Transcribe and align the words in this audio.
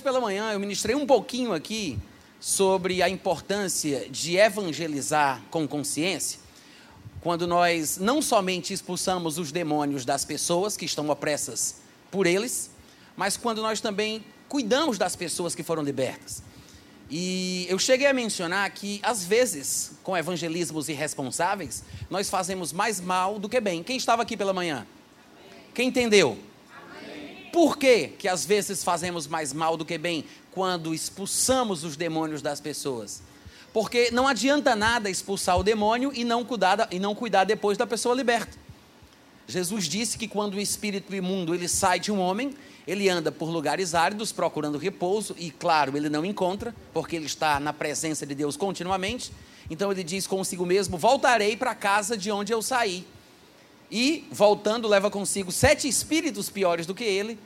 Hoje 0.00 0.04
pela 0.04 0.20
manhã 0.22 0.50
eu 0.50 0.58
ministrei 0.58 0.96
um 0.96 1.04
pouquinho 1.04 1.52
aqui 1.52 1.98
sobre 2.40 3.02
a 3.02 3.08
importância 3.10 4.08
de 4.08 4.34
evangelizar 4.38 5.42
com 5.50 5.68
consciência, 5.68 6.40
quando 7.20 7.46
nós 7.46 7.98
não 7.98 8.22
somente 8.22 8.72
expulsamos 8.72 9.36
os 9.36 9.52
demônios 9.52 10.06
das 10.06 10.24
pessoas 10.24 10.74
que 10.74 10.86
estão 10.86 11.10
opressas 11.10 11.82
por 12.10 12.26
eles, 12.26 12.70
mas 13.14 13.36
quando 13.36 13.60
nós 13.60 13.82
também 13.82 14.24
cuidamos 14.48 14.96
das 14.96 15.14
pessoas 15.14 15.54
que 15.54 15.62
foram 15.62 15.82
libertas. 15.82 16.42
E 17.10 17.66
eu 17.68 17.78
cheguei 17.78 18.06
a 18.06 18.14
mencionar 18.14 18.70
que, 18.70 19.00
às 19.02 19.22
vezes, 19.22 19.98
com 20.02 20.16
evangelismos 20.16 20.88
irresponsáveis, 20.88 21.84
nós 22.08 22.30
fazemos 22.30 22.72
mais 22.72 23.02
mal 23.02 23.38
do 23.38 23.50
que 23.50 23.60
bem. 23.60 23.82
Quem 23.82 23.98
estava 23.98 24.22
aqui 24.22 24.34
pela 24.34 24.54
manhã? 24.54 24.86
Quem 25.74 25.88
entendeu? 25.88 26.38
Por 27.52 27.76
que, 27.76 28.08
que 28.08 28.28
às 28.28 28.44
vezes 28.44 28.84
fazemos 28.84 29.26
mais 29.26 29.52
mal 29.52 29.76
do 29.76 29.84
que 29.84 29.98
bem 29.98 30.24
quando 30.52 30.94
expulsamos 30.94 31.84
os 31.84 31.96
demônios 31.96 32.42
das 32.42 32.60
pessoas? 32.60 33.22
Porque 33.72 34.10
não 34.10 34.26
adianta 34.26 34.74
nada 34.74 35.08
expulsar 35.08 35.58
o 35.58 35.62
demônio 35.62 36.12
e 36.14 36.24
não 36.24 36.44
cuidar, 36.44 36.88
e 36.90 36.98
não 36.98 37.14
cuidar 37.14 37.44
depois 37.44 37.78
da 37.78 37.86
pessoa 37.86 38.14
liberta. 38.14 38.58
Jesus 39.46 39.84
disse 39.86 40.16
que 40.16 40.28
quando 40.28 40.54
o 40.54 40.60
espírito 40.60 41.14
imundo 41.14 41.54
ele 41.54 41.68
sai 41.68 41.98
de 41.98 42.12
um 42.12 42.20
homem, 42.20 42.54
ele 42.86 43.08
anda 43.08 43.30
por 43.30 43.48
lugares 43.48 43.94
áridos 43.94 44.32
procurando 44.32 44.78
repouso 44.78 45.34
e, 45.38 45.50
claro, 45.50 45.96
ele 45.96 46.08
não 46.08 46.24
encontra, 46.24 46.74
porque 46.92 47.16
ele 47.16 47.26
está 47.26 47.60
na 47.60 47.72
presença 47.72 48.24
de 48.24 48.34
Deus 48.34 48.56
continuamente. 48.56 49.32
Então 49.68 49.90
ele 49.92 50.02
diz 50.02 50.26
consigo 50.26 50.64
mesmo: 50.64 50.96
Voltarei 50.96 51.56
para 51.56 51.72
a 51.72 51.74
casa 51.74 52.16
de 52.16 52.30
onde 52.30 52.52
eu 52.52 52.62
saí. 52.62 53.04
E, 53.90 54.24
voltando, 54.30 54.86
leva 54.86 55.10
consigo 55.10 55.50
sete 55.50 55.88
espíritos 55.88 56.48
piores 56.48 56.86
do 56.86 56.94
que 56.94 57.04
ele, 57.04 57.38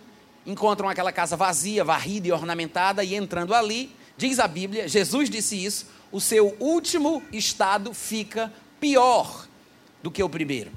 encontram 0.46 0.88
aquela 0.88 1.12
casa 1.12 1.36
vazia, 1.36 1.84
varrida 1.84 2.28
e 2.28 2.32
ornamentada, 2.32 3.02
e 3.02 3.14
entrando 3.14 3.54
ali, 3.54 3.94
diz 4.16 4.38
a 4.38 4.46
Bíblia, 4.46 4.88
Jesus 4.88 5.30
disse 5.30 5.62
isso, 5.62 5.86
o 6.12 6.20
seu 6.20 6.56
último 6.60 7.22
estado 7.32 7.92
fica 7.92 8.52
pior 8.80 9.46
do 10.02 10.10
que 10.10 10.22
o 10.22 10.28
primeiro. 10.28 10.70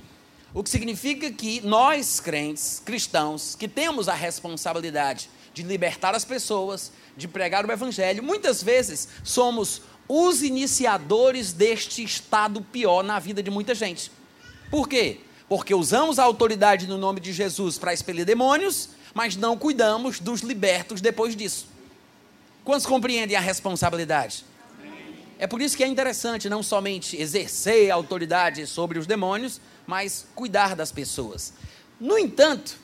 O 0.54 0.64
que 0.64 0.70
significa 0.70 1.32
que 1.32 1.62
nós, 1.62 2.20
crentes, 2.20 2.82
cristãos, 2.84 3.56
que 3.56 3.68
temos 3.68 4.08
a 4.08 4.14
responsabilidade 4.14 5.30
de 5.54 5.62
libertar 5.64 6.16
as 6.16 6.26
pessoas, 6.26 6.92
de 7.16 7.28
pregar 7.28 7.66
o 7.66 7.72
Evangelho, 7.72 8.24
muitas 8.24 8.64
vezes 8.64 9.08
somos 9.24 9.82
os 10.08 10.42
iniciadores 10.42 11.52
deste 11.52 12.04
estado 12.04 12.62
pior 12.62 13.04
na 13.04 13.20
vida 13.20 13.44
de 13.44 13.52
muita 13.52 13.76
gente. 13.76 14.12
Por 14.72 14.88
quê? 14.88 15.20
Porque 15.50 15.74
usamos 15.76 16.20
a 16.20 16.24
autoridade 16.24 16.88
no 16.88 16.98
nome 16.98 17.20
de 17.20 17.34
Jesus 17.34 17.78
para 17.78 17.94
expelir 17.94 18.26
demônios, 18.26 18.90
mas 19.18 19.36
não 19.36 19.58
cuidamos 19.58 20.20
dos 20.20 20.42
libertos 20.42 21.02
depois 21.02 21.36
disso. 21.36 21.68
Quantos 22.64 22.86
compreendem 22.86 23.36
a 23.36 23.40
responsabilidade? 23.40 24.46
É 25.40 25.48
por 25.48 25.60
isso 25.60 25.76
que 25.76 25.84
é 25.84 25.88
interessante 25.88 26.48
não 26.48 26.62
somente 26.62 27.20
exercer 27.20 27.90
autoridade 27.90 28.68
sobre 28.68 29.00
os 29.00 29.08
demônios, 29.08 29.60
mas 29.88 30.28
cuidar 30.36 30.76
das 30.76 30.92
pessoas. 30.92 31.52
No 32.00 32.16
entanto, 32.16 32.78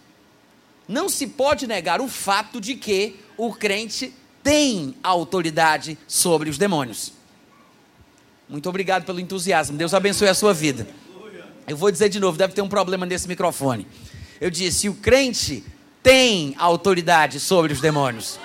não 0.88 1.08
se 1.08 1.28
pode 1.28 1.67
negar 1.67 2.02
o 2.02 2.08
fato 2.08 2.59
de 2.59 2.73
que 2.78 3.16
o 3.38 3.54
crente 3.54 4.11
tem 4.42 4.95
autoridade 5.04 6.00
sobre 6.08 6.50
os 6.50 6.58
demônios. 6.58 7.14
Muito 8.50 8.67
obrigado 8.67 9.06
pelo 9.06 9.20
entusiasmo. 9.20 9.78
Deus 9.78 9.94
abençoe 9.94 10.30
a 10.30 10.34
sua 10.34 10.52
vida. 10.52 10.88
Eu 11.67 11.78
vou 11.78 11.92
dizer 11.92 12.09
de 12.09 12.20
novo, 12.20 12.39
deve 12.39 12.55
ter 12.55 12.64
um 12.64 12.70
problema 12.70 13.05
nesse 13.05 13.27
microfone. 13.27 13.86
Eu 14.42 14.50
disse: 14.50 14.89
o 14.89 14.95
crente 14.95 15.64
tem 16.03 16.53
autoridade 16.59 17.39
sobre 17.39 17.71
os 17.71 17.80
demônios. 17.80 18.37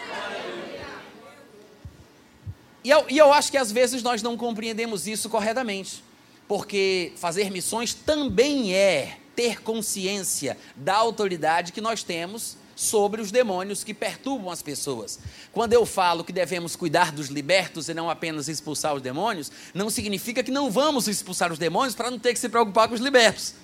E 2.85 2.91
eu, 2.91 3.05
e 3.11 3.19
eu 3.19 3.33
acho 3.33 3.51
que 3.51 3.59
às 3.59 3.71
vezes 3.71 4.03
nós 4.03 4.23
não 4.23 4.37
compreendemos 4.37 5.07
isso 5.07 5.29
corretamente. 5.29 6.03
Porque 6.47 7.13
fazer 7.17 7.51
missões 7.51 7.93
também 7.93 8.73
é 8.73 9.19
ter 9.37 9.61
consciência 9.61 10.57
da 10.75 10.95
autoridade 10.95 11.73
que 11.73 11.81
nós 11.81 12.03
temos 12.03 12.57
sobre 12.75 13.21
os 13.21 13.31
demônios 13.31 13.85
que 13.85 13.93
perturbam 13.93 14.51
as 14.51 14.63
pessoas. 14.63 15.19
Quando 15.53 15.73
eu 15.73 15.85
falo 15.85 16.25
que 16.25 16.33
devemos 16.33 16.77
cuidar 16.77 17.13
dos 17.13 17.27
libertos 17.27 17.89
e 17.89 17.95
não 17.95 18.09
apenas 18.09 18.49
expulsar 18.49 18.95
os 18.95 19.03
demônios, 19.03 19.51
não 19.75 19.91
significa 19.91 20.43
que 20.43 20.51
não 20.51 20.71
vamos 20.71 21.09
expulsar 21.09 21.53
os 21.53 21.59
demônios 21.59 21.95
para 21.95 22.11
não 22.11 22.19
ter 22.19 22.33
que 22.33 22.39
se 22.39 22.49
preocupar 22.49 22.89
com 22.89 22.95
os 22.95 23.01
libertos. 23.01 23.55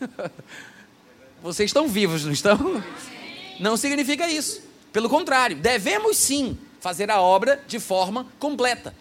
Vocês 1.42 1.68
estão 1.68 1.88
vivos, 1.88 2.24
não 2.24 2.32
estão? 2.32 2.82
Não 3.62 3.76
significa 3.76 4.28
isso. 4.28 4.60
Pelo 4.92 5.08
contrário, 5.08 5.56
devemos 5.56 6.16
sim 6.16 6.58
fazer 6.80 7.12
a 7.12 7.20
obra 7.20 7.62
de 7.68 7.78
forma 7.78 8.26
completa. 8.40 8.92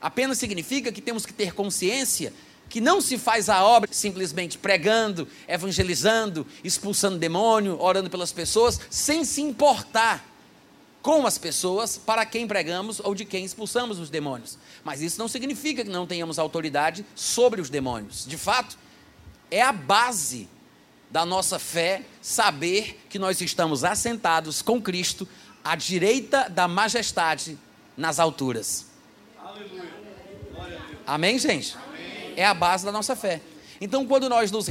Apenas 0.00 0.38
significa 0.38 0.90
que 0.90 1.00
temos 1.00 1.24
que 1.24 1.32
ter 1.32 1.54
consciência 1.54 2.34
que 2.68 2.80
não 2.80 3.00
se 3.00 3.16
faz 3.16 3.48
a 3.48 3.62
obra 3.62 3.88
simplesmente 3.92 4.58
pregando, 4.58 5.28
evangelizando, 5.46 6.44
expulsando 6.64 7.16
demônio, 7.16 7.80
orando 7.80 8.10
pelas 8.10 8.32
pessoas, 8.32 8.80
sem 8.90 9.24
se 9.24 9.40
importar 9.40 10.26
com 11.00 11.24
as 11.24 11.38
pessoas 11.38 11.96
para 11.96 12.26
quem 12.26 12.48
pregamos 12.48 12.98
ou 12.98 13.14
de 13.14 13.24
quem 13.24 13.44
expulsamos 13.44 14.00
os 14.00 14.10
demônios. 14.10 14.58
Mas 14.82 15.00
isso 15.00 15.16
não 15.16 15.28
significa 15.28 15.84
que 15.84 15.90
não 15.90 16.08
tenhamos 16.08 16.40
autoridade 16.40 17.06
sobre 17.14 17.60
os 17.60 17.70
demônios. 17.70 18.26
De 18.26 18.36
fato, 18.36 18.76
é 19.48 19.62
a 19.62 19.70
base 19.70 20.48
da 21.12 21.24
nossa 21.24 21.60
fé 21.60 22.02
saber 22.20 23.06
que 23.08 23.18
nós 23.18 23.40
estamos 23.40 23.84
assentados 23.84 24.62
com 24.62 24.82
Cristo 24.82 25.28
à 25.62 25.76
direita 25.76 26.48
da 26.48 26.66
majestade 26.66 27.56
nas 27.96 28.18
alturas. 28.18 28.86
Aleluia. 29.38 29.92
Amém, 31.06 31.38
gente? 31.38 31.76
é 32.36 32.44
a 32.44 32.54
base 32.54 32.84
da 32.84 32.92
nossa 32.92 33.14
fé. 33.14 33.40
Então, 33.80 34.06
quando 34.06 34.28
nós 34.28 34.50
nos 34.50 34.66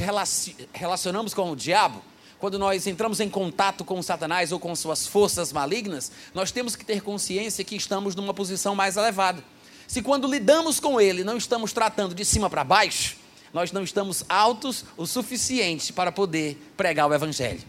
relacionamos 0.72 1.34
com 1.34 1.50
o 1.50 1.56
diabo, 1.56 2.02
quando 2.38 2.58
nós 2.58 2.86
entramos 2.86 3.20
em 3.20 3.28
contato 3.28 3.84
com 3.84 4.02
Satanás 4.02 4.52
ou 4.52 4.58
com 4.58 4.74
suas 4.74 5.06
forças 5.06 5.52
malignas, 5.52 6.10
nós 6.34 6.50
temos 6.50 6.74
que 6.74 6.84
ter 6.84 7.00
consciência 7.02 7.64
que 7.64 7.76
estamos 7.76 8.14
numa 8.14 8.34
posição 8.34 8.74
mais 8.74 8.96
elevada. 8.96 9.44
Se 9.86 10.02
quando 10.02 10.26
lidamos 10.26 10.80
com 10.80 11.00
ele 11.00 11.22
não 11.22 11.36
estamos 11.36 11.72
tratando 11.72 12.14
de 12.14 12.24
cima 12.24 12.48
para 12.48 12.64
baixo, 12.64 13.16
nós 13.52 13.72
não 13.72 13.82
estamos 13.82 14.24
altos 14.28 14.84
o 14.96 15.06
suficiente 15.06 15.92
para 15.92 16.10
poder 16.10 16.56
pregar 16.76 17.08
o 17.08 17.14
evangelho. 17.14 17.60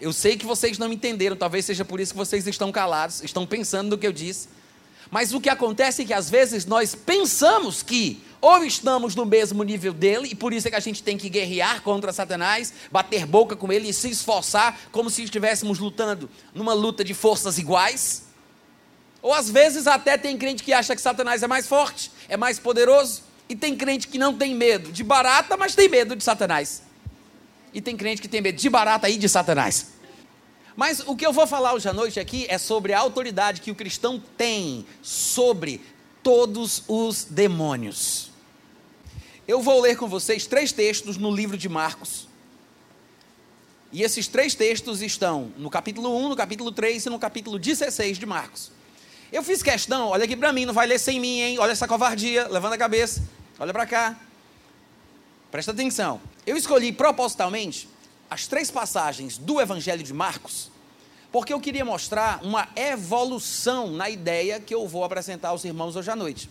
Eu 0.00 0.12
sei 0.12 0.36
que 0.36 0.46
vocês 0.46 0.78
não 0.78 0.92
entenderam, 0.92 1.36
talvez 1.36 1.64
seja 1.64 1.84
por 1.84 2.00
isso 2.00 2.12
que 2.12 2.18
vocês 2.18 2.46
estão 2.46 2.72
calados, 2.72 3.22
estão 3.22 3.46
pensando 3.46 3.90
no 3.90 3.98
que 3.98 4.06
eu 4.06 4.12
disse. 4.12 4.48
Mas 5.10 5.34
o 5.34 5.40
que 5.40 5.48
acontece 5.48 6.02
é 6.02 6.04
que 6.04 6.14
às 6.14 6.30
vezes 6.30 6.64
nós 6.64 6.94
pensamos 6.94 7.82
que 7.82 8.22
ou 8.40 8.64
estamos 8.64 9.14
no 9.14 9.26
mesmo 9.26 9.62
nível 9.62 9.92
dele, 9.92 10.28
e 10.30 10.34
por 10.34 10.52
isso 10.52 10.66
é 10.66 10.70
que 10.70 10.76
a 10.76 10.80
gente 10.80 11.02
tem 11.02 11.18
que 11.18 11.28
guerrear 11.28 11.82
contra 11.82 12.12
Satanás, 12.12 12.72
bater 12.90 13.26
boca 13.26 13.54
com 13.54 13.70
ele 13.70 13.90
e 13.90 13.92
se 13.92 14.08
esforçar 14.08 14.78
como 14.90 15.10
se 15.10 15.22
estivéssemos 15.22 15.78
lutando 15.78 16.30
numa 16.54 16.72
luta 16.72 17.04
de 17.04 17.12
forças 17.12 17.58
iguais. 17.58 18.24
Ou 19.20 19.34
às 19.34 19.50
vezes 19.50 19.86
até 19.86 20.16
tem 20.16 20.38
crente 20.38 20.62
que 20.62 20.72
acha 20.72 20.96
que 20.96 21.02
Satanás 21.02 21.42
é 21.42 21.46
mais 21.46 21.66
forte, 21.66 22.10
é 22.28 22.36
mais 22.38 22.58
poderoso, 22.58 23.22
e 23.50 23.56
tem 23.56 23.76
crente 23.76 24.06
que 24.06 24.16
não 24.16 24.32
tem 24.32 24.54
medo 24.54 24.92
de 24.92 25.02
barata, 25.02 25.56
mas 25.56 25.74
tem 25.74 25.88
medo 25.88 26.14
de 26.14 26.22
Satanás. 26.22 26.84
E 27.74 27.80
tem 27.80 27.96
crente 27.96 28.22
que 28.22 28.28
tem 28.28 28.40
medo 28.40 28.56
de 28.56 28.70
barata 28.70 29.10
e 29.10 29.16
de 29.16 29.28
Satanás. 29.28 29.88
Mas 30.76 31.00
o 31.00 31.16
que 31.16 31.26
eu 31.26 31.32
vou 31.32 31.48
falar 31.48 31.74
hoje 31.74 31.88
à 31.88 31.92
noite 31.92 32.20
aqui 32.20 32.46
é 32.48 32.58
sobre 32.58 32.92
a 32.92 33.00
autoridade 33.00 33.60
que 33.60 33.72
o 33.72 33.74
cristão 33.74 34.22
tem 34.38 34.86
sobre 35.02 35.80
todos 36.22 36.84
os 36.86 37.24
demônios. 37.24 38.30
Eu 39.48 39.60
vou 39.60 39.80
ler 39.80 39.96
com 39.96 40.06
vocês 40.06 40.46
três 40.46 40.70
textos 40.70 41.16
no 41.16 41.34
livro 41.34 41.58
de 41.58 41.68
Marcos. 41.68 42.28
E 43.90 44.04
esses 44.04 44.28
três 44.28 44.54
textos 44.54 45.02
estão 45.02 45.52
no 45.56 45.68
capítulo 45.68 46.16
1, 46.24 46.28
no 46.28 46.36
capítulo 46.36 46.70
3 46.70 47.06
e 47.06 47.10
no 47.10 47.18
capítulo 47.18 47.58
16 47.58 48.16
de 48.16 48.26
Marcos. 48.26 48.70
Eu 49.32 49.42
fiz 49.42 49.60
questão, 49.60 50.10
olha 50.10 50.22
aqui 50.22 50.36
para 50.36 50.52
mim, 50.52 50.64
não 50.64 50.74
vai 50.74 50.86
ler 50.86 51.00
sem 51.00 51.18
mim, 51.18 51.40
hein? 51.40 51.58
Olha 51.58 51.72
essa 51.72 51.88
covardia, 51.88 52.46
levanta 52.46 52.76
a 52.76 52.78
cabeça, 52.78 53.22
olha 53.60 53.74
para 53.74 53.86
cá. 53.86 54.18
Presta 55.50 55.70
atenção. 55.70 56.18
Eu 56.46 56.56
escolhi 56.56 56.92
propositalmente 56.92 57.86
as 58.30 58.46
três 58.46 58.70
passagens 58.70 59.36
do 59.36 59.60
Evangelho 59.60 60.02
de 60.02 60.14
Marcos, 60.14 60.70
porque 61.30 61.52
eu 61.52 61.60
queria 61.60 61.84
mostrar 61.84 62.42
uma 62.42 62.68
evolução 62.74 63.90
na 63.90 64.08
ideia 64.08 64.58
que 64.58 64.74
eu 64.74 64.88
vou 64.88 65.04
apresentar 65.04 65.50
aos 65.50 65.64
irmãos 65.64 65.94
hoje 65.94 66.10
à 66.10 66.16
noite. 66.16 66.48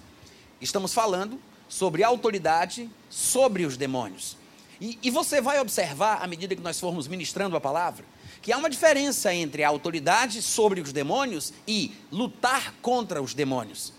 Estamos 0.62 0.94
falando 0.94 1.40
sobre 1.68 2.04
autoridade 2.04 2.88
sobre 3.10 3.66
os 3.66 3.76
demônios. 3.76 4.38
E, 4.80 4.98
e, 5.04 5.10
você 5.10 5.42
vai 5.42 5.60
observar, 5.60 6.22
à 6.22 6.28
medida 6.28 6.56
que 6.56 6.62
nós 6.62 6.80
formos 6.80 7.08
ministrando 7.08 7.58
a 7.58 7.60
palavra, 7.60 8.06
que 8.42 8.52
há 8.52 8.58
uma 8.58 8.70
diferença 8.70 9.34
entre 9.34 9.64
a 9.64 9.68
autoridade 9.68 10.42
sobre 10.42 10.80
os 10.80 10.94
demônios 10.94 11.52
e 11.68 11.92
lutar 12.12 12.74
contra 12.82 13.22
os 13.22 13.34
demônios. 13.34 13.92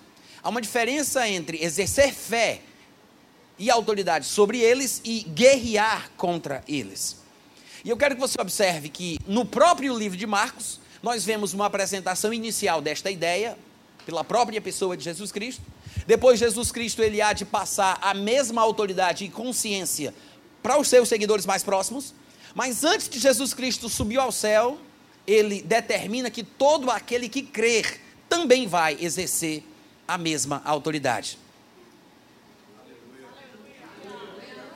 Há 0.43 0.49
uma 0.49 0.63
diferença 0.63 1.29
entre 1.29 1.63
exercer 1.63 2.15
fé 2.15 2.63
e 3.61 3.71
autoridade 3.71 4.25
sobre 4.25 4.59
eles 4.59 5.03
e 5.05 5.21
guerrear 5.21 6.11
contra 6.17 6.65
eles. 6.67 7.19
E 7.85 7.91
eu 7.91 7.97
quero 7.97 8.15
que 8.15 8.21
você 8.21 8.41
observe 8.41 8.89
que 8.89 9.19
no 9.27 9.45
próprio 9.45 9.97
livro 9.97 10.17
de 10.17 10.27
Marcos, 10.27 10.81
nós 11.03 11.27
vemos 11.27 11.53
uma 11.53 11.67
apresentação 11.67 12.33
inicial 12.33 12.81
desta 12.81 13.11
ideia, 13.11 13.59
pela 14.07 14.25
própria 14.25 14.63
pessoa 14.63 14.97
de 14.97 15.05
Jesus 15.05 15.31
Cristo. 15.31 15.63
Depois, 16.07 16.39
Jesus 16.39 16.73
Cristo 16.73 17.03
ele 17.03 17.21
há 17.21 17.35
de 17.35 17.45
passar 17.45 17.99
a 18.01 18.15
mesma 18.15 18.63
autoridade 18.63 19.27
e 19.27 19.29
consciência 19.29 20.15
para 20.63 20.79
os 20.79 20.89
seus 20.89 21.09
seguidores 21.09 21.45
mais 21.45 21.63
próximos. 21.63 22.15
Mas 22.55 22.83
antes 22.83 23.11
de 23.11 23.19
Jesus 23.19 23.53
Cristo 23.53 23.91
subir 23.91 24.19
ao 24.19 24.33
céu, 24.33 24.79
ele 25.27 25.61
determina 25.61 26.31
que 26.31 26.43
todo 26.43 26.91
aquele 26.91 27.29
que 27.29 27.43
crer 27.43 28.01
também 28.27 28.67
vai 28.67 28.97
exercer 29.01 29.63
a 30.09 30.17
mesma 30.17 30.63
autoridade. 30.65 31.39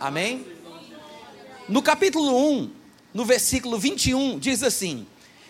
Amém? 0.04 0.44
No 1.66 1.80
capítulo 1.80 2.36
1, 2.60 2.70
no 3.14 3.24
versículo 3.24 3.78
21, 3.78 4.38
diz 4.38 4.62
assim: 4.62 5.06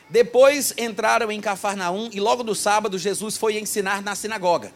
Depois 0.09 0.73
entraram 0.79 1.33
em 1.33 1.41
Cafarnaum 1.41 2.09
e 2.13 2.21
logo 2.21 2.45
no 2.45 2.55
sábado 2.55 2.97
Jesus 2.97 3.37
foi 3.37 3.59
ensinar 3.59 4.01
na 4.01 4.15
sinagoga. 4.15 4.73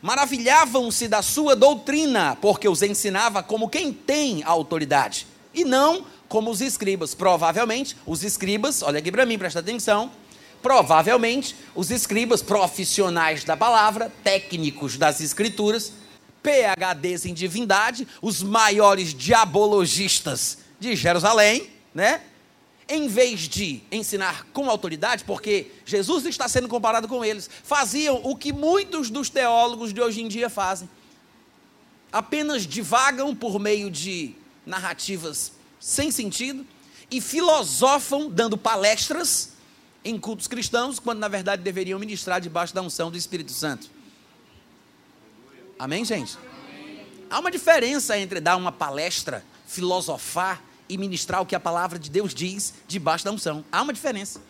Maravilhavam-se 0.00 1.06
da 1.06 1.20
sua 1.20 1.54
doutrina, 1.54 2.38
porque 2.40 2.66
os 2.66 2.80
ensinava 2.80 3.42
como 3.42 3.68
quem 3.68 3.92
tem 3.92 4.42
autoridade, 4.42 5.26
e 5.52 5.66
não 5.66 6.06
como 6.26 6.50
os 6.50 6.62
escribas. 6.62 7.14
Provavelmente, 7.14 7.94
os 8.06 8.24
escribas, 8.24 8.82
olha 8.82 9.00
aqui 9.00 9.12
para 9.12 9.26
mim, 9.26 9.36
presta 9.36 9.60
atenção. 9.60 10.10
Provavelmente, 10.62 11.54
os 11.74 11.90
escribas 11.90 12.40
profissionais 12.40 13.44
da 13.44 13.54
palavra, 13.54 14.10
técnicos 14.24 14.96
das 14.96 15.20
escrituras, 15.20 15.92
PHDs 16.42 17.26
em 17.26 17.34
divindade, 17.34 18.06
os 18.20 18.42
maiores 18.42 19.14
diabologistas 19.14 20.58
de 20.78 20.96
Jerusalém, 20.96 21.68
né? 21.94 22.22
Em 22.88 23.06
vez 23.06 23.42
de 23.42 23.82
ensinar 23.92 24.46
com 24.52 24.68
autoridade, 24.68 25.24
porque 25.24 25.70
Jesus 25.84 26.26
está 26.26 26.48
sendo 26.48 26.66
comparado 26.66 27.06
com 27.06 27.24
eles, 27.24 27.48
faziam 27.62 28.20
o 28.24 28.34
que 28.34 28.52
muitos 28.52 29.10
dos 29.10 29.30
teólogos 29.30 29.92
de 29.92 30.00
hoje 30.00 30.22
em 30.22 30.28
dia 30.28 30.50
fazem. 30.50 30.88
Apenas 32.12 32.66
divagam 32.66 33.34
por 33.34 33.60
meio 33.60 33.90
de 33.90 34.34
narrativas 34.66 35.52
sem 35.78 36.10
sentido 36.10 36.66
e 37.10 37.20
filosofam 37.20 38.28
dando 38.28 38.56
palestras 38.58 39.52
em 40.04 40.18
cultos 40.18 40.48
cristãos, 40.48 40.98
quando 40.98 41.18
na 41.18 41.28
verdade 41.28 41.62
deveriam 41.62 41.98
ministrar 41.98 42.40
debaixo 42.40 42.74
da 42.74 42.82
unção 42.82 43.10
do 43.10 43.16
Espírito 43.16 43.52
Santo. 43.52 43.90
Amém, 45.80 46.04
gente? 46.04 46.36
Há 47.30 47.40
uma 47.40 47.50
diferença 47.50 48.18
entre 48.18 48.38
dar 48.38 48.54
uma 48.54 48.70
palestra, 48.70 49.42
filosofar 49.66 50.62
e 50.86 50.98
ministrar 50.98 51.40
o 51.40 51.46
que 51.46 51.54
a 51.54 51.60
palavra 51.60 51.98
de 51.98 52.10
Deus 52.10 52.34
diz 52.34 52.74
debaixo 52.86 53.24
da 53.24 53.32
unção. 53.32 53.64
Há 53.72 53.80
uma 53.80 53.94
diferença. 53.94 54.42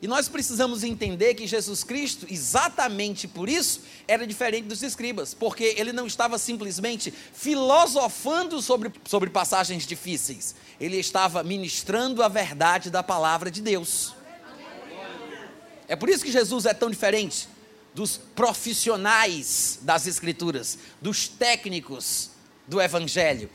E 0.00 0.08
nós 0.08 0.26
precisamos 0.26 0.82
entender 0.82 1.34
que 1.34 1.46
Jesus 1.46 1.84
Cristo, 1.84 2.26
exatamente 2.30 3.28
por 3.28 3.46
isso, 3.46 3.82
era 4.08 4.26
diferente 4.26 4.64
dos 4.64 4.82
escribas, 4.82 5.34
porque 5.34 5.74
ele 5.76 5.92
não 5.92 6.06
estava 6.06 6.38
simplesmente 6.38 7.12
filosofando 7.34 8.62
sobre, 8.62 8.90
sobre 9.04 9.28
passagens 9.28 9.86
difíceis, 9.86 10.54
ele 10.80 10.96
estava 10.96 11.42
ministrando 11.42 12.22
a 12.22 12.28
verdade 12.28 12.88
da 12.88 13.02
palavra 13.02 13.50
de 13.50 13.60
Deus. 13.60 14.14
É 15.86 15.94
por 15.94 16.08
isso 16.08 16.24
que 16.24 16.32
Jesus 16.32 16.64
é 16.64 16.72
tão 16.72 16.88
diferente 16.88 17.52
dos 17.94 18.16
profissionais 18.16 19.78
das 19.82 20.06
Escrituras, 20.06 20.78
dos 21.00 21.28
técnicos 21.28 22.30
do 22.66 22.80
Evangelho 22.80 23.48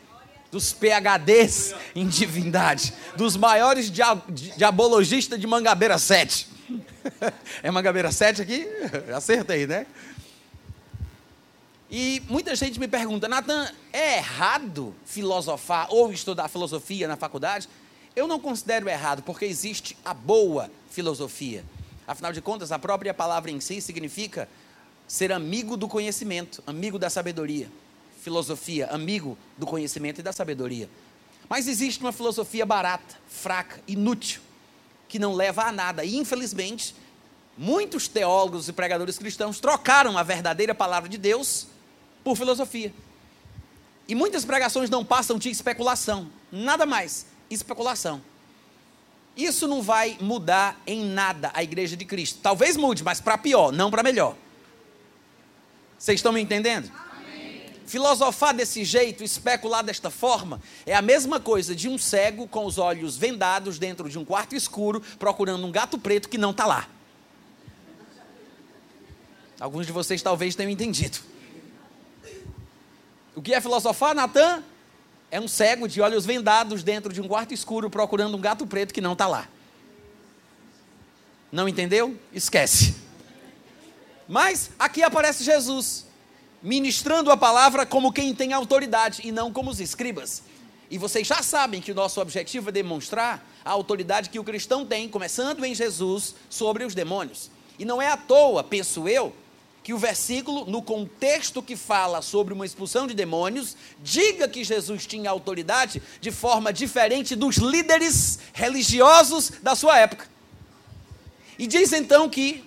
dos 0.51 0.73
PHDs 0.73 1.75
em 1.95 2.07
divindade, 2.07 2.93
dos 3.15 3.37
maiores 3.37 3.91
dia, 3.91 4.15
diabologistas 4.57 5.39
de 5.39 5.47
Mangabeira 5.47 5.97
7. 5.97 6.47
É 7.63 7.71
Mangabeira 7.71 8.11
7 8.11 8.41
aqui? 8.41 8.67
Acertei, 9.15 9.65
né? 9.65 9.87
E 11.89 12.21
muita 12.29 12.55
gente 12.55 12.79
me 12.79 12.87
pergunta, 12.87 13.27
Natan, 13.27 13.67
é 13.91 14.17
errado 14.17 14.93
filosofar 15.05 15.87
ou 15.89 16.11
estudar 16.13 16.47
filosofia 16.47 17.07
na 17.07 17.17
faculdade? 17.17 17.67
Eu 18.15 18.27
não 18.27 18.39
considero 18.39 18.87
errado, 18.87 19.23
porque 19.23 19.45
existe 19.45 19.97
a 20.05 20.13
boa 20.13 20.69
filosofia. 20.91 21.63
Afinal 22.11 22.33
de 22.33 22.41
contas, 22.41 22.71
a 22.71 22.79
própria 22.79 23.13
palavra 23.13 23.51
em 23.51 23.59
si 23.59 23.79
significa 23.79 24.49
ser 25.07 25.31
amigo 25.31 25.77
do 25.77 25.87
conhecimento, 25.87 26.63
amigo 26.67 26.99
da 26.99 27.09
sabedoria 27.09 27.69
filosofia, 28.19 28.87
amigo 28.87 29.37
do 29.57 29.65
conhecimento 29.65 30.19
e 30.19 30.23
da 30.23 30.31
sabedoria. 30.31 30.89
Mas 31.47 31.67
existe 31.67 31.99
uma 32.01 32.11
filosofia 32.11 32.65
barata, 32.65 33.15
fraca, 33.27 33.81
inútil, 33.87 34.41
que 35.07 35.17
não 35.17 35.33
leva 35.33 35.63
a 35.63 35.71
nada. 35.71 36.03
E, 36.03 36.15
infelizmente, 36.15 36.93
muitos 37.57 38.07
teólogos 38.07 38.67
e 38.67 38.73
pregadores 38.73 39.17
cristãos 39.17 39.59
trocaram 39.59 40.17
a 40.17 40.23
verdadeira 40.23 40.75
palavra 40.75 41.09
de 41.09 41.17
Deus 41.17 41.67
por 42.23 42.35
filosofia. 42.35 42.93
E 44.07 44.13
muitas 44.13 44.45
pregações 44.45 44.89
não 44.89 45.03
passam 45.03 45.37
de 45.37 45.49
especulação, 45.49 46.29
nada 46.51 46.85
mais, 46.85 47.25
especulação. 47.49 48.21
Isso 49.35 49.67
não 49.67 49.81
vai 49.81 50.17
mudar 50.19 50.81
em 50.85 51.03
nada 51.05 51.51
a 51.53 51.63
igreja 51.63 51.95
de 51.95 52.05
Cristo. 52.05 52.39
Talvez 52.41 52.75
mude, 52.75 53.03
mas 53.03 53.21
para 53.21 53.37
pior, 53.37 53.71
não 53.71 53.89
para 53.89 54.03
melhor. 54.03 54.35
Vocês 55.97 56.19
estão 56.19 56.31
me 56.31 56.41
entendendo? 56.41 56.91
Filosofar 57.85 58.53
desse 58.53 58.83
jeito, 58.85 59.23
especular 59.23 59.83
desta 59.83 60.11
forma, 60.11 60.61
é 60.85 60.93
a 60.93 61.01
mesma 61.01 61.39
coisa 61.39 61.75
de 61.75 61.89
um 61.89 61.97
cego 61.97 62.47
com 62.47 62.65
os 62.65 62.77
olhos 62.77 63.17
vendados 63.17 63.79
dentro 63.79 64.07
de 64.07 64.19
um 64.19 64.23
quarto 64.23 64.55
escuro, 64.55 65.01
procurando 65.17 65.65
um 65.65 65.71
gato 65.71 65.97
preto 65.97 66.29
que 66.29 66.37
não 66.37 66.51
está 66.51 66.65
lá. 66.65 66.87
Alguns 69.59 69.87
de 69.87 69.91
vocês 69.91 70.21
talvez 70.21 70.55
tenham 70.55 70.69
entendido. 70.69 71.17
O 73.35 73.41
que 73.41 73.53
é 73.53 73.59
filosofar, 73.59 74.13
Natan? 74.13 74.63
É 75.31 75.39
um 75.39 75.47
cego 75.47 75.87
de 75.87 76.01
olhos 76.01 76.25
vendados 76.25 76.83
dentro 76.83 77.13
de 77.13 77.21
um 77.21 77.27
quarto 77.27 77.53
escuro 77.53 77.89
procurando 77.89 78.35
um 78.35 78.41
gato 78.41 78.65
preto 78.65 78.93
que 78.93 79.01
não 79.01 79.13
está 79.13 79.27
lá. 79.27 79.47
Não 81.51 81.67
entendeu? 81.67 82.17
Esquece. 82.33 82.95
Mas 84.27 84.71
aqui 84.77 85.01
aparece 85.01 85.43
Jesus 85.43 86.05
ministrando 86.61 87.31
a 87.31 87.37
palavra 87.37 87.85
como 87.85 88.11
quem 88.11 88.33
tem 88.35 88.53
autoridade 88.53 89.21
e 89.23 89.31
não 89.31 89.51
como 89.51 89.71
os 89.71 89.79
escribas. 89.79 90.43
E 90.89 90.97
vocês 90.97 91.27
já 91.27 91.41
sabem 91.43 91.81
que 91.81 91.91
o 91.91 91.95
nosso 91.95 92.19
objetivo 92.19 92.69
é 92.69 92.71
demonstrar 92.71 93.47
a 93.63 93.71
autoridade 93.71 94.29
que 94.29 94.39
o 94.39 94.43
cristão 94.43 94.85
tem, 94.85 95.07
começando 95.07 95.63
em 95.63 95.75
Jesus, 95.75 96.35
sobre 96.49 96.83
os 96.83 96.95
demônios. 96.95 97.51
E 97.77 97.85
não 97.85 98.01
é 98.01 98.07
à 98.07 98.17
toa, 98.17 98.63
penso 98.63 99.07
eu, 99.07 99.33
que 99.83 99.93
o 99.93 99.97
versículo, 99.97 100.65
no 100.65 100.81
contexto 100.81 101.63
que 101.63 101.75
fala 101.75 102.21
sobre 102.21 102.53
uma 102.53 102.65
expulsão 102.65 103.07
de 103.07 103.13
demônios, 103.13 103.75
diga 104.03 104.47
que 104.47 104.63
Jesus 104.63 105.05
tinha 105.05 105.29
autoridade 105.29 106.01
de 106.19 106.31
forma 106.31 106.71
diferente 106.73 107.35
dos 107.35 107.55
líderes 107.57 108.39
religiosos 108.53 109.51
da 109.63 109.75
sua 109.75 109.97
época. 109.97 110.27
E 111.57 111.65
diz 111.65 111.91
então 111.93 112.29
que, 112.29 112.63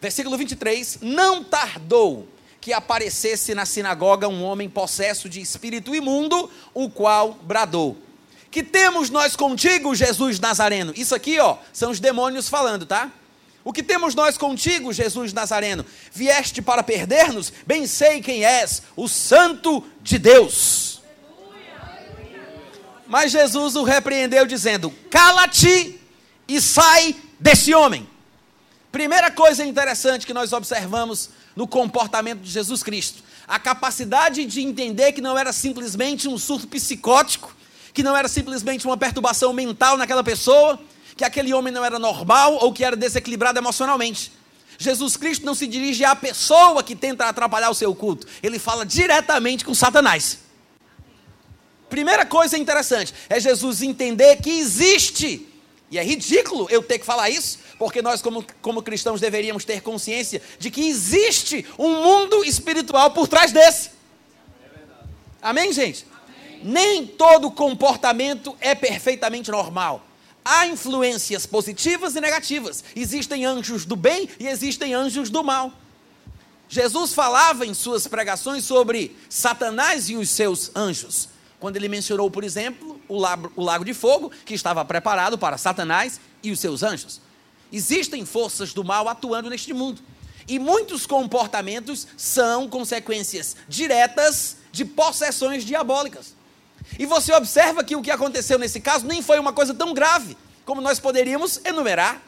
versículo 0.00 0.36
23, 0.36 0.98
não 1.02 1.44
tardou 1.44 2.28
que 2.60 2.72
aparecesse 2.72 3.54
na 3.54 3.66
sinagoga 3.66 4.28
um 4.28 4.44
homem 4.44 4.70
possesso 4.70 5.28
de 5.28 5.40
espírito 5.40 5.94
imundo, 5.94 6.48
o 6.72 6.88
qual 6.88 7.34
bradou: 7.42 7.96
Que 8.50 8.62
temos 8.62 9.10
nós 9.10 9.34
contigo, 9.34 9.94
Jesus 9.94 10.38
Nazareno? 10.38 10.92
Isso 10.96 11.14
aqui, 11.14 11.40
ó, 11.40 11.58
são 11.72 11.90
os 11.90 11.98
demônios 11.98 12.48
falando, 12.48 12.86
tá? 12.86 13.10
O 13.64 13.72
que 13.72 13.82
temos 13.82 14.14
nós 14.14 14.36
contigo, 14.36 14.92
Jesus 14.92 15.32
Nazareno? 15.32 15.84
Vieste 16.12 16.60
para 16.60 16.82
perder-nos? 16.82 17.52
Bem 17.66 17.86
sei 17.86 18.20
quem 18.20 18.44
és, 18.44 18.82
o 18.96 19.08
Santo 19.08 19.84
de 20.00 20.18
Deus. 20.18 21.00
Mas 23.06 23.30
Jesus 23.30 23.76
o 23.76 23.82
repreendeu, 23.82 24.46
dizendo: 24.46 24.92
Cala-te 25.10 26.00
e 26.48 26.60
sai 26.60 27.14
desse 27.38 27.74
homem. 27.74 28.08
Primeira 28.90 29.30
coisa 29.30 29.64
interessante 29.64 30.26
que 30.26 30.34
nós 30.34 30.52
observamos 30.52 31.30
no 31.54 31.66
comportamento 31.68 32.40
de 32.40 32.50
Jesus 32.50 32.82
Cristo. 32.82 33.22
A 33.46 33.58
capacidade 33.58 34.44
de 34.44 34.60
entender 34.60 35.12
que 35.12 35.20
não 35.20 35.36
era 35.36 35.52
simplesmente 35.52 36.28
um 36.28 36.38
surto 36.38 36.66
psicótico, 36.66 37.54
que 37.94 38.02
não 38.02 38.16
era 38.16 38.28
simplesmente 38.28 38.86
uma 38.86 38.96
perturbação 38.96 39.52
mental 39.52 39.96
naquela 39.96 40.24
pessoa, 40.24 40.80
que 41.16 41.24
aquele 41.24 41.52
homem 41.52 41.72
não 41.72 41.84
era 41.84 41.98
normal 41.98 42.58
ou 42.60 42.72
que 42.72 42.84
era 42.84 42.96
desequilibrado 42.96 43.58
emocionalmente. 43.58 44.32
Jesus 44.78 45.16
Cristo 45.16 45.46
não 45.46 45.54
se 45.54 45.66
dirige 45.66 46.04
à 46.04 46.16
pessoa 46.16 46.82
que 46.82 46.96
tenta 46.96 47.26
atrapalhar 47.26 47.70
o 47.70 47.74
seu 47.74 47.94
culto, 47.94 48.26
ele 48.42 48.58
fala 48.58 48.84
diretamente 48.84 49.64
com 49.64 49.74
Satanás. 49.74 50.38
Primeira 51.88 52.24
coisa 52.24 52.56
interessante 52.56 53.12
é 53.28 53.38
Jesus 53.38 53.82
entender 53.82 54.36
que 54.36 54.50
existe, 54.50 55.46
e 55.90 55.98
é 55.98 56.02
ridículo 56.02 56.66
eu 56.70 56.82
ter 56.82 56.98
que 56.98 57.04
falar 57.04 57.28
isso, 57.28 57.58
porque 57.78 58.00
nós, 58.00 58.22
como, 58.22 58.44
como 58.62 58.82
cristãos, 58.82 59.20
deveríamos 59.20 59.64
ter 59.64 59.82
consciência 59.82 60.40
de 60.58 60.70
que 60.70 60.88
existe 60.88 61.66
um 61.78 62.02
mundo 62.02 62.42
espiritual 62.44 63.10
por 63.10 63.28
trás 63.28 63.52
desse. 63.52 63.90
Amém, 65.40 65.72
gente? 65.72 66.06
Amém. 66.10 66.60
Nem 66.62 67.06
todo 67.06 67.50
comportamento 67.50 68.56
é 68.60 68.74
perfeitamente 68.74 69.50
normal. 69.50 70.02
Há 70.44 70.66
influências 70.66 71.46
positivas 71.46 72.16
e 72.16 72.20
negativas. 72.20 72.84
Existem 72.94 73.44
anjos 73.44 73.84
do 73.84 73.96
bem 73.96 74.28
e 74.38 74.46
existem 74.46 74.94
anjos 74.94 75.30
do 75.30 75.42
mal. 75.42 75.72
Jesus 76.68 77.12
falava 77.12 77.66
em 77.66 77.74
suas 77.74 78.06
pregações 78.06 78.64
sobre 78.64 79.16
Satanás 79.28 80.08
e 80.08 80.16
os 80.16 80.30
seus 80.30 80.70
anjos. 80.74 81.28
Quando 81.60 81.76
ele 81.76 81.88
mencionou, 81.88 82.30
por 82.30 82.42
exemplo, 82.42 83.00
o 83.08 83.18
lago, 83.18 83.52
o 83.54 83.62
lago 83.62 83.84
de 83.84 83.92
fogo, 83.92 84.32
que 84.44 84.54
estava 84.54 84.84
preparado 84.84 85.36
para 85.36 85.58
Satanás 85.58 86.18
e 86.42 86.50
os 86.50 86.58
seus 86.58 86.82
anjos. 86.82 87.20
Existem 87.70 88.24
forças 88.24 88.72
do 88.72 88.82
mal 88.82 89.08
atuando 89.08 89.50
neste 89.50 89.72
mundo. 89.72 90.00
E 90.48 90.58
muitos 90.58 91.06
comportamentos 91.06 92.06
são 92.16 92.68
consequências 92.68 93.54
diretas 93.68 94.56
de 94.72 94.84
possessões 94.84 95.64
diabólicas. 95.64 96.34
E 96.98 97.06
você 97.06 97.32
observa 97.32 97.82
que 97.82 97.96
o 97.96 98.02
que 98.02 98.10
aconteceu 98.10 98.58
nesse 98.58 98.80
caso 98.80 99.06
nem 99.06 99.22
foi 99.22 99.38
uma 99.38 99.52
coisa 99.52 99.74
tão 99.74 99.94
grave 99.94 100.36
como 100.64 100.80
nós 100.80 101.00
poderíamos 101.00 101.60
enumerar. 101.64 102.22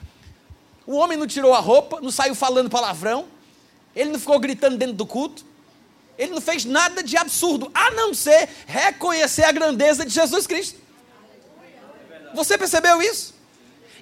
O 0.87 0.97
homem 0.97 1.17
não 1.17 1.27
tirou 1.27 1.55
a 1.55 1.61
roupa, 1.61 2.01
não 2.01 2.11
saiu 2.11 2.35
falando 2.35 2.69
palavrão, 2.69 3.27
ele 3.95 4.11
não 4.11 4.19
ficou 4.19 4.39
gritando 4.39 4.77
dentro 4.77 4.95
do 4.95 5.07
culto, 5.07 5.45
ele 6.19 6.33
não 6.33 6.41
fez 6.41 6.65
nada 6.65 7.03
de 7.03 7.17
absurdo, 7.17 7.71
a 7.75 7.91
não 7.93 8.13
ser 8.13 8.49
reconhecer 8.67 9.45
a 9.45 9.53
grandeza 9.53 10.05
de 10.05 10.13
Jesus 10.13 10.47
Cristo. 10.47 10.79
Você 12.35 12.59
percebeu 12.59 13.01
isso? 13.01 13.35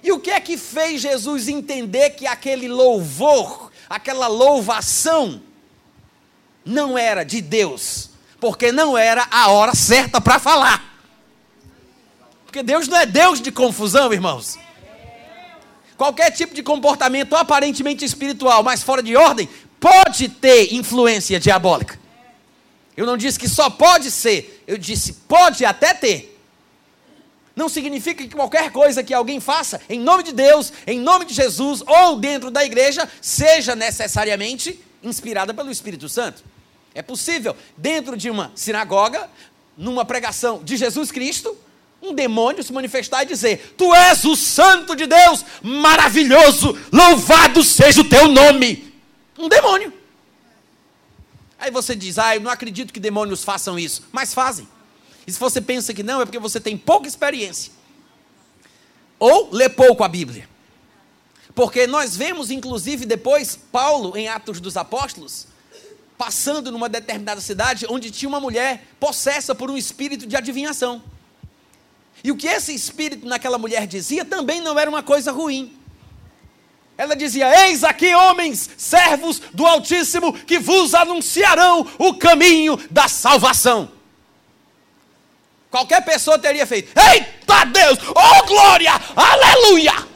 E 0.01 0.11
o 0.11 0.19
que 0.19 0.31
é 0.31 0.39
que 0.39 0.57
fez 0.57 1.01
Jesus 1.01 1.47
entender 1.47 2.11
que 2.11 2.27
aquele 2.27 2.67
louvor, 2.67 3.71
aquela 3.89 4.27
louvação, 4.27 5.41
não 6.65 6.97
era 6.97 7.23
de 7.23 7.41
Deus, 7.41 8.09
porque 8.43 8.73
não 8.73 8.97
era 8.97 9.25
a 9.31 9.51
hora 9.51 9.73
certa 9.73 10.19
para 10.19 10.37
falar. 10.37 10.99
Porque 12.43 12.61
Deus 12.61 12.89
não 12.89 12.97
é 12.97 13.05
Deus 13.05 13.39
de 13.39 13.53
confusão, 13.53 14.11
irmãos. 14.11 14.59
Qualquer 15.95 16.29
tipo 16.29 16.53
de 16.53 16.61
comportamento 16.61 17.37
aparentemente 17.37 18.03
espiritual, 18.03 18.61
mas 18.61 18.83
fora 18.83 19.01
de 19.01 19.15
ordem, 19.15 19.47
pode 19.79 20.27
ter 20.27 20.73
influência 20.73 21.39
diabólica. 21.39 21.97
Eu 22.97 23.05
não 23.05 23.15
disse 23.15 23.39
que 23.39 23.47
só 23.47 23.69
pode 23.69 24.11
ser, 24.11 24.61
eu 24.67 24.77
disse 24.77 25.13
pode 25.25 25.63
até 25.63 25.93
ter. 25.93 26.37
Não 27.55 27.69
significa 27.69 28.25
que 28.25 28.35
qualquer 28.35 28.73
coisa 28.73 29.01
que 29.05 29.13
alguém 29.13 29.39
faça, 29.39 29.79
em 29.87 30.01
nome 30.01 30.21
de 30.23 30.33
Deus, 30.33 30.73
em 30.85 30.99
nome 30.99 31.23
de 31.23 31.33
Jesus 31.33 31.81
ou 31.87 32.17
dentro 32.17 32.51
da 32.51 32.65
igreja, 32.65 33.09
seja 33.21 33.73
necessariamente 33.73 34.77
inspirada 35.01 35.53
pelo 35.53 35.71
Espírito 35.71 36.09
Santo. 36.09 36.43
É 36.95 37.01
possível, 37.01 37.55
dentro 37.75 38.15
de 38.15 38.29
uma 38.29 38.51
sinagoga, 38.55 39.29
numa 39.75 40.05
pregação 40.05 40.63
de 40.63 40.77
Jesus 40.77 41.11
Cristo, 41.11 41.57
um 42.01 42.13
demônio 42.13 42.63
se 42.63 42.73
manifestar 42.73 43.23
e 43.23 43.27
dizer: 43.27 43.73
Tu 43.77 43.93
és 43.95 44.25
o 44.25 44.35
Santo 44.35 44.95
de 44.95 45.07
Deus, 45.07 45.43
maravilhoso, 45.61 46.77
louvado 46.91 47.63
seja 47.63 48.01
o 48.01 48.09
teu 48.09 48.27
nome. 48.27 48.93
Um 49.37 49.47
demônio. 49.47 49.93
Aí 51.57 51.71
você 51.71 51.95
diz: 51.95 52.19
Ah, 52.19 52.35
eu 52.35 52.41
não 52.41 52.51
acredito 52.51 52.93
que 52.93 52.99
demônios 52.99 53.43
façam 53.43 53.79
isso. 53.79 54.03
Mas 54.11 54.33
fazem. 54.33 54.67
E 55.25 55.31
se 55.31 55.39
você 55.39 55.61
pensa 55.61 55.93
que 55.93 56.03
não, 56.03 56.21
é 56.21 56.25
porque 56.25 56.39
você 56.39 56.59
tem 56.59 56.77
pouca 56.77 57.07
experiência. 57.07 57.71
Ou 59.17 59.49
lê 59.51 59.69
pouco 59.69 60.03
a 60.03 60.07
Bíblia. 60.09 60.49
Porque 61.55 61.87
nós 61.87 62.17
vemos, 62.17 62.51
inclusive, 62.51 63.05
depois, 63.05 63.57
Paulo, 63.71 64.17
em 64.17 64.27
Atos 64.27 64.59
dos 64.59 64.75
Apóstolos, 64.75 65.47
passando 66.17 66.71
numa 66.71 66.87
determinada 66.87 67.41
cidade 67.41 67.85
onde 67.89 68.11
tinha 68.11 68.29
uma 68.29 68.39
mulher 68.39 68.85
possessa 68.99 69.53
por 69.53 69.69
um 69.69 69.77
espírito 69.77 70.25
de 70.25 70.35
adivinhação. 70.35 71.01
E 72.23 72.31
o 72.31 72.37
que 72.37 72.47
esse 72.47 72.73
espírito 72.73 73.27
naquela 73.27 73.57
mulher 73.57 73.85
dizia 73.85 74.23
também 74.23 74.61
não 74.61 74.79
era 74.79 74.89
uma 74.89 75.03
coisa 75.03 75.31
ruim. 75.31 75.77
Ela 76.97 77.15
dizia: 77.15 77.65
Eis 77.65 77.83
aqui 77.83 78.13
homens, 78.13 78.69
servos 78.77 79.39
do 79.53 79.65
Altíssimo, 79.65 80.31
que 80.31 80.59
vos 80.59 80.93
anunciarão 80.93 81.87
o 81.97 82.13
caminho 82.15 82.77
da 82.89 83.07
salvação. 83.07 83.91
Qualquer 85.69 86.05
pessoa 86.05 86.37
teria 86.37 86.67
feito: 86.67 86.93
Eita 86.97 87.65
Deus, 87.65 87.97
oh 88.09 88.45
glória, 88.45 88.91
aleluia. 89.15 90.13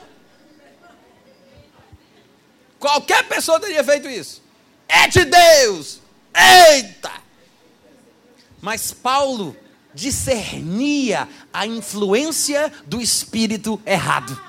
Qualquer 2.80 3.24
pessoa 3.24 3.60
teria 3.60 3.84
feito 3.84 4.08
isso. 4.08 4.47
É 4.88 5.08
de 5.08 5.26
Deus, 5.26 6.00
eita. 6.34 7.12
Mas 8.62 8.92
Paulo 8.92 9.56
discernia 9.94 11.28
a 11.52 11.66
influência 11.66 12.72
do 12.86 13.02
espírito 13.02 13.82
errado. 13.86 14.40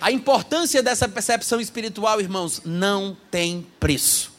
A 0.00 0.12
importância 0.12 0.82
dessa 0.82 1.08
percepção 1.08 1.60
espiritual, 1.60 2.20
irmãos, 2.20 2.62
não 2.64 3.16
tem 3.30 3.66
preço. 3.80 4.32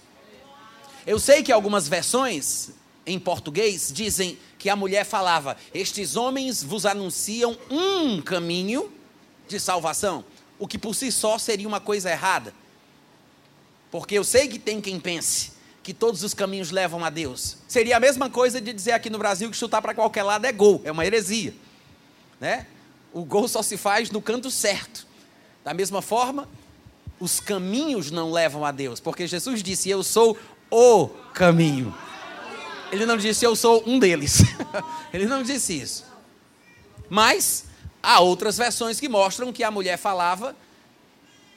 Eu 1.05 1.19
sei 1.19 1.43
que 1.43 1.51
algumas 1.51 1.87
versões 1.87 2.69
em 3.05 3.17
português 3.19 3.91
dizem 3.93 4.37
que 4.57 4.69
a 4.69 4.75
mulher 4.75 5.05
falava: 5.05 5.57
Estes 5.73 6.15
homens 6.15 6.63
vos 6.63 6.85
anunciam 6.85 7.57
um 7.69 8.21
caminho 8.21 8.91
de 9.47 9.59
salvação, 9.59 10.23
o 10.59 10.67
que 10.67 10.77
por 10.77 10.93
si 10.93 11.11
só 11.11 11.37
seria 11.37 11.67
uma 11.67 11.79
coisa 11.79 12.11
errada. 12.11 12.53
Porque 13.91 14.15
eu 14.17 14.23
sei 14.23 14.47
que 14.47 14.59
tem 14.59 14.81
quem 14.81 14.99
pense 14.99 15.53
que 15.83 15.93
todos 15.93 16.23
os 16.23 16.33
caminhos 16.33 16.71
levam 16.71 17.03
a 17.05 17.09
Deus. 17.09 17.57
Seria 17.67 17.97
a 17.97 17.99
mesma 17.99 18.29
coisa 18.29 18.59
de 18.59 18.73
dizer 18.73 18.91
aqui 18.91 19.09
no 19.09 19.17
Brasil 19.17 19.49
que 19.49 19.55
chutar 19.55 19.81
para 19.81 19.93
qualquer 19.93 20.23
lado 20.23 20.45
é 20.45 20.51
gol, 20.51 20.81
é 20.83 20.91
uma 20.91 21.05
heresia. 21.05 21.53
Né? 22.39 22.67
O 23.13 23.23
gol 23.23 23.47
só 23.47 23.61
se 23.61 23.77
faz 23.77 24.11
no 24.11 24.21
canto 24.21 24.51
certo. 24.51 25.07
Da 25.63 25.73
mesma 25.73 26.01
forma, 26.01 26.47
os 27.19 27.39
caminhos 27.39 28.11
não 28.11 28.31
levam 28.31 28.65
a 28.65 28.71
Deus, 28.71 28.99
porque 28.99 29.25
Jesus 29.27 29.63
disse: 29.63 29.89
Eu 29.89 30.03
sou 30.03 30.37
o 30.69 31.07
caminho. 31.33 31.95
Ele 32.91 33.05
não 33.05 33.17
disse 33.17 33.45
eu 33.45 33.55
sou 33.55 33.83
um 33.85 33.99
deles. 33.99 34.43
Ele 35.13 35.25
não 35.25 35.43
disse 35.43 35.79
isso. 35.79 36.05
Mas 37.09 37.65
há 38.01 38.19
outras 38.19 38.57
versões 38.57 38.99
que 38.99 39.09
mostram 39.09 39.51
que 39.51 39.63
a 39.63 39.71
mulher 39.71 39.97
falava: 39.97 40.55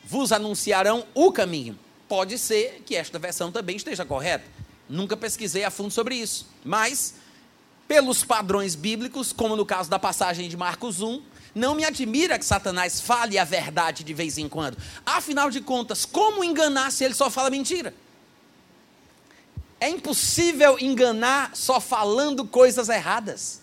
vos 0.05 0.33
anunciarão 0.33 1.05
o 1.15 1.31
caminho. 1.33 1.79
Pode 2.11 2.39
ser 2.39 2.83
que 2.85 2.97
esta 2.97 3.21
versão 3.21 3.53
também 3.53 3.77
esteja 3.77 4.05
correta. 4.05 4.45
Nunca 4.89 5.17
pesquisei 5.17 5.63
a 5.63 5.71
fundo 5.71 5.93
sobre 5.93 6.17
isso. 6.17 6.45
Mas, 6.65 7.15
pelos 7.87 8.25
padrões 8.25 8.75
bíblicos, 8.75 9.33
como 9.33 9.55
no 9.55 9.65
caso 9.65 9.89
da 9.89 9.97
passagem 9.97 10.49
de 10.49 10.57
Marcos 10.57 11.01
1, 11.01 11.23
não 11.55 11.73
me 11.73 11.85
admira 11.85 12.37
que 12.37 12.45
Satanás 12.45 13.01
fale 13.01 13.39
a 13.39 13.45
verdade 13.45 14.03
de 14.03 14.13
vez 14.13 14.39
em 14.39 14.49
quando. 14.49 14.77
Afinal 15.07 15.51
de 15.51 15.61
contas, 15.61 16.05
como 16.05 16.43
enganar 16.43 16.91
se 16.91 17.05
ele 17.05 17.15
só 17.15 17.31
fala 17.31 17.49
mentira? 17.49 17.95
É 19.79 19.89
impossível 19.89 20.79
enganar 20.81 21.53
só 21.55 21.79
falando 21.79 22.45
coisas 22.45 22.89
erradas. 22.89 23.61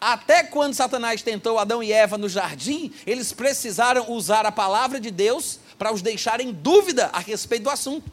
Até 0.00 0.44
quando 0.44 0.74
Satanás 0.74 1.20
tentou 1.20 1.58
Adão 1.58 1.82
e 1.82 1.92
Eva 1.92 2.16
no 2.16 2.28
jardim, 2.28 2.94
eles 3.04 3.32
precisaram 3.32 4.08
usar 4.12 4.46
a 4.46 4.52
palavra 4.52 5.00
de 5.00 5.10
Deus 5.10 5.58
para 5.78 5.92
os 5.92 6.02
deixar 6.02 6.40
em 6.40 6.52
dúvida 6.52 7.10
a 7.12 7.18
respeito 7.18 7.64
do 7.64 7.70
assunto. 7.70 8.10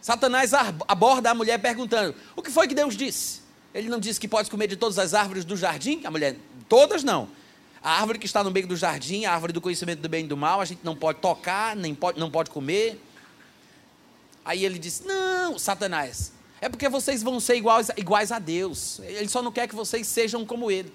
Satanás 0.00 0.52
aborda 0.88 1.30
a 1.30 1.34
mulher 1.34 1.58
perguntando: 1.58 2.14
O 2.34 2.42
que 2.42 2.50
foi 2.50 2.66
que 2.66 2.74
Deus 2.74 2.96
disse? 2.96 3.40
Ele 3.74 3.88
não 3.88 4.00
disse 4.00 4.18
que 4.18 4.26
pode 4.26 4.50
comer 4.50 4.66
de 4.66 4.76
todas 4.76 4.98
as 4.98 5.14
árvores 5.14 5.44
do 5.44 5.56
jardim? 5.56 6.02
A 6.04 6.10
mulher, 6.10 6.36
todas 6.68 7.04
não. 7.04 7.28
A 7.82 7.98
árvore 7.98 8.18
que 8.18 8.26
está 8.26 8.42
no 8.42 8.50
meio 8.50 8.66
do 8.66 8.76
jardim, 8.76 9.24
a 9.24 9.32
árvore 9.32 9.52
do 9.52 9.60
conhecimento 9.60 10.00
do 10.00 10.08
bem 10.08 10.24
e 10.24 10.28
do 10.28 10.36
mal, 10.36 10.60
a 10.60 10.64
gente 10.64 10.80
não 10.82 10.96
pode 10.96 11.20
tocar, 11.20 11.76
nem 11.76 11.94
pode, 11.94 12.18
não 12.18 12.30
pode 12.30 12.50
comer. 12.50 13.00
Aí 14.44 14.64
ele 14.64 14.78
disse: 14.78 15.06
Não, 15.06 15.58
Satanás, 15.58 16.32
é 16.60 16.68
porque 16.68 16.88
vocês 16.88 17.22
vão 17.22 17.38
ser 17.40 17.56
iguais, 17.56 17.90
iguais 17.96 18.32
a 18.32 18.38
Deus. 18.38 19.00
Ele 19.00 19.28
só 19.28 19.42
não 19.42 19.52
quer 19.52 19.68
que 19.68 19.74
vocês 19.74 20.06
sejam 20.06 20.44
como 20.44 20.70
ele. 20.70 20.92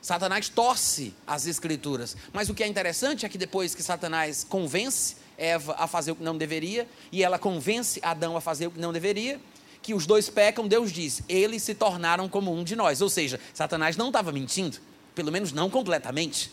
Satanás 0.00 0.48
torce 0.48 1.14
as 1.26 1.46
escrituras. 1.46 2.16
Mas 2.32 2.48
o 2.48 2.54
que 2.54 2.62
é 2.62 2.66
interessante 2.66 3.26
é 3.26 3.28
que 3.28 3.38
depois 3.38 3.74
que 3.74 3.82
Satanás 3.82 4.44
convence 4.48 5.16
Eva 5.36 5.74
a 5.78 5.86
fazer 5.86 6.12
o 6.12 6.16
que 6.16 6.22
não 6.22 6.36
deveria, 6.36 6.86
e 7.10 7.22
ela 7.22 7.38
convence 7.38 7.98
Adão 8.02 8.36
a 8.36 8.42
fazer 8.42 8.66
o 8.66 8.70
que 8.70 8.78
não 8.78 8.92
deveria, 8.92 9.40
que 9.82 9.94
os 9.94 10.06
dois 10.06 10.28
pecam, 10.28 10.68
Deus 10.68 10.92
diz: 10.92 11.22
eles 11.28 11.62
se 11.62 11.74
tornaram 11.74 12.28
como 12.28 12.52
um 12.52 12.62
de 12.62 12.76
nós. 12.76 13.00
Ou 13.00 13.08
seja, 13.08 13.40
Satanás 13.54 13.96
não 13.96 14.08
estava 14.08 14.32
mentindo, 14.32 14.78
pelo 15.14 15.32
menos 15.32 15.52
não 15.52 15.70
completamente. 15.70 16.52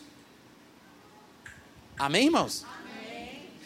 Amém, 2.00 2.26
irmãos? 2.26 2.66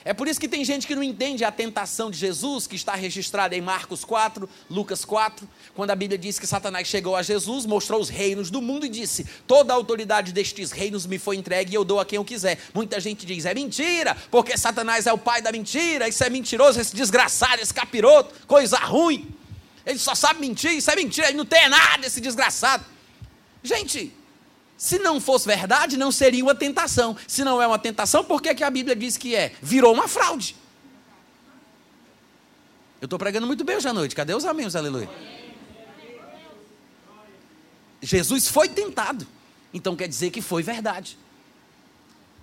É 0.03 0.13
por 0.13 0.27
isso 0.27 0.39
que 0.39 0.47
tem 0.47 0.65
gente 0.65 0.87
que 0.87 0.95
não 0.95 1.03
entende 1.03 1.43
a 1.43 1.51
tentação 1.51 2.09
de 2.09 2.17
Jesus, 2.17 2.65
que 2.65 2.75
está 2.75 2.95
registrada 2.95 3.55
em 3.55 3.61
Marcos 3.61 4.03
4, 4.03 4.49
Lucas 4.67 5.05
4, 5.05 5.47
quando 5.75 5.91
a 5.91 5.95
Bíblia 5.95 6.17
diz 6.17 6.39
que 6.39 6.47
Satanás 6.47 6.87
chegou 6.87 7.15
a 7.15 7.21
Jesus, 7.21 7.67
mostrou 7.67 8.01
os 8.01 8.09
reinos 8.09 8.49
do 8.49 8.61
mundo 8.61 8.85
e 8.85 8.89
disse: 8.89 9.25
Toda 9.45 9.73
a 9.73 9.75
autoridade 9.75 10.33
destes 10.33 10.71
reinos 10.71 11.05
me 11.05 11.19
foi 11.19 11.35
entregue 11.35 11.73
e 11.73 11.75
eu 11.75 11.83
dou 11.83 11.99
a 11.99 12.05
quem 12.05 12.17
eu 12.17 12.25
quiser. 12.25 12.57
Muita 12.73 12.99
gente 12.99 13.27
diz: 13.27 13.45
É 13.45 13.53
mentira, 13.53 14.17
porque 14.31 14.57
Satanás 14.57 15.05
é 15.05 15.13
o 15.13 15.17
pai 15.19 15.41
da 15.41 15.51
mentira, 15.51 16.07
isso 16.07 16.23
é 16.23 16.29
mentiroso, 16.29 16.81
esse 16.81 16.95
desgraçado, 16.95 17.61
esse 17.61 17.73
capiroto, 17.73 18.33
coisa 18.47 18.77
ruim. 18.77 19.29
Ele 19.85 19.99
só 19.99 20.15
sabe 20.15 20.39
mentir, 20.39 20.71
isso 20.71 20.89
é 20.89 20.95
mentira, 20.95 21.27
ele 21.27 21.37
não 21.37 21.45
tem 21.45 21.69
nada, 21.69 22.07
esse 22.07 22.19
desgraçado. 22.19 22.85
Gente, 23.63 24.11
Se 24.81 24.97
não 24.97 25.21
fosse 25.21 25.45
verdade, 25.45 25.95
não 25.95 26.11
seria 26.11 26.43
uma 26.43 26.55
tentação. 26.55 27.15
Se 27.27 27.43
não 27.43 27.61
é 27.61 27.67
uma 27.67 27.77
tentação, 27.77 28.23
por 28.23 28.41
que, 28.41 28.55
que 28.55 28.63
a 28.63 28.69
Bíblia 28.71 28.95
diz 28.95 29.15
que 29.15 29.35
é? 29.35 29.53
Virou 29.61 29.93
uma 29.93 30.07
fraude. 30.07 30.55
Eu 32.99 33.05
estou 33.05 33.19
pregando 33.19 33.45
muito 33.45 33.63
bem 33.63 33.75
hoje 33.77 33.87
à 33.87 33.93
noite. 33.93 34.15
Cadê 34.15 34.33
os 34.33 34.43
amigos? 34.43 34.75
Aleluia. 34.75 35.07
Jesus 38.01 38.47
foi 38.47 38.69
tentado. 38.69 39.27
Então 39.71 39.95
quer 39.95 40.07
dizer 40.07 40.31
que 40.31 40.41
foi 40.41 40.63
verdade. 40.63 41.15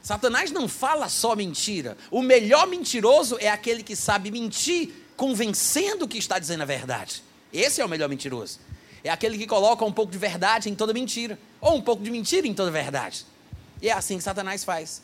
Satanás 0.00 0.52
não 0.52 0.68
fala 0.68 1.08
só 1.08 1.34
mentira. 1.34 1.98
O 2.08 2.22
melhor 2.22 2.68
mentiroso 2.68 3.36
é 3.40 3.50
aquele 3.50 3.82
que 3.82 3.96
sabe 3.96 4.30
mentir, 4.30 4.92
convencendo 5.16 6.06
que 6.06 6.18
está 6.18 6.38
dizendo 6.38 6.62
a 6.62 6.66
verdade. 6.66 7.20
Esse 7.52 7.80
é 7.80 7.84
o 7.84 7.88
melhor 7.88 8.08
mentiroso. 8.08 8.60
É 9.02 9.10
aquele 9.10 9.36
que 9.36 9.46
coloca 9.46 9.84
um 9.84 9.92
pouco 9.92 10.12
de 10.12 10.18
verdade 10.18 10.70
em 10.70 10.74
toda 10.76 10.92
mentira, 10.92 11.36
ou 11.60 11.76
um 11.76 11.82
pouco 11.82 12.02
de 12.02 12.10
mentira 12.10 12.46
em 12.46 12.54
toda 12.54 12.70
verdade. 12.70 13.24
E 13.80 13.88
é 13.88 13.92
assim 13.92 14.16
que 14.16 14.24
Satanás 14.24 14.64
faz. 14.64 15.02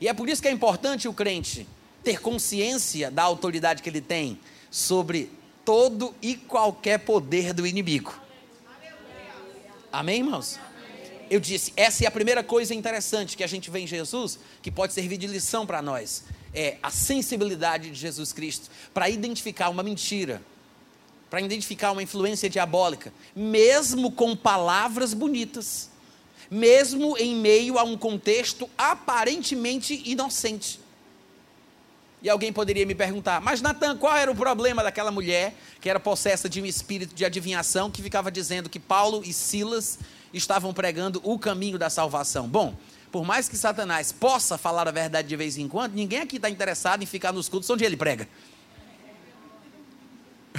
E 0.00 0.08
é 0.08 0.14
por 0.14 0.28
isso 0.28 0.42
que 0.42 0.48
é 0.48 0.50
importante 0.50 1.08
o 1.08 1.12
crente 1.12 1.66
ter 2.04 2.20
consciência 2.20 3.10
da 3.10 3.22
autoridade 3.22 3.82
que 3.82 3.88
ele 3.88 4.00
tem 4.00 4.38
sobre 4.70 5.30
todo 5.64 6.14
e 6.22 6.36
qualquer 6.36 6.98
poder 6.98 7.52
do 7.52 7.66
inimigo. 7.66 8.14
Amém, 9.90 10.18
irmãos? 10.18 10.58
eu 11.28 11.40
disse, 11.40 11.72
essa 11.76 12.04
é 12.04 12.06
a 12.06 12.10
primeira 12.10 12.42
coisa 12.42 12.74
interessante 12.74 13.36
que 13.36 13.42
a 13.42 13.46
gente 13.46 13.70
vê 13.70 13.80
em 13.80 13.86
Jesus, 13.86 14.38
que 14.62 14.70
pode 14.70 14.92
servir 14.92 15.16
de 15.16 15.26
lição 15.26 15.66
para 15.66 15.82
nós. 15.82 16.24
É 16.54 16.76
a 16.82 16.90
sensibilidade 16.90 17.90
de 17.90 17.98
Jesus 17.98 18.32
Cristo 18.32 18.70
para 18.94 19.10
identificar 19.10 19.68
uma 19.68 19.82
mentira, 19.82 20.40
para 21.36 21.44
identificar 21.44 21.92
uma 21.92 22.02
influência 22.02 22.48
diabólica, 22.48 23.12
mesmo 23.34 24.10
com 24.10 24.34
palavras 24.34 25.12
bonitas, 25.12 25.90
mesmo 26.50 27.14
em 27.18 27.36
meio 27.36 27.78
a 27.78 27.82
um 27.82 27.94
contexto 27.94 28.70
aparentemente 28.78 30.00
inocente. 30.06 30.80
E 32.22 32.30
alguém 32.30 32.50
poderia 32.54 32.86
me 32.86 32.94
perguntar, 32.94 33.38
mas 33.42 33.60
Natan, 33.60 33.98
qual 33.98 34.16
era 34.16 34.30
o 34.30 34.34
problema 34.34 34.82
daquela 34.82 35.10
mulher 35.10 35.54
que 35.78 35.90
era 35.90 36.00
possessa 36.00 36.48
de 36.48 36.58
um 36.62 36.64
espírito 36.64 37.14
de 37.14 37.22
adivinhação 37.22 37.90
que 37.90 38.00
ficava 38.00 38.30
dizendo 38.30 38.70
que 38.70 38.80
Paulo 38.80 39.20
e 39.22 39.30
Silas 39.30 39.98
estavam 40.32 40.72
pregando 40.72 41.20
o 41.22 41.38
caminho 41.38 41.78
da 41.78 41.90
salvação. 41.90 42.48
Bom, 42.48 42.74
por 43.12 43.26
mais 43.26 43.46
que 43.46 43.58
Satanás 43.58 44.10
possa 44.10 44.56
falar 44.56 44.88
a 44.88 44.90
verdade 44.90 45.28
de 45.28 45.36
vez 45.36 45.58
em 45.58 45.68
quando, 45.68 45.92
ninguém 45.92 46.20
aqui 46.20 46.36
está 46.36 46.48
interessado 46.48 47.02
em 47.02 47.06
ficar 47.06 47.30
nos 47.30 47.46
cultos 47.46 47.68
onde 47.68 47.84
ele 47.84 47.94
prega. 47.98 48.26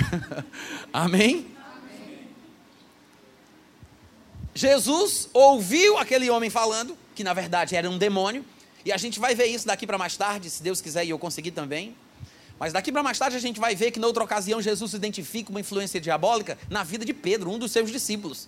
Amém? 0.93 1.47
Jesus 4.53 5.29
ouviu 5.33 5.97
aquele 5.97 6.29
homem 6.29 6.49
falando, 6.49 6.97
que 7.13 7.23
na 7.23 7.33
verdade 7.33 7.75
era 7.75 7.89
um 7.89 7.97
demônio, 7.97 8.43
e 8.83 8.91
a 8.91 8.97
gente 8.97 9.19
vai 9.19 9.35
ver 9.35 9.45
isso 9.45 9.67
daqui 9.67 9.85
para 9.85 9.97
mais 9.97 10.17
tarde, 10.17 10.49
se 10.49 10.63
Deus 10.63 10.81
quiser 10.81 11.05
e 11.05 11.09
eu 11.09 11.19
conseguir 11.19 11.51
também. 11.51 11.95
Mas 12.59 12.73
daqui 12.73 12.91
para 12.91 13.03
mais 13.03 13.19
tarde 13.19 13.37
a 13.37 13.39
gente 13.39 13.59
vai 13.59 13.75
ver 13.75 13.91
que, 13.91 13.99
noutra 13.99 14.23
ocasião, 14.23 14.61
Jesus 14.61 14.93
identifica 14.93 15.51
uma 15.51 15.59
influência 15.59 16.01
diabólica 16.01 16.57
na 16.69 16.83
vida 16.83 17.05
de 17.05 17.13
Pedro, 17.13 17.51
um 17.51 17.59
dos 17.59 17.71
seus 17.71 17.91
discípulos. 17.91 18.47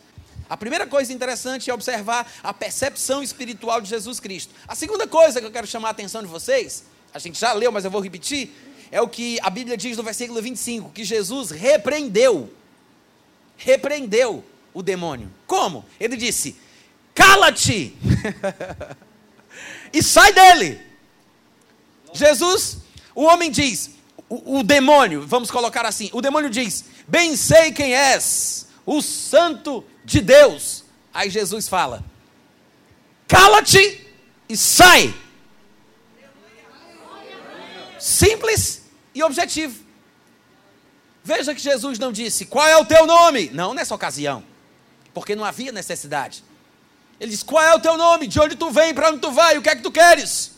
A 0.50 0.58
primeira 0.58 0.88
coisa 0.88 1.14
interessante 1.14 1.70
é 1.70 1.74
observar 1.74 2.26
a 2.42 2.52
percepção 2.52 3.22
espiritual 3.22 3.80
de 3.80 3.88
Jesus 3.88 4.20
Cristo. 4.20 4.52
A 4.68 4.74
segunda 4.74 5.06
coisa 5.06 5.40
que 5.40 5.46
eu 5.46 5.52
quero 5.52 5.68
chamar 5.68 5.90
a 5.90 5.92
atenção 5.92 6.24
de 6.24 6.28
vocês, 6.28 6.86
a 7.14 7.20
gente 7.20 7.40
já 7.40 7.54
leu, 7.54 7.72
mas 7.72 7.86
eu 7.86 7.92
vou 7.92 8.02
repetir, 8.02 8.52
é 8.92 9.02
o 9.02 9.08
que 9.08 9.40
a 9.42 9.50
Bíblia 9.50 9.78
diz 9.78 9.98
no 9.98 10.04
versículo 10.04 10.42
25, 10.42 10.92
que 10.92 11.04
Jesus 11.04 11.52
repreendeu, 11.52 12.52
repreendeu 13.58 14.44
o 14.74 14.82
demônio. 14.82 15.32
Como? 15.46 15.86
Ele 16.00 16.18
disse: 16.18 16.56
cala-te 17.14 17.96
e 19.94 20.02
sai 20.02 20.34
dele. 20.34 20.80
Jesus, 22.14 22.78
o 23.14 23.24
homem 23.24 23.52
diz, 23.52 23.92
o, 24.28 24.60
o 24.60 24.64
demônio, 24.64 25.26
vamos 25.28 25.52
colocar 25.52 25.86
assim, 25.86 26.10
o 26.14 26.22
demônio 26.22 26.50
diz: 26.50 26.86
bem 27.08 27.36
sei 27.36 27.72
quem 27.72 27.94
és, 27.94 28.68
o 28.86 29.02
santo 29.02 29.84
de 30.04 30.22
Deus. 30.22 30.84
Aí 31.14 31.30
Jesus 31.30 31.68
fala: 31.68 32.04
cala-te 33.28 34.08
e 34.48 34.58
sai. 34.58 35.14
Simples 38.00 38.79
e 39.20 39.24
objetivo. 39.24 39.84
Veja 41.24 41.54
que 41.54 41.62
Jesus 41.62 42.00
não 42.00 42.12
disse 42.12 42.46
qual 42.46 42.68
é 42.68 42.78
o 42.78 42.86
teu 42.86 43.06
nome. 43.06 43.50
Não 43.54 43.74
nessa 43.74 43.94
ocasião, 43.94 44.44
porque 45.14 45.36
não 45.36 45.46
havia 45.46 45.72
necessidade. 45.72 46.44
Ele 47.20 47.32
diz: 47.32 47.44
Qual 47.44 47.64
é 47.64 47.76
o 47.76 47.80
teu 47.80 47.98
nome? 47.98 48.28
De 48.28 48.40
onde 48.40 48.56
tu 48.56 48.72
vem? 48.72 48.94
Para 48.94 49.10
onde 49.10 49.20
tu 49.20 49.32
vai? 49.32 49.58
O 49.58 49.62
que 49.62 49.70
é 49.70 49.76
que 49.76 49.84
tu 49.84 49.92
queres? 49.92 50.54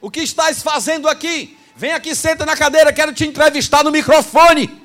O 0.00 0.10
que 0.10 0.20
estás 0.20 0.62
fazendo 0.62 1.08
aqui? 1.08 1.58
Vem 1.74 1.92
aqui, 1.92 2.14
senta 2.14 2.46
na 2.46 2.56
cadeira, 2.56 2.92
quero 2.92 3.12
te 3.12 3.24
entrevistar 3.26 3.82
no 3.82 3.90
microfone. 3.90 4.82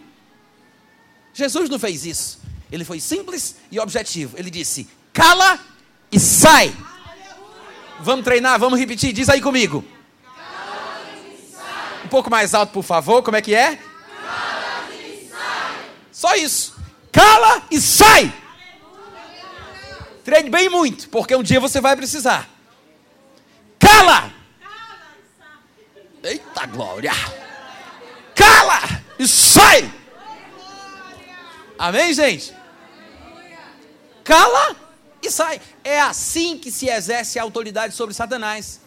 Jesus 1.34 1.70
não 1.70 1.78
fez 1.78 2.06
isso. 2.06 2.40
Ele 2.72 2.84
foi 2.84 3.00
simples 3.00 3.58
e 3.72 3.80
objetivo. 3.80 4.38
Ele 4.38 4.50
disse: 4.50 4.88
cala 5.14 5.60
e 6.12 6.20
sai. 6.20 6.74
Vamos 8.00 8.24
treinar, 8.24 8.58
vamos 8.58 8.80
repetir. 8.80 9.12
Diz 9.12 9.28
aí 9.30 9.42
comigo. 9.42 9.84
Um 12.10 12.18
pouco 12.18 12.28
mais 12.32 12.56
alto, 12.56 12.74
por 12.74 12.82
favor. 12.82 13.22
Como 13.22 13.38
é 13.38 13.42
que 13.42 13.54
é? 13.54 13.78
Só 16.12 16.34
isso. 16.34 16.76
Cala 17.12 17.62
e 17.70 17.80
sai. 17.80 18.34
Treine 20.26 20.50
bem 20.50 20.70
muito, 20.70 21.08
porque 21.10 21.36
um 21.36 21.44
dia 21.44 21.60
você 21.60 21.80
vai 21.80 21.96
precisar. 21.96 22.50
Cala! 23.78 24.34
Eita 26.24 26.66
glória! 26.66 27.12
Cala 28.34 29.04
e 29.20 29.28
sai! 29.28 29.94
Amém, 31.78 32.12
gente? 32.12 32.56
cala 34.24 34.76
e 35.22 35.30
sai. 35.30 35.62
É 35.84 36.02
assim 36.02 36.58
que 36.58 36.72
se 36.72 36.90
exerce 36.90 37.38
a 37.38 37.44
autoridade 37.44 37.94
sobre 37.94 38.16
Satanás. 38.16 38.82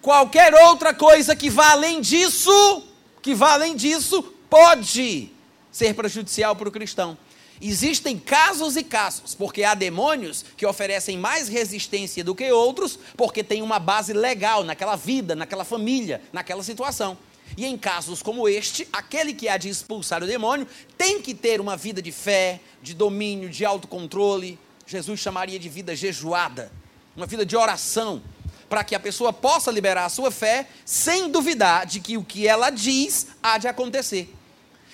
Qualquer 0.00 0.54
outra 0.54 0.94
coisa 0.94 1.34
que 1.34 1.50
vá 1.50 1.72
além 1.72 2.00
disso, 2.00 2.84
que 3.20 3.34
vá 3.34 3.52
além 3.52 3.74
disso, 3.74 4.22
pode 4.48 5.30
ser 5.70 5.94
prejudicial 5.94 6.54
para 6.54 6.68
o 6.68 6.72
cristão. 6.72 7.16
Existem 7.60 8.16
casos 8.16 8.76
e 8.76 8.84
casos, 8.84 9.34
porque 9.34 9.64
há 9.64 9.74
demônios 9.74 10.44
que 10.56 10.64
oferecem 10.64 11.18
mais 11.18 11.48
resistência 11.48 12.22
do 12.22 12.34
que 12.34 12.50
outros, 12.52 12.98
porque 13.16 13.42
tem 13.42 13.62
uma 13.62 13.80
base 13.80 14.12
legal 14.12 14.62
naquela 14.62 14.94
vida, 14.94 15.34
naquela 15.34 15.64
família, 15.64 16.22
naquela 16.32 16.62
situação. 16.62 17.18
E 17.56 17.66
em 17.66 17.76
casos 17.76 18.22
como 18.22 18.48
este, 18.48 18.86
aquele 18.92 19.32
que 19.32 19.48
há 19.48 19.56
de 19.56 19.68
expulsar 19.68 20.22
o 20.22 20.26
demônio 20.26 20.68
tem 20.96 21.20
que 21.20 21.34
ter 21.34 21.60
uma 21.60 21.76
vida 21.76 22.00
de 22.00 22.12
fé, 22.12 22.60
de 22.80 22.94
domínio, 22.94 23.48
de 23.48 23.64
autocontrole. 23.64 24.58
Jesus 24.86 25.18
chamaria 25.18 25.58
de 25.58 25.68
vida 25.68 25.96
jejuada, 25.96 26.70
uma 27.16 27.26
vida 27.26 27.44
de 27.44 27.56
oração, 27.56 28.22
para 28.68 28.84
que 28.84 28.94
a 28.94 29.00
pessoa 29.00 29.32
possa 29.32 29.70
liberar 29.70 30.04
a 30.04 30.08
sua 30.08 30.30
fé 30.30 30.68
sem 30.84 31.30
duvidar 31.30 31.86
de 31.86 32.00
que 32.00 32.16
o 32.16 32.24
que 32.24 32.46
ela 32.46 32.70
diz 32.70 33.28
há 33.42 33.58
de 33.58 33.66
acontecer. 33.66 34.34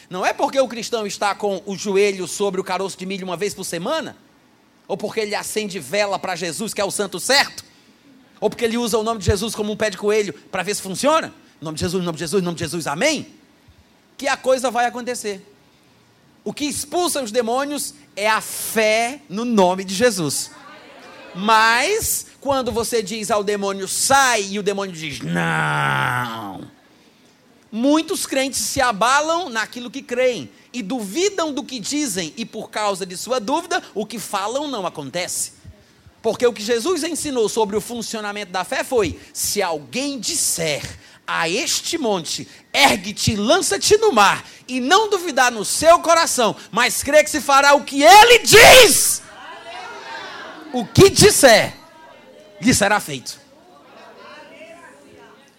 Não 0.08 0.24
é 0.24 0.32
porque 0.32 0.60
o 0.60 0.68
cristão 0.68 1.06
está 1.06 1.34
com 1.34 1.62
o 1.66 1.76
joelho 1.76 2.28
sobre 2.28 2.60
o 2.60 2.64
caroço 2.64 2.96
de 2.96 3.06
milho 3.06 3.24
uma 3.24 3.37
vez 3.37 3.54
por 3.54 3.64
semana, 3.64 4.16
ou 4.87 4.96
porque 4.96 5.20
ele 5.20 5.34
acende 5.34 5.78
vela 5.78 6.18
para 6.18 6.37
Jesus, 6.37 6.74
que 6.74 6.80
é 6.80 6.84
o 6.84 6.90
santo 6.90 7.18
certo, 7.18 7.64
ou 8.40 8.50
porque 8.50 8.64
ele 8.64 8.76
usa 8.76 8.98
o 8.98 9.02
nome 9.02 9.18
de 9.18 9.26
Jesus 9.26 9.54
como 9.54 9.72
um 9.72 9.76
pé 9.76 9.90
de 9.90 9.96
coelho 9.96 10.32
para 10.32 10.62
ver 10.62 10.74
se 10.74 10.82
funciona. 10.82 11.34
Em 11.60 11.64
nome 11.64 11.76
de 11.76 11.80
Jesus, 11.80 12.02
em 12.02 12.04
nome 12.04 12.16
de 12.16 12.20
Jesus, 12.20 12.42
em 12.42 12.44
nome 12.44 12.56
de 12.56 12.64
Jesus, 12.64 12.87
amém? 12.87 13.34
Que 14.16 14.28
a 14.28 14.37
coisa 14.37 14.70
vai 14.70 14.87
acontecer. 14.87 15.42
O 16.44 16.52
que 16.52 16.66
expulsa 16.66 17.22
os 17.22 17.32
demônios 17.32 17.94
é 18.14 18.28
a 18.28 18.40
fé 18.40 19.22
no 19.28 19.44
nome 19.44 19.82
de 19.82 19.94
Jesus. 19.94 20.50
Mas, 21.34 22.26
quando 22.44 22.70
você 22.70 23.02
diz 23.02 23.30
ao 23.30 23.42
demônio 23.42 23.88
sai 23.88 24.42
e 24.50 24.59
o 24.59 24.62
demônio 24.62 24.94
diz 24.94 25.20
não, 25.20 26.70
muitos 27.72 28.26
crentes 28.26 28.61
se 28.61 28.83
abalam 28.83 29.48
naquilo 29.48 29.90
que 29.90 30.02
creem 30.02 30.50
e 30.70 30.83
duvidam 30.83 31.54
do 31.54 31.64
que 31.64 31.80
dizem, 31.80 32.35
e 32.37 32.44
por 32.44 32.68
causa 32.68 33.07
de 33.07 33.16
sua 33.16 33.40
dúvida, 33.40 33.83
o 33.94 34.04
que 34.04 34.18
falam 34.18 34.68
não 34.68 34.85
acontece. 34.85 35.52
Porque 36.20 36.46
o 36.46 36.52
que 36.52 36.62
Jesus 36.62 37.02
ensinou 37.02 37.48
sobre 37.48 37.76
o 37.76 37.80
funcionamento 37.80 38.52
da 38.52 38.62
fé 38.62 38.85
foi: 38.85 39.18
se 39.33 39.62
alguém 39.62 40.20
disser 40.20 40.83
a 41.26 41.48
este 41.48 41.96
monte, 41.96 42.46
ergue-te, 42.74 43.37
lança-te 43.37 43.96
no 43.96 44.12
mar, 44.12 44.44
e 44.68 44.80
não 44.80 45.09
duvidar 45.09 45.50
no 45.50 45.64
seu 45.64 45.98
coração, 46.00 46.54
mas 46.70 47.02
crê 47.02 47.24
que 47.24 47.30
se 47.30 47.40
fará 47.40 47.72
o 47.72 47.85
que 47.85 48.02
ele 48.02 48.40
diz. 48.40 49.22
O 50.74 50.85
que 50.85 51.09
disser, 51.09 51.83
lhe 52.64 52.74
será 52.74 52.98
feito. 52.98 53.38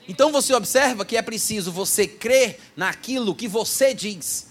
Então 0.07 0.31
você 0.31 0.53
observa 0.53 1.05
que 1.05 1.17
é 1.17 1.21
preciso 1.21 1.71
você 1.71 2.07
crer 2.07 2.59
naquilo 2.75 3.35
que 3.35 3.47
você 3.47 3.93
diz. 3.93 4.47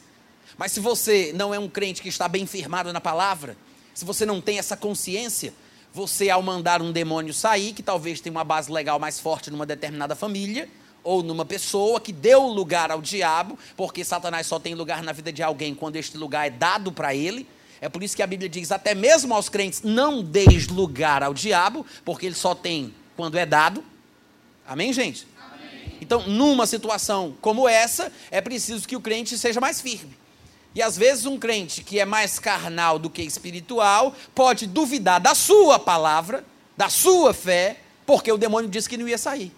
Mas 0.57 0.73
se 0.73 0.81
você 0.81 1.33
não 1.35 1.53
é 1.53 1.59
um 1.59 1.69
crente 1.69 2.03
que 2.03 2.09
está 2.09 2.29
bem 2.29 2.47
firmado 2.47 2.93
na 2.93 3.01
palavra, 3.01 3.57
se 3.93 4.05
você 4.05 4.25
não 4.25 4.41
tem 4.41 4.59
essa 4.59 4.77
consciência, 4.77 5.53
você, 5.93 6.29
ao 6.29 6.43
mandar 6.43 6.83
um 6.83 6.91
demônio 6.91 7.33
sair, 7.33 7.73
que 7.73 7.83
talvez 7.83 8.21
tenha 8.21 8.33
uma 8.33 8.43
base 8.43 8.71
legal 8.71 8.99
mais 8.99 9.21
forte 9.21 9.51
numa 9.51 9.65
determinada 9.65 10.17
família, 10.17 10.69
ou 11.05 11.23
numa 11.23 11.45
pessoa 11.45 12.01
que 12.01 12.13
deu 12.13 12.43
lugar 12.43 12.91
ao 12.91 13.01
diabo, 13.01 13.59
porque 13.77 14.03
Satanás 14.03 14.47
só 14.47 14.59
tem 14.59 14.75
lugar 14.75 15.03
na 15.03 15.13
vida 15.13 15.33
de 15.33 15.43
alguém 15.43 15.75
quando 15.75 15.97
este 15.97 16.17
lugar 16.17 16.47
é 16.47 16.51
dado 16.51 16.91
para 16.91 17.15
ele. 17.15 17.47
É 17.81 17.89
por 17.89 18.03
isso 18.03 18.17
que 18.17 18.23
a 18.23 18.27
Bíblia 18.27 18.49
diz, 18.49 18.73
até 18.73 18.95
mesmo 18.95 19.35
aos 19.35 19.49
crentes, 19.49 19.83
não 19.83 20.23
deis 20.23 20.69
lugar 20.69 21.23
ao 21.23 21.35
diabo, 21.35 21.85
porque 22.05 22.27
ele 22.27 22.35
só 22.35 22.55
tem 22.55 22.95
quando 23.17 23.37
é 23.37 23.45
dado. 23.45 23.85
Amém, 24.67 24.93
gente? 24.93 25.27
Amém. 25.39 25.97
Então, 26.01 26.27
numa 26.27 26.67
situação 26.67 27.37
como 27.41 27.69
essa, 27.69 28.13
é 28.31 28.41
preciso 28.41 28.87
que 28.87 28.97
o 28.97 29.01
crente 29.01 29.37
seja 29.37 29.61
mais 29.61 29.81
firme. 29.81 30.17
E 30.75 30.83
às 30.83 30.97
vezes 30.97 31.25
um 31.25 31.39
crente 31.39 31.85
que 31.85 32.01
é 32.01 32.05
mais 32.05 32.39
carnal 32.39 32.99
do 32.99 33.09
que 33.09 33.23
espiritual 33.23 34.15
pode 34.35 34.67
duvidar 34.67 35.21
da 35.21 35.35
sua 35.35 35.79
palavra, 35.79 36.45
da 36.77 36.89
sua 36.89 37.33
fé, 37.33 37.79
porque 38.05 38.31
o 38.33 38.37
demônio 38.37 38.69
disse 38.69 38.89
que 38.89 38.97
não 38.97 39.09
ia 39.09 39.17
sair. 39.17 39.53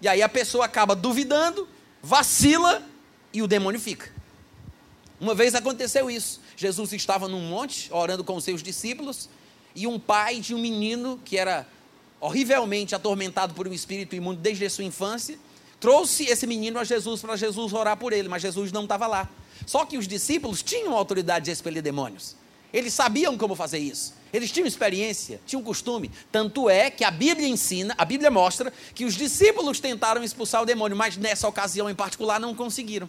E 0.00 0.08
aí 0.08 0.20
a 0.20 0.28
pessoa 0.28 0.64
acaba 0.64 0.96
duvidando, 0.96 1.68
vacila 2.02 2.82
e 3.32 3.40
o 3.40 3.46
demônio 3.46 3.80
fica. 3.80 4.10
Uma 5.20 5.32
vez 5.32 5.54
aconteceu 5.54 6.10
isso. 6.10 6.40
Jesus 6.62 6.92
estava 6.92 7.26
num 7.26 7.40
monte 7.40 7.92
orando 7.92 8.22
com 8.22 8.36
os 8.36 8.44
seus 8.44 8.62
discípulos 8.62 9.28
e 9.74 9.84
um 9.84 9.98
pai 9.98 10.38
de 10.38 10.54
um 10.54 10.58
menino 10.58 11.20
que 11.24 11.36
era 11.36 11.66
horrivelmente 12.20 12.94
atormentado 12.94 13.52
por 13.52 13.66
um 13.66 13.72
espírito 13.72 14.14
imundo 14.14 14.40
desde 14.40 14.64
a 14.64 14.70
sua 14.70 14.84
infância, 14.84 15.36
trouxe 15.80 16.24
esse 16.26 16.46
menino 16.46 16.78
a 16.78 16.84
Jesus 16.84 17.20
para 17.20 17.34
Jesus 17.34 17.72
orar 17.72 17.96
por 17.96 18.12
ele, 18.12 18.28
mas 18.28 18.42
Jesus 18.42 18.70
não 18.70 18.84
estava 18.84 19.08
lá. 19.08 19.28
Só 19.66 19.84
que 19.84 19.98
os 19.98 20.06
discípulos 20.06 20.62
tinham 20.62 20.94
autoridade 20.94 21.46
de 21.46 21.50
expelir 21.50 21.82
demônios. 21.82 22.36
Eles 22.72 22.94
sabiam 22.94 23.36
como 23.36 23.56
fazer 23.56 23.78
isso. 23.78 24.14
Eles 24.32 24.52
tinham 24.52 24.66
experiência, 24.66 25.40
tinham 25.44 25.64
costume. 25.64 26.12
Tanto 26.30 26.70
é 26.70 26.90
que 26.92 27.02
a 27.02 27.10
Bíblia 27.10 27.48
ensina, 27.48 27.92
a 27.98 28.04
Bíblia 28.04 28.30
mostra 28.30 28.72
que 28.94 29.04
os 29.04 29.14
discípulos 29.14 29.80
tentaram 29.80 30.22
expulsar 30.22 30.62
o 30.62 30.66
demônio, 30.66 30.96
mas 30.96 31.16
nessa 31.16 31.48
ocasião 31.48 31.90
em 31.90 31.94
particular 31.94 32.38
não 32.38 32.54
conseguiram. 32.54 33.08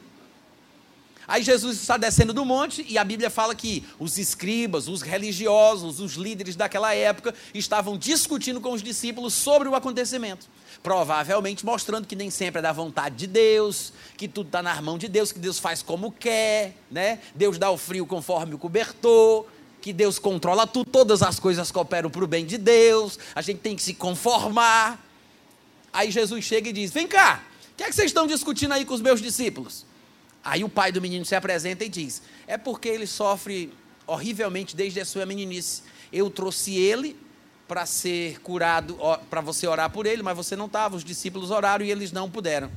Aí 1.27 1.41
Jesus 1.41 1.77
está 1.79 1.97
descendo 1.97 2.33
do 2.33 2.43
monte 2.43 2.86
e 2.88 2.97
a 2.97 3.03
Bíblia 3.03 3.29
fala 3.29 3.55
que 3.55 3.86
os 3.97 4.17
escribas, 4.17 4.88
os 4.88 5.01
religiosos, 5.01 5.99
os 5.99 6.13
líderes 6.13 6.55
daquela 6.55 6.93
época 6.93 7.33
estavam 7.53 7.97
discutindo 7.97 8.59
com 8.59 8.73
os 8.73 8.83
discípulos 8.83 9.33
sobre 9.33 9.69
o 9.69 9.75
acontecimento. 9.75 10.47
Provavelmente 10.81 11.65
mostrando 11.65 12.05
que 12.05 12.15
nem 12.15 12.29
sempre 12.29 12.59
é 12.59 12.62
da 12.62 12.73
vontade 12.73 13.15
de 13.15 13.27
Deus, 13.27 13.93
que 14.17 14.27
tudo 14.27 14.47
está 14.47 14.62
na 14.62 14.81
mão 14.81 14.97
de 14.97 15.07
Deus, 15.07 15.31
que 15.31 15.39
Deus 15.39 15.59
faz 15.59 15.81
como 15.81 16.12
quer, 16.12 16.75
né? 16.91 17.19
Deus 17.33 17.57
dá 17.57 17.71
o 17.71 17.77
frio 17.77 18.05
conforme 18.05 18.53
o 18.53 18.57
cobertor, 18.57 19.45
que 19.81 19.93
Deus 19.93 20.19
controla 20.19 20.67
tudo, 20.67 20.89
todas 20.89 21.21
as 21.21 21.39
coisas 21.39 21.71
cooperam 21.71 22.09
para 22.09 22.23
o 22.23 22.27
bem 22.27 22.45
de 22.45 22.57
Deus, 22.57 23.17
a 23.33 23.41
gente 23.41 23.59
tem 23.59 23.75
que 23.75 23.83
se 23.83 23.93
conformar. 23.93 24.99
Aí 25.91 26.12
Jesus 26.12 26.43
chega 26.43 26.69
e 26.69 26.73
diz: 26.73 26.91
Vem 26.91 27.07
cá, 27.07 27.43
o 27.71 27.75
que 27.77 27.83
é 27.83 27.88
que 27.88 27.95
vocês 27.95 28.07
estão 28.07 28.27
discutindo 28.27 28.73
aí 28.73 28.83
com 28.83 28.93
os 28.93 29.01
meus 29.01 29.21
discípulos? 29.21 29.86
Aí 30.43 30.63
o 30.63 30.69
pai 30.69 30.91
do 30.91 31.01
menino 31.01 31.25
se 31.25 31.36
apresenta 31.36 31.86
e 31.86 31.89
diz: 31.89 32.21
É 32.45 32.58
porque 32.58 32.89
ele 32.89 33.08
sofre 33.08 33.73
horrivelmente 34.06 34.75
desde 34.75 34.99
a 34.99 35.06
sua 35.06 35.25
meninice. 35.25 35.84
Eu 36.12 36.29
trouxe 36.29 36.75
ele 36.75 37.15
para 37.67 37.86
ser 37.86 38.39
curado, 38.41 38.97
para 39.29 39.41
você 39.41 39.65
orar 39.65 39.89
por 39.89 40.06
ele, 40.06 40.21
mas 40.21 40.36
você 40.36 40.56
não 40.56 40.65
estava. 40.65 40.95
Os 40.95 41.03
discípulos 41.03 41.49
oraram 41.49 41.86
e 41.86 41.91
eles 41.91 42.12
não 42.12 42.29
puderam. 42.29 42.69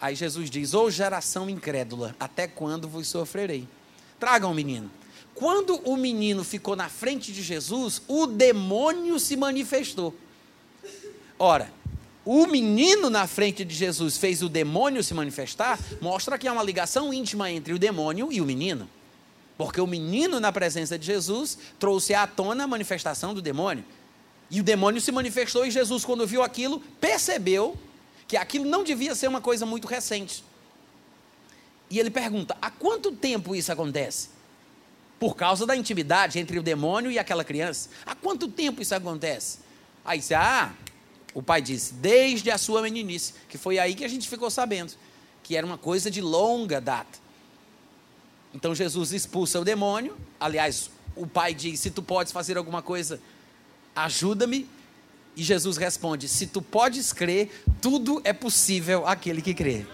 Aí 0.00 0.14
Jesus 0.14 0.50
diz: 0.50 0.74
Ô 0.74 0.84
oh, 0.84 0.90
geração 0.90 1.48
incrédula, 1.48 2.14
até 2.20 2.46
quando 2.46 2.88
vos 2.88 3.08
sofrerei? 3.08 3.66
Tragam 4.20 4.50
o 4.50 4.54
menino. 4.54 4.90
Quando 5.34 5.76
o 5.88 5.96
menino 5.96 6.44
ficou 6.44 6.76
na 6.76 6.88
frente 6.88 7.32
de 7.32 7.42
Jesus, 7.42 8.02
o 8.06 8.26
demônio 8.26 9.18
se 9.18 9.36
manifestou. 9.36 10.14
Ora, 11.38 11.72
o 12.24 12.46
menino 12.46 13.10
na 13.10 13.26
frente 13.26 13.64
de 13.64 13.74
Jesus 13.74 14.16
fez 14.16 14.42
o 14.42 14.48
demônio 14.48 15.02
se 15.02 15.12
manifestar, 15.12 15.78
mostra 16.00 16.38
que 16.38 16.46
há 16.46 16.52
uma 16.52 16.62
ligação 16.62 17.12
íntima 17.12 17.50
entre 17.50 17.72
o 17.72 17.78
demônio 17.78 18.32
e 18.32 18.40
o 18.40 18.44
menino. 18.44 18.88
Porque 19.58 19.80
o 19.80 19.86
menino, 19.86 20.38
na 20.38 20.52
presença 20.52 20.98
de 20.98 21.04
Jesus, 21.04 21.58
trouxe 21.78 22.14
à 22.14 22.26
tona 22.26 22.64
a 22.64 22.66
manifestação 22.66 23.34
do 23.34 23.42
demônio. 23.42 23.84
E 24.50 24.60
o 24.60 24.62
demônio 24.62 25.00
se 25.00 25.10
manifestou, 25.10 25.66
e 25.66 25.70
Jesus, 25.70 26.04
quando 26.04 26.26
viu 26.26 26.42
aquilo, 26.42 26.80
percebeu 27.00 27.76
que 28.28 28.36
aquilo 28.36 28.64
não 28.64 28.84
devia 28.84 29.14
ser 29.14 29.26
uma 29.26 29.40
coisa 29.40 29.66
muito 29.66 29.88
recente. 29.88 30.44
E 31.90 31.98
ele 31.98 32.10
pergunta: 32.10 32.56
há 32.62 32.70
quanto 32.70 33.12
tempo 33.12 33.54
isso 33.54 33.72
acontece? 33.72 34.30
Por 35.18 35.36
causa 35.36 35.66
da 35.66 35.76
intimidade 35.76 36.38
entre 36.38 36.58
o 36.58 36.62
demônio 36.62 37.10
e 37.10 37.18
aquela 37.18 37.44
criança. 37.44 37.88
Há 38.06 38.14
quanto 38.14 38.48
tempo 38.48 38.80
isso 38.80 38.94
acontece? 38.94 39.58
Aí 40.04 40.20
você, 40.20 40.34
ah, 40.34 40.72
o 41.34 41.42
pai 41.42 41.62
disse, 41.62 41.94
desde 41.94 42.50
a 42.50 42.58
sua 42.58 42.82
meninice, 42.82 43.34
que 43.48 43.56
foi 43.56 43.78
aí 43.78 43.94
que 43.94 44.04
a 44.04 44.08
gente 44.08 44.28
ficou 44.28 44.50
sabendo, 44.50 44.92
que 45.42 45.56
era 45.56 45.66
uma 45.66 45.78
coisa 45.78 46.10
de 46.10 46.20
longa 46.20 46.80
data. 46.80 47.18
Então 48.54 48.74
Jesus 48.74 49.12
expulsa 49.12 49.58
o 49.60 49.64
demônio. 49.64 50.16
Aliás, 50.38 50.90
o 51.16 51.26
pai 51.26 51.54
diz: 51.54 51.80
Se 51.80 51.90
tu 51.90 52.02
podes 52.02 52.32
fazer 52.32 52.56
alguma 52.58 52.82
coisa, 52.82 53.20
ajuda-me. 53.96 54.68
E 55.34 55.42
Jesus 55.42 55.76
responde: 55.78 56.28
Se 56.28 56.46
tu 56.46 56.60
podes 56.60 57.12
crer, 57.12 57.64
tudo 57.80 58.20
é 58.24 58.32
possível 58.32 59.06
àquele 59.06 59.40
que 59.40 59.54
crê. 59.54 59.86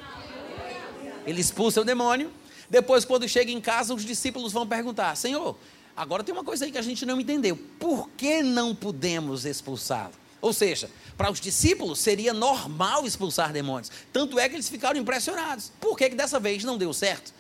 Ele 1.25 1.41
expulsa 1.41 1.81
o 1.81 1.85
demônio. 1.85 2.33
Depois, 2.69 3.05
quando 3.05 3.29
chega 3.29 3.51
em 3.51 3.61
casa, 3.61 3.95
os 3.95 4.05
discípulos 4.05 4.53
vão 4.53 4.67
perguntar: 4.67 5.15
Senhor, 5.17 5.57
agora 5.97 6.25
tem 6.25 6.35
uma 6.35 6.45
coisa 6.45 6.65
aí 6.65 6.73
que 6.73 6.79
a 6.79 6.83
gente 6.83 7.07
não 7.07 7.21
entendeu. 7.21 7.57
Por 7.79 8.09
que 8.11 8.43
não 8.43 8.75
podemos 8.75 9.45
expulsá-lo? 9.45 10.13
Ou 10.41 10.53
seja, 10.53 10.91
para 11.17 11.31
os 11.31 11.41
discípulos 11.41 11.99
seria 11.99 12.33
normal 12.33 13.05
expulsar 13.07 13.53
demônios. 13.53 13.91
Tanto 14.13 14.39
é 14.39 14.49
que 14.49 14.55
eles 14.55 14.69
ficaram 14.69 14.99
impressionados. 14.99 15.73
Por 15.81 15.97
que, 15.97 16.11
que 16.11 16.17
dessa 16.17 16.39
vez 16.39 16.63
não 16.65 16.79
deu 16.79 16.93
certo? 16.93 17.33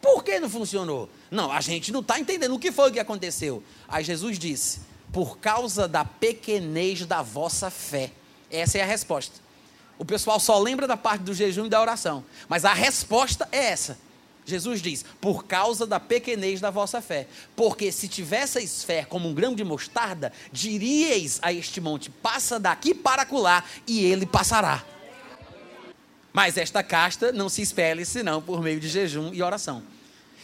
Por 0.00 0.24
que 0.24 0.40
não 0.40 0.48
funcionou? 0.48 1.10
Não, 1.30 1.52
a 1.52 1.60
gente 1.60 1.92
não 1.92 2.00
está 2.00 2.18
entendendo 2.18 2.54
o 2.54 2.58
que 2.58 2.72
foi 2.72 2.90
que 2.90 2.98
aconteceu. 2.98 3.62
Aí 3.86 4.02
Jesus 4.02 4.38
disse: 4.38 4.80
por 5.12 5.38
causa 5.38 5.86
da 5.86 6.04
pequenez 6.04 7.04
da 7.04 7.22
vossa 7.22 7.70
fé. 7.70 8.10
Essa 8.50 8.78
é 8.78 8.82
a 8.82 8.86
resposta. 8.86 9.38
O 9.98 10.04
pessoal 10.04 10.40
só 10.40 10.58
lembra 10.58 10.86
da 10.86 10.96
parte 10.96 11.22
do 11.22 11.34
jejum 11.34 11.66
e 11.66 11.68
da 11.68 11.80
oração, 11.80 12.24
mas 12.48 12.64
a 12.64 12.72
resposta 12.72 13.46
é 13.52 13.66
essa. 13.66 13.98
Jesus 14.44 14.80
diz: 14.80 15.04
por 15.20 15.44
causa 15.44 15.86
da 15.86 16.00
pequenez 16.00 16.60
da 16.60 16.70
vossa 16.70 17.00
fé. 17.00 17.26
Porque 17.54 17.92
se 17.92 18.08
tivesseis 18.08 18.82
fé 18.82 19.04
como 19.04 19.28
um 19.28 19.34
grão 19.34 19.54
de 19.54 19.64
mostarda, 19.64 20.32
diríeis 20.52 21.38
a 21.42 21.52
este 21.52 21.80
monte: 21.80 22.10
passa 22.10 22.58
daqui 22.58 22.94
para 22.94 23.22
acolá, 23.22 23.64
e 23.86 24.04
ele 24.04 24.26
passará. 24.26 24.84
Mas 26.32 26.56
esta 26.56 26.82
casta 26.82 27.32
não 27.32 27.48
se 27.48 27.60
expele 27.62 28.04
senão 28.04 28.40
por 28.40 28.62
meio 28.62 28.78
de 28.78 28.88
jejum 28.88 29.32
e 29.32 29.42
oração. 29.42 29.82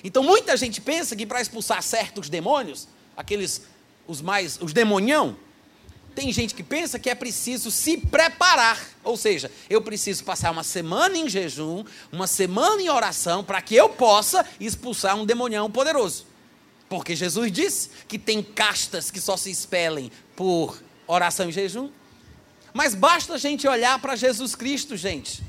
Então 0.02 0.22
muita 0.22 0.56
gente 0.56 0.80
pensa 0.80 1.16
que 1.16 1.26
para 1.26 1.40
expulsar 1.40 1.82
certos 1.82 2.28
demônios, 2.28 2.88
aqueles 3.16 3.62
os 4.06 4.20
mais 4.20 4.58
os 4.60 4.72
demonião, 4.72 5.36
tem 6.16 6.32
gente 6.32 6.54
que 6.54 6.62
pensa 6.62 6.98
que 6.98 7.10
é 7.10 7.14
preciso 7.14 7.70
se 7.70 7.98
preparar, 7.98 8.82
ou 9.04 9.18
seja, 9.18 9.50
eu 9.68 9.82
preciso 9.82 10.24
passar 10.24 10.50
uma 10.50 10.64
semana 10.64 11.18
em 11.18 11.28
jejum, 11.28 11.84
uma 12.10 12.26
semana 12.26 12.80
em 12.80 12.88
oração 12.88 13.44
para 13.44 13.60
que 13.60 13.76
eu 13.76 13.90
possa 13.90 14.44
expulsar 14.58 15.14
um 15.14 15.26
demonião 15.26 15.70
poderoso. 15.70 16.26
Porque 16.88 17.14
Jesus 17.14 17.52
disse 17.52 17.90
que 18.08 18.18
tem 18.18 18.42
castas 18.42 19.10
que 19.10 19.20
só 19.20 19.36
se 19.36 19.50
expelem 19.50 20.10
por 20.34 20.82
oração 21.06 21.50
e 21.50 21.52
jejum. 21.52 21.90
Mas 22.72 22.94
basta 22.94 23.34
a 23.34 23.38
gente 23.38 23.68
olhar 23.68 23.98
para 24.00 24.16
Jesus 24.16 24.54
Cristo, 24.54 24.96
gente 24.96 25.42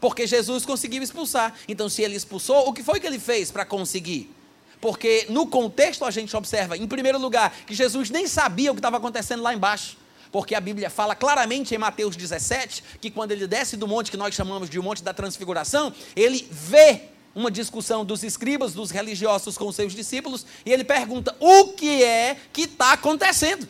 porque 0.00 0.26
Jesus 0.26 0.66
conseguiu 0.66 1.00
expulsar. 1.00 1.54
Então, 1.68 1.88
se 1.88 2.02
ele 2.02 2.16
expulsou, 2.16 2.68
o 2.68 2.72
que 2.72 2.82
foi 2.82 2.98
que 2.98 3.06
ele 3.06 3.20
fez 3.20 3.52
para 3.52 3.64
conseguir? 3.64 4.34
Porque 4.80 5.26
no 5.28 5.46
contexto 5.46 6.04
a 6.04 6.10
gente 6.10 6.36
observa, 6.36 6.76
em 6.76 6.88
primeiro 6.88 7.20
lugar, 7.20 7.54
que 7.64 7.72
Jesus 7.72 8.10
nem 8.10 8.26
sabia 8.26 8.72
o 8.72 8.74
que 8.74 8.80
estava 8.80 8.96
acontecendo 8.96 9.44
lá 9.44 9.54
embaixo. 9.54 9.96
Porque 10.32 10.54
a 10.54 10.60
Bíblia 10.60 10.88
fala 10.88 11.14
claramente 11.14 11.74
em 11.74 11.78
Mateus 11.78 12.16
17 12.16 12.82
que 13.00 13.10
quando 13.10 13.32
ele 13.32 13.46
desce 13.46 13.76
do 13.76 13.86
monte 13.86 14.10
que 14.10 14.16
nós 14.16 14.34
chamamos 14.34 14.70
de 14.70 14.80
Monte 14.80 15.02
da 15.02 15.12
Transfiguração, 15.12 15.94
ele 16.16 16.48
vê 16.50 17.02
uma 17.34 17.50
discussão 17.50 18.04
dos 18.04 18.22
escribas, 18.22 18.72
dos 18.72 18.90
religiosos 18.90 19.56
com 19.56 19.70
seus 19.70 19.94
discípulos, 19.94 20.46
e 20.64 20.72
ele 20.72 20.84
pergunta: 20.84 21.36
o 21.38 21.68
que 21.68 22.02
é 22.02 22.36
que 22.52 22.62
está 22.62 22.92
acontecendo? 22.92 23.68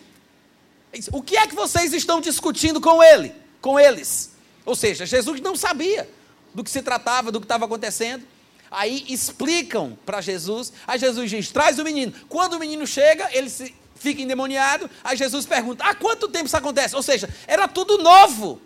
O 1.11 1.23
que 1.23 1.37
é 1.37 1.47
que 1.47 1.55
vocês 1.55 1.93
estão 1.93 2.21
discutindo 2.21 2.81
com 2.81 3.03
ele? 3.03 3.33
Com 3.61 3.79
eles? 3.79 4.33
Ou 4.65 4.77
seja, 4.77 5.05
Jesus 5.05 5.41
não 5.41 5.57
sabia 5.57 6.09
do 6.55 6.63
que 6.63 6.71
se 6.71 6.83
tratava, 6.83 7.33
do 7.33 7.41
que 7.41 7.45
estava 7.45 7.65
acontecendo. 7.65 8.25
Aí 8.71 9.05
explicam 9.09 9.99
para 10.07 10.21
Jesus. 10.21 10.73
Aí 10.87 10.99
Jesus 10.99 11.31
diz: 11.31 11.51
traz 11.51 11.79
o 11.79 11.85
menino. 11.85 12.13
Quando 12.29 12.55
o 12.55 12.59
menino 12.59 12.87
chega, 12.87 13.29
ele 13.33 13.51
se, 13.51 13.75
fica 14.03 14.21
endemoniado. 14.21 14.91
Aí 15.03 15.17
Jesus 15.17 15.47
pergunta: 15.47 15.85
há 15.85 15.95
quanto 15.95 16.29
tempo 16.29 16.47
isso 16.47 16.57
acontece? 16.57 16.97
Ou 16.97 17.03
seja, 17.03 17.29
era 17.47 17.69
tudo 17.69 17.99
novo 17.99 18.61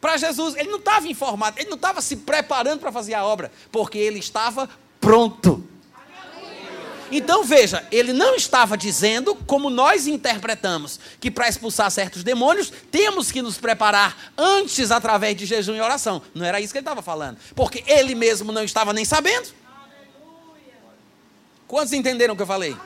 para 0.00 0.16
Jesus. 0.16 0.54
Ele 0.54 0.68
não 0.68 0.78
estava 0.78 1.08
informado, 1.08 1.58
ele 1.58 1.68
não 1.68 1.76
estava 1.76 2.00
se 2.00 2.16
preparando 2.16 2.80
para 2.80 2.92
fazer 2.92 3.14
a 3.14 3.24
obra, 3.24 3.50
porque 3.72 3.98
ele 3.98 4.18
estava 4.18 4.68
pronto. 5.00 5.66
Então 7.10 7.44
veja, 7.44 7.86
ele 7.92 8.12
não 8.12 8.34
estava 8.34 8.76
dizendo, 8.76 9.34
como 9.46 9.70
nós 9.70 10.08
interpretamos, 10.08 10.98
que 11.20 11.30
para 11.30 11.48
expulsar 11.48 11.88
certos 11.90 12.24
demônios 12.24 12.72
temos 12.90 13.30
que 13.30 13.40
nos 13.40 13.58
preparar 13.58 14.32
antes 14.36 14.90
através 14.90 15.36
de 15.36 15.46
jejum 15.46 15.74
e 15.74 15.80
oração. 15.80 16.20
Não 16.34 16.44
era 16.44 16.60
isso 16.60 16.72
que 16.72 16.78
ele 16.78 16.82
estava 16.82 17.02
falando, 17.02 17.38
porque 17.54 17.84
ele 17.86 18.14
mesmo 18.14 18.50
não 18.50 18.64
estava 18.64 18.92
nem 18.92 19.04
sabendo. 19.04 19.48
Quantos 21.68 21.92
entenderam 21.92 22.34
o 22.34 22.36
que 22.36 22.42
eu 22.42 22.46
falei? 22.46 22.76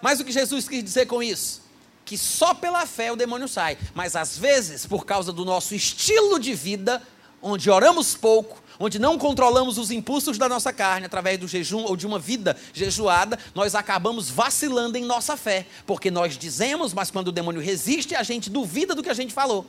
Mas 0.00 0.20
o 0.20 0.24
que 0.24 0.32
Jesus 0.32 0.68
quis 0.68 0.82
dizer 0.82 1.06
com 1.06 1.22
isso? 1.22 1.62
Que 2.04 2.16
só 2.16 2.54
pela 2.54 2.86
fé 2.86 3.12
o 3.12 3.16
demônio 3.16 3.48
sai, 3.48 3.76
mas 3.94 4.16
às 4.16 4.38
vezes, 4.38 4.86
por 4.86 5.04
causa 5.04 5.32
do 5.32 5.44
nosso 5.44 5.74
estilo 5.74 6.38
de 6.38 6.54
vida, 6.54 7.02
onde 7.42 7.70
oramos 7.70 8.14
pouco, 8.14 8.62
onde 8.78 8.98
não 8.98 9.18
controlamos 9.18 9.76
os 9.76 9.90
impulsos 9.90 10.38
da 10.38 10.48
nossa 10.48 10.72
carne 10.72 11.06
através 11.06 11.38
do 11.38 11.48
jejum 11.48 11.84
ou 11.84 11.96
de 11.96 12.06
uma 12.06 12.18
vida 12.18 12.56
jejuada, 12.72 13.38
nós 13.54 13.74
acabamos 13.74 14.30
vacilando 14.30 14.96
em 14.96 15.04
nossa 15.04 15.36
fé, 15.36 15.66
porque 15.86 16.10
nós 16.10 16.38
dizemos, 16.38 16.94
mas 16.94 17.10
quando 17.10 17.28
o 17.28 17.32
demônio 17.32 17.60
resiste, 17.60 18.14
a 18.14 18.22
gente 18.22 18.48
duvida 18.48 18.94
do 18.94 19.02
que 19.02 19.10
a 19.10 19.14
gente 19.14 19.34
falou. 19.34 19.66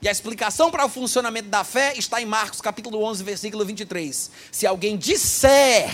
E 0.00 0.08
a 0.08 0.12
explicação 0.12 0.70
para 0.70 0.84
o 0.84 0.88
funcionamento 0.88 1.48
da 1.48 1.64
fé 1.64 1.94
está 1.96 2.20
em 2.20 2.26
Marcos 2.26 2.60
capítulo 2.60 3.02
11, 3.04 3.24
versículo 3.24 3.64
23. 3.64 4.30
Se 4.52 4.66
alguém 4.66 4.98
disser 4.98 5.88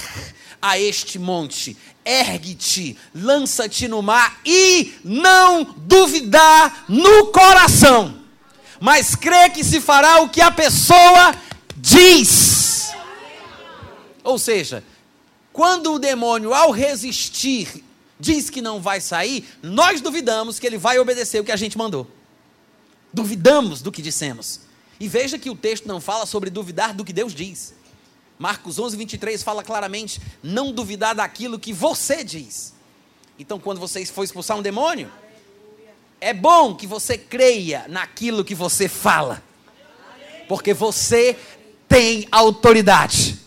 a 0.60 0.78
este 0.78 1.18
monte: 1.18 1.76
ergue-te, 2.04 2.96
lança-te 3.14 3.88
no 3.88 4.02
mar 4.02 4.40
e 4.44 4.94
não 5.04 5.64
duvidar 5.64 6.84
no 6.88 7.26
coração, 7.26 8.20
mas 8.80 9.14
crê 9.14 9.50
que 9.50 9.64
se 9.64 9.80
fará 9.80 10.20
o 10.20 10.28
que 10.28 10.40
a 10.40 10.50
pessoa 10.50 11.34
diz. 11.76 12.90
Ou 14.22 14.38
seja, 14.38 14.84
quando 15.52 15.92
o 15.92 15.98
demônio, 15.98 16.54
ao 16.54 16.70
resistir, 16.70 17.84
diz 18.18 18.50
que 18.50 18.60
não 18.60 18.80
vai 18.80 19.00
sair, 19.00 19.48
nós 19.62 20.00
duvidamos 20.00 20.58
que 20.58 20.66
ele 20.66 20.78
vai 20.78 20.98
obedecer 20.98 21.40
o 21.40 21.44
que 21.44 21.52
a 21.52 21.56
gente 21.56 21.78
mandou. 21.78 22.06
Duvidamos 23.12 23.82
do 23.82 23.90
que 23.90 24.02
dissemos. 24.02 24.60
E 25.00 25.08
veja 25.08 25.38
que 25.38 25.50
o 25.50 25.56
texto 25.56 25.88
não 25.88 26.00
fala 26.00 26.26
sobre 26.26 26.50
duvidar 26.50 26.94
do 26.94 27.04
que 27.04 27.12
Deus 27.12 27.34
diz. 27.34 27.74
Marcos 28.40 28.78
11, 28.78 28.96
23 28.96 29.42
fala 29.42 29.62
claramente: 29.62 30.18
não 30.42 30.72
duvidar 30.72 31.14
daquilo 31.14 31.58
que 31.58 31.74
você 31.74 32.24
diz. 32.24 32.72
Então, 33.38 33.60
quando 33.60 33.78
você 33.78 34.02
for 34.06 34.24
expulsar 34.24 34.56
um 34.56 34.62
demônio, 34.62 35.12
é 36.18 36.32
bom 36.32 36.74
que 36.74 36.86
você 36.86 37.18
creia 37.18 37.84
naquilo 37.86 38.42
que 38.42 38.54
você 38.54 38.88
fala, 38.88 39.42
porque 40.48 40.72
você 40.72 41.38
tem 41.86 42.26
autoridade. 42.32 43.38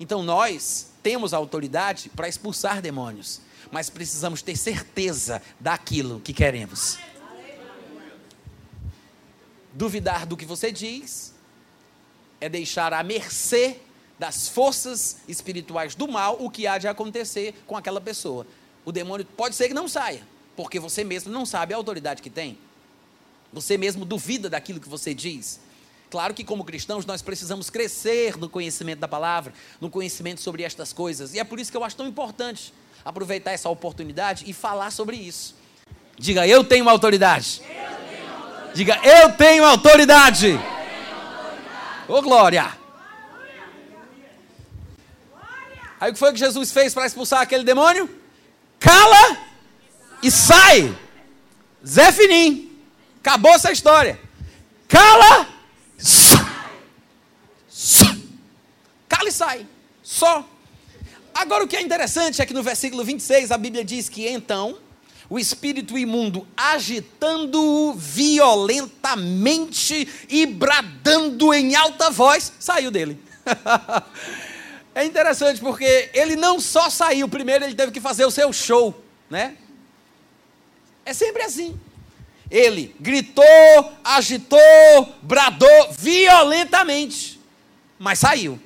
Então 0.00 0.22
nós 0.22 0.88
temos 1.00 1.32
autoridade 1.32 2.08
para 2.08 2.28
expulsar 2.28 2.82
demônios, 2.82 3.40
mas 3.70 3.88
precisamos 3.88 4.42
ter 4.42 4.56
certeza 4.56 5.40
daquilo 5.60 6.18
que 6.20 6.32
queremos. 6.32 6.98
Duvidar 9.72 10.26
do 10.26 10.36
que 10.36 10.44
você 10.44 10.72
diz 10.72 11.38
é 12.40 12.48
deixar 12.48 12.92
à 12.92 13.02
mercê 13.02 13.76
das 14.18 14.48
forças 14.48 15.16
espirituais 15.26 15.94
do 15.94 16.06
mal 16.06 16.36
o 16.38 16.50
que 16.50 16.66
há 16.66 16.78
de 16.78 16.86
acontecer 16.86 17.54
com 17.66 17.76
aquela 17.76 18.00
pessoa. 18.00 18.46
O 18.84 18.92
demônio 18.92 19.26
pode 19.36 19.54
ser 19.54 19.68
que 19.68 19.74
não 19.74 19.88
saia, 19.88 20.22
porque 20.56 20.78
você 20.78 21.02
mesmo 21.02 21.32
não 21.32 21.46
sabe 21.46 21.72
a 21.72 21.76
autoridade 21.76 22.22
que 22.22 22.30
tem. 22.30 22.58
Você 23.52 23.76
mesmo 23.76 24.04
duvida 24.04 24.48
daquilo 24.48 24.80
que 24.80 24.88
você 24.88 25.14
diz. 25.14 25.60
Claro 26.10 26.34
que, 26.34 26.44
como 26.44 26.64
cristãos, 26.64 27.06
nós 27.06 27.22
precisamos 27.22 27.70
crescer 27.70 28.36
no 28.36 28.48
conhecimento 28.48 28.98
da 28.98 29.08
palavra, 29.08 29.52
no 29.80 29.88
conhecimento 29.88 30.40
sobre 30.40 30.64
estas 30.64 30.92
coisas. 30.92 31.34
E 31.34 31.38
é 31.38 31.44
por 31.44 31.60
isso 31.60 31.70
que 31.70 31.76
eu 31.76 31.84
acho 31.84 31.96
tão 31.96 32.06
importante 32.06 32.74
aproveitar 33.04 33.52
essa 33.52 33.68
oportunidade 33.68 34.44
e 34.46 34.52
falar 34.52 34.90
sobre 34.90 35.16
isso. 35.16 35.54
Diga, 36.18 36.46
eu 36.46 36.64
tenho 36.64 36.88
autoridade. 36.88 37.62
Eu 37.62 37.66
tenho 37.66 38.28
autoridade. 38.34 38.74
Diga, 38.74 39.00
eu 39.02 39.32
tenho 39.32 39.64
autoridade. 39.64 40.79
Ô 42.10 42.14
oh, 42.14 42.22
glória! 42.22 42.76
Aí 46.00 46.10
o 46.10 46.12
que 46.12 46.18
foi 46.18 46.32
que 46.32 46.40
Jesus 46.40 46.72
fez 46.72 46.92
para 46.92 47.06
expulsar 47.06 47.40
aquele 47.40 47.62
demônio? 47.62 48.10
Cala 48.80 49.38
e 50.20 50.28
sai. 50.28 50.92
Zé 51.86 52.10
Finim. 52.10 52.76
Acabou 53.20 53.52
essa 53.52 53.70
história. 53.70 54.18
Cala. 54.88 55.46
Sai. 55.96 56.72
Sai. 57.68 58.22
Cala 59.08 59.28
e 59.28 59.32
sai. 59.32 59.66
Só. 60.02 60.44
Agora 61.32 61.62
o 61.62 61.68
que 61.68 61.76
é 61.76 61.80
interessante 61.80 62.42
é 62.42 62.46
que 62.46 62.52
no 62.52 62.64
versículo 62.64 63.04
26 63.04 63.52
a 63.52 63.56
Bíblia 63.56 63.84
diz 63.84 64.08
que 64.08 64.28
então 64.28 64.78
o 65.30 65.38
espírito 65.38 65.96
imundo 65.96 66.46
agitando-o 66.56 67.94
violentamente 67.94 70.26
e 70.28 70.44
bradando 70.44 71.54
em 71.54 71.76
alta 71.76 72.10
voz, 72.10 72.52
saiu 72.58 72.90
dele. 72.90 73.16
é 74.92 75.04
interessante 75.04 75.60
porque 75.60 76.10
ele 76.12 76.34
não 76.34 76.58
só 76.58 76.90
saiu, 76.90 77.28
primeiro 77.28 77.64
ele 77.64 77.76
teve 77.76 77.92
que 77.92 78.00
fazer 78.00 78.24
o 78.24 78.30
seu 78.30 78.52
show, 78.52 79.00
né? 79.30 79.56
É 81.04 81.14
sempre 81.14 81.44
assim. 81.44 81.78
Ele 82.50 82.96
gritou, 82.98 83.44
agitou, 84.02 84.58
bradou 85.22 85.92
violentamente, 85.92 87.40
mas 87.96 88.18
saiu. 88.18 88.58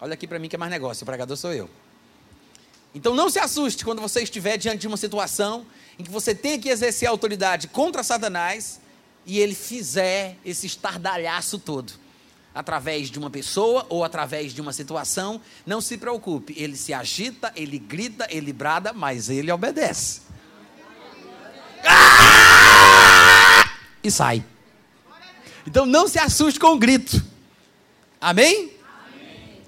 Olha 0.00 0.14
aqui 0.14 0.26
para 0.26 0.40
mim 0.40 0.48
que 0.48 0.56
é 0.56 0.58
mais 0.58 0.72
negócio, 0.72 1.04
o 1.04 1.06
pregador 1.06 1.36
sou 1.36 1.52
eu. 1.52 1.70
Então 2.94 3.14
não 3.14 3.28
se 3.28 3.38
assuste 3.38 3.84
quando 3.84 4.00
você 4.00 4.22
estiver 4.22 4.56
diante 4.56 4.82
de 4.82 4.86
uma 4.86 4.96
situação 4.96 5.66
em 5.98 6.04
que 6.04 6.10
você 6.10 6.34
tem 6.34 6.60
que 6.60 6.68
exercer 6.68 7.08
autoridade 7.08 7.68
contra 7.68 8.02
Satanás 8.02 8.80
e 9.26 9.38
ele 9.40 9.54
fizer 9.54 10.36
esse 10.44 10.66
estardalhaço 10.66 11.58
todo 11.58 11.92
através 12.54 13.10
de 13.10 13.18
uma 13.18 13.28
pessoa 13.30 13.84
ou 13.88 14.04
através 14.04 14.54
de 14.54 14.60
uma 14.60 14.72
situação, 14.72 15.40
não 15.66 15.80
se 15.80 15.98
preocupe, 15.98 16.54
ele 16.56 16.76
se 16.76 16.94
agita, 16.94 17.52
ele 17.56 17.78
grita, 17.78 18.28
ele 18.30 18.52
brada, 18.52 18.92
mas 18.92 19.28
ele 19.28 19.50
obedece. 19.50 20.20
Ah! 21.84 23.68
E 24.04 24.10
sai. 24.10 24.44
Então 25.66 25.84
não 25.84 26.06
se 26.06 26.18
assuste 26.18 26.60
com 26.60 26.68
o 26.68 26.78
grito. 26.78 27.20
Amém? 28.20 28.72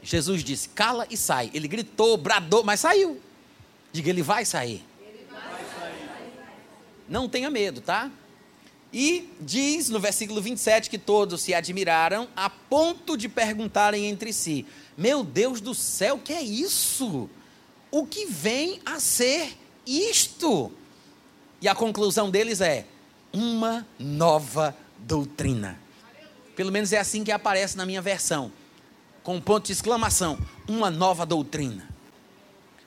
Jesus 0.07 0.45
disse: 0.45 0.69
cala 0.69 1.05
e 1.11 1.17
sai. 1.17 1.51
Ele 1.53 1.67
gritou, 1.67 2.17
bradou, 2.17 2.63
mas 2.63 2.79
saiu. 2.79 3.21
Diga, 3.93 4.09
ele 4.09 4.23
vai 4.23 4.45
sair. 4.45 4.85
Ele 5.01 5.27
vai 5.29 5.65
sair. 5.65 6.09
Não 7.09 7.29
tenha 7.29 7.51
medo, 7.51 7.81
tá? 7.81 8.09
E 8.93 9.29
diz 9.41 9.89
no 9.89 9.99
versículo 9.99 10.41
27 10.41 10.89
que 10.89 10.97
todos 10.97 11.43
se 11.43 11.53
admiraram 11.53 12.29
a 12.37 12.49
ponto 12.49 13.17
de 13.17 13.29
perguntarem 13.29 14.07
entre 14.07 14.33
si: 14.33 14.65
Meu 14.97 15.25
Deus 15.25 15.61
do 15.61 15.75
céu, 15.75 16.15
o 16.15 16.21
que 16.21 16.33
é 16.33 16.41
isso? 16.41 17.29
O 17.91 18.07
que 18.07 18.27
vem 18.27 18.81
a 18.87 19.01
ser 19.01 19.59
isto? 19.85 20.71
E 21.61 21.67
a 21.67 21.75
conclusão 21.75 22.31
deles 22.31 22.61
é: 22.61 22.87
uma 23.33 23.85
nova 23.99 24.77
doutrina. 24.99 25.81
Pelo 26.55 26.71
menos 26.71 26.93
é 26.93 26.99
assim 26.99 27.25
que 27.25 27.33
aparece 27.33 27.77
na 27.77 27.85
minha 27.85 28.01
versão, 28.01 28.53
com 29.27 29.35
um 29.35 29.41
ponto 29.41 29.67
de 29.67 29.73
exclamação: 29.73 30.39
uma 30.69 30.89
nova 30.89 31.27
doutrina. 31.27 31.89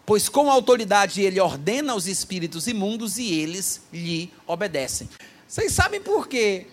Pois 0.06 0.30
com 0.30 0.50
autoridade 0.50 1.22
ele 1.22 1.38
ordena 1.38 1.92
aos 1.92 2.08
espíritos 2.08 2.66
imundos 2.66 3.18
e 3.18 3.34
eles 3.34 3.82
lhe 3.92 4.32
obedecem. 4.48 5.10
Vocês 5.46 5.74
sabem 5.74 6.02
por 6.02 6.30
quê? 6.30 6.66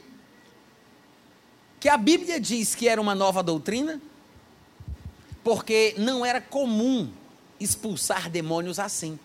Que 1.80 1.88
a 1.88 1.96
Bíblia 1.96 2.40
diz 2.40 2.76
que 2.76 2.88
era 2.88 3.00
uma 3.00 3.14
nova 3.14 3.42
doutrina? 3.42 4.00
Porque 5.42 5.96
não 5.98 6.24
era 6.24 6.40
comum 6.40 7.10
expulsar 7.58 8.30
demônios 8.30 8.78
assim. 8.78 9.18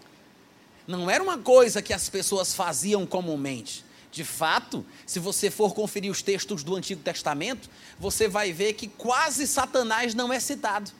Não 0.88 1.08
era 1.08 1.24
uma 1.24 1.38
coisa 1.38 1.84
que 1.84 1.94
as 1.94 2.10
pessoas 2.10 2.54
faziam 2.54 3.06
comumente. 3.06 3.86
De 4.12 4.26
fato, 4.26 4.86
se 5.06 5.20
você 5.20 5.50
for 5.50 5.74
conferir 5.74 6.12
os 6.12 6.22
textos 6.22 6.64
do 6.64 6.76
Antigo 6.76 7.02
Testamento, 7.02 7.70
você 7.98 8.28
vai 8.28 8.52
ver 8.52 8.74
que 8.74 8.88
quase 8.88 9.48
Satanás 9.48 10.14
não 10.14 10.34
é 10.34 10.40
citado. 10.40 10.92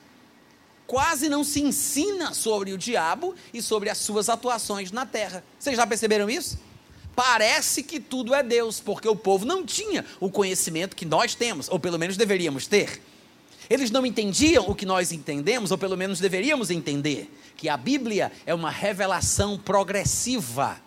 Quase 0.86 1.28
não 1.28 1.44
se 1.44 1.60
ensina 1.60 2.32
sobre 2.32 2.72
o 2.72 2.78
diabo 2.78 3.34
e 3.52 3.60
sobre 3.60 3.90
as 3.90 3.98
suas 3.98 4.30
atuações 4.30 4.90
na 4.90 5.04
terra. 5.04 5.44
Vocês 5.58 5.76
já 5.76 5.86
perceberam 5.86 6.28
isso? 6.28 6.58
Parece 7.14 7.82
que 7.82 8.00
tudo 8.00 8.34
é 8.34 8.42
Deus, 8.42 8.80
porque 8.80 9.06
o 9.06 9.14
povo 9.14 9.44
não 9.44 9.64
tinha 9.64 10.04
o 10.18 10.30
conhecimento 10.30 10.96
que 10.96 11.04
nós 11.04 11.34
temos, 11.34 11.68
ou 11.68 11.78
pelo 11.78 11.98
menos 11.98 12.16
deveríamos 12.16 12.66
ter. 12.66 13.00
Eles 13.68 13.90
não 13.90 14.06
entendiam 14.06 14.68
o 14.68 14.74
que 14.74 14.86
nós 14.86 15.12
entendemos, 15.12 15.70
ou 15.70 15.76
pelo 15.76 15.96
menos 15.96 16.18
deveríamos 16.18 16.70
entender, 16.70 17.30
que 17.56 17.68
a 17.68 17.76
Bíblia 17.76 18.32
é 18.46 18.54
uma 18.54 18.70
revelação 18.70 19.58
progressiva 19.58 20.80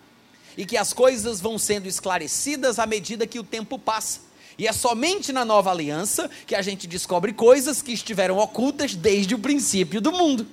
e 0.58 0.66
que 0.66 0.78
as 0.78 0.94
coisas 0.94 1.42
vão 1.42 1.58
sendo 1.58 1.88
esclarecidas 1.88 2.80
à 2.80 2.86
medida 2.86 3.28
que 3.28 3.40
o 3.40 3.44
tempo 3.44 3.78
passa. 3.78 4.22
E 4.58 4.68
é 4.68 4.72
somente 4.72 5.34
na 5.34 5.44
nova 5.44 5.70
aliança 5.70 6.30
que 6.48 6.56
a 6.56 6.62
gente 6.62 6.88
descobre 6.88 7.34
coisas 7.34 7.82
que 7.82 7.92
estiveram 7.92 8.38
ocultas 8.38 8.96
desde 8.96 9.36
o 9.36 9.40
princípio 9.40 10.00
do 10.00 10.12
mundo. 10.12 10.48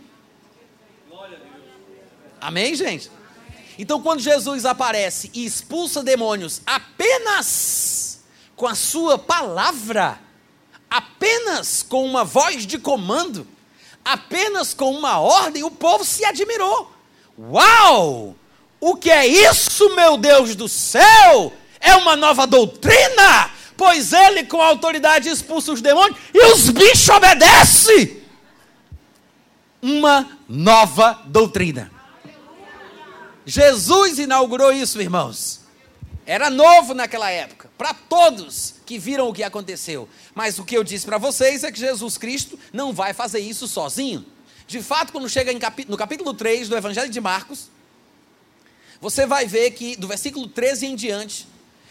Amém, 2.41 2.75
gente? 2.75 3.11
Então, 3.79 4.03
quando 4.03 4.21
Jesus 4.21 4.67
aparece 4.67 5.31
e 5.33 5.45
expulsa 5.45 6.03
demônios 6.03 6.61
apenas 6.67 8.21
com 8.57 8.67
a 8.67 8.75
sua 8.75 9.17
palavra, 9.17 10.21
apenas 10.91 11.83
com 11.83 12.05
uma 12.05 12.25
voz 12.25 12.67
de 12.67 12.79
comando, 12.79 13.47
apenas 14.05 14.75
com 14.75 14.93
uma 14.93 15.21
ordem, 15.21 15.63
o 15.63 15.71
povo 15.71 16.05
se 16.05 16.25
admirou. 16.25 16.93
Uau! 17.39 18.37
O 18.85 18.97
que 18.97 19.13
é 19.13 19.25
isso, 19.25 19.95
meu 19.95 20.17
Deus 20.17 20.57
do 20.57 20.69
céu? 20.69 21.53
É 21.79 21.95
uma 21.95 22.17
nova 22.17 22.49
doutrina? 22.49 23.49
Pois 23.77 24.13
ele, 24.13 24.43
com 24.43 24.61
autoridade, 24.61 25.29
expulsa 25.29 25.71
os 25.71 25.81
demônios 25.81 26.19
e 26.35 26.47
os 26.47 26.69
bichos 26.69 27.09
obedecem. 27.09 28.21
Uma 29.81 30.37
nova 30.49 31.23
doutrina. 31.27 31.93
Jesus 33.47 34.19
inaugurou 34.19 34.73
isso, 34.73 35.01
irmãos. 35.01 35.61
Era 36.27 36.51
novo 36.51 36.93
naquela 36.93 37.31
época, 37.31 37.71
para 37.79 37.95
todos 37.95 38.75
que 38.85 38.99
viram 38.99 39.29
o 39.29 39.33
que 39.33 39.45
aconteceu. 39.45 40.09
Mas 40.35 40.59
o 40.59 40.65
que 40.65 40.77
eu 40.77 40.83
disse 40.83 41.07
para 41.07 41.19
vocês 41.19 41.63
é 41.63 41.71
que 41.71 41.79
Jesus 41.79 42.19
Cristo 42.19 42.59
não 42.73 42.93
vai 42.93 43.15
fazer 43.15 43.39
isso 43.39 43.69
sozinho. 43.69 44.27
De 44.67 44.83
fato, 44.83 45.13
quando 45.13 45.29
chega 45.29 45.53
no 45.87 45.97
capítulo 45.97 46.35
3 46.35 46.69
do 46.69 46.77
Evangelho 46.77 47.11
de 47.11 47.21
Marcos, 47.21 47.71
você 49.03 49.27
vai 49.27 49.47
ver 49.47 49.73
que 49.73 49.97
do 49.97 50.07
versículo 50.07 50.47
13 50.47 50.87
em 50.87 50.95
diante, 50.95 51.49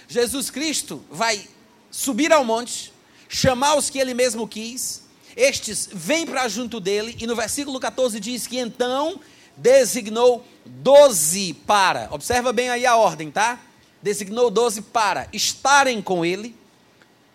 Jesus 0.08 0.50
Cristo 0.50 1.04
vai 1.12 1.46
subir 1.92 2.32
ao 2.32 2.46
monte, 2.46 2.94
chamar 3.28 3.76
os 3.76 3.90
que 3.90 4.00
ele 4.00 4.14
mesmo 4.14 4.48
quis, 4.48 5.04
estes 5.36 5.90
vêm 5.92 6.26
para 6.26 6.48
junto 6.48 6.80
dele, 6.80 7.18
e 7.20 7.28
no 7.28 7.36
versículo 7.36 7.82
14 7.82 8.18
diz 8.18 8.48
que 8.48 8.58
então 8.58 9.20
designou 9.58 10.48
doze 10.66 11.54
para, 11.68 12.08
observa 12.12 12.54
bem 12.54 12.70
aí 12.70 12.86
a 12.86 12.96
ordem, 12.96 13.30
tá? 13.30 13.60
Designou 14.02 14.50
doze 14.50 14.82
para 14.82 15.28
estarem 15.34 16.02
com 16.02 16.24
ele, 16.24 16.56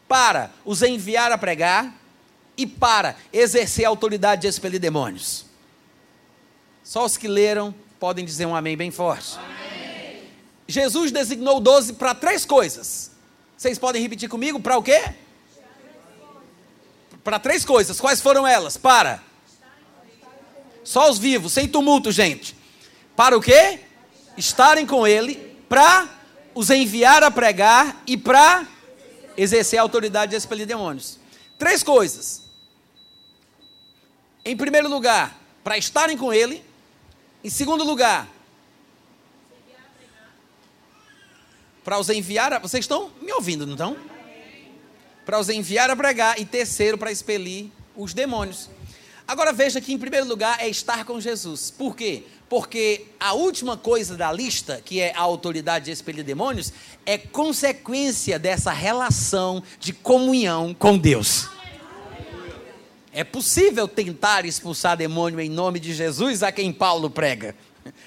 para 0.08 0.50
os 0.64 0.80
enviar 0.80 1.30
a 1.30 1.36
pregar 1.36 1.94
e 2.56 2.66
para 2.66 3.14
exercer 3.30 3.84
a 3.84 3.90
autoridade 3.90 4.42
de 4.42 4.48
expelir 4.48 4.80
demônios. 4.80 5.44
Só 6.82 7.04
os 7.04 7.18
que 7.18 7.28
leram 7.28 7.74
podem 8.00 8.24
dizer 8.24 8.46
um 8.46 8.56
amém 8.56 8.74
bem 8.74 8.90
forte. 8.90 9.36
Amém. 9.36 9.55
Jesus 10.68 11.12
designou 11.12 11.60
doze 11.60 11.92
para 11.92 12.14
três 12.14 12.44
coisas. 12.44 13.10
Vocês 13.56 13.78
podem 13.78 14.02
repetir 14.02 14.28
comigo? 14.28 14.60
Para 14.60 14.76
o 14.76 14.82
quê? 14.82 15.14
Para 17.22 17.38
três 17.38 17.64
coisas. 17.64 18.00
Quais 18.00 18.20
foram 18.20 18.46
elas? 18.46 18.76
Para. 18.76 19.22
Só 20.82 21.10
os 21.10 21.18
vivos, 21.18 21.52
sem 21.52 21.66
tumulto, 21.66 22.12
gente. 22.12 22.56
Para 23.16 23.36
o 23.36 23.40
quê? 23.40 23.80
Estarem 24.36 24.86
com 24.86 25.06
ele, 25.06 25.56
para 25.68 26.08
os 26.54 26.70
enviar 26.70 27.22
a 27.24 27.30
pregar 27.30 28.02
e 28.06 28.16
para 28.16 28.66
exercer 29.36 29.78
a 29.78 29.82
autoridade 29.82 30.30
de 30.30 30.36
expelir 30.36 30.66
demônios. 30.66 31.18
Três 31.58 31.82
coisas. 31.82 32.42
Em 34.44 34.56
primeiro 34.56 34.88
lugar, 34.88 35.36
para 35.64 35.76
estarem 35.76 36.16
com 36.16 36.32
ele. 36.32 36.64
Em 37.42 37.50
segundo 37.50 37.82
lugar, 37.82 38.28
para 41.86 42.00
os 42.00 42.08
enviar 42.10 42.52
a. 42.52 42.58
Vocês 42.58 42.82
estão 42.82 43.12
me 43.22 43.32
ouvindo, 43.32 43.64
não 43.64 43.74
estão? 43.74 43.96
Para 45.24 45.38
os 45.38 45.48
enviar 45.48 45.88
a 45.88 45.94
pregar. 45.94 46.36
E 46.36 46.44
terceiro, 46.44 46.98
para 46.98 47.12
expelir 47.12 47.70
os 47.94 48.12
demônios. 48.12 48.68
Agora 49.26 49.52
veja 49.52 49.80
que, 49.80 49.92
em 49.92 49.98
primeiro 49.98 50.26
lugar, 50.26 50.60
é 50.60 50.68
estar 50.68 51.04
com 51.04 51.20
Jesus. 51.20 51.70
Por 51.70 51.94
quê? 51.94 52.24
Porque 52.48 53.06
a 53.20 53.34
última 53.34 53.76
coisa 53.76 54.16
da 54.16 54.32
lista, 54.32 54.82
que 54.84 55.00
é 55.00 55.14
a 55.14 55.20
autoridade 55.20 55.84
de 55.84 55.90
expelir 55.92 56.24
demônios, 56.24 56.72
é 57.04 57.16
consequência 57.16 58.36
dessa 58.36 58.72
relação 58.72 59.62
de 59.78 59.92
comunhão 59.92 60.74
com 60.74 60.98
Deus. 60.98 61.48
É 63.12 63.22
possível 63.22 63.86
tentar 63.86 64.44
expulsar 64.44 64.96
demônio 64.96 65.40
em 65.40 65.48
nome 65.48 65.78
de 65.78 65.94
Jesus 65.94 66.42
a 66.42 66.50
quem 66.50 66.72
Paulo 66.72 67.08
prega. 67.08 67.54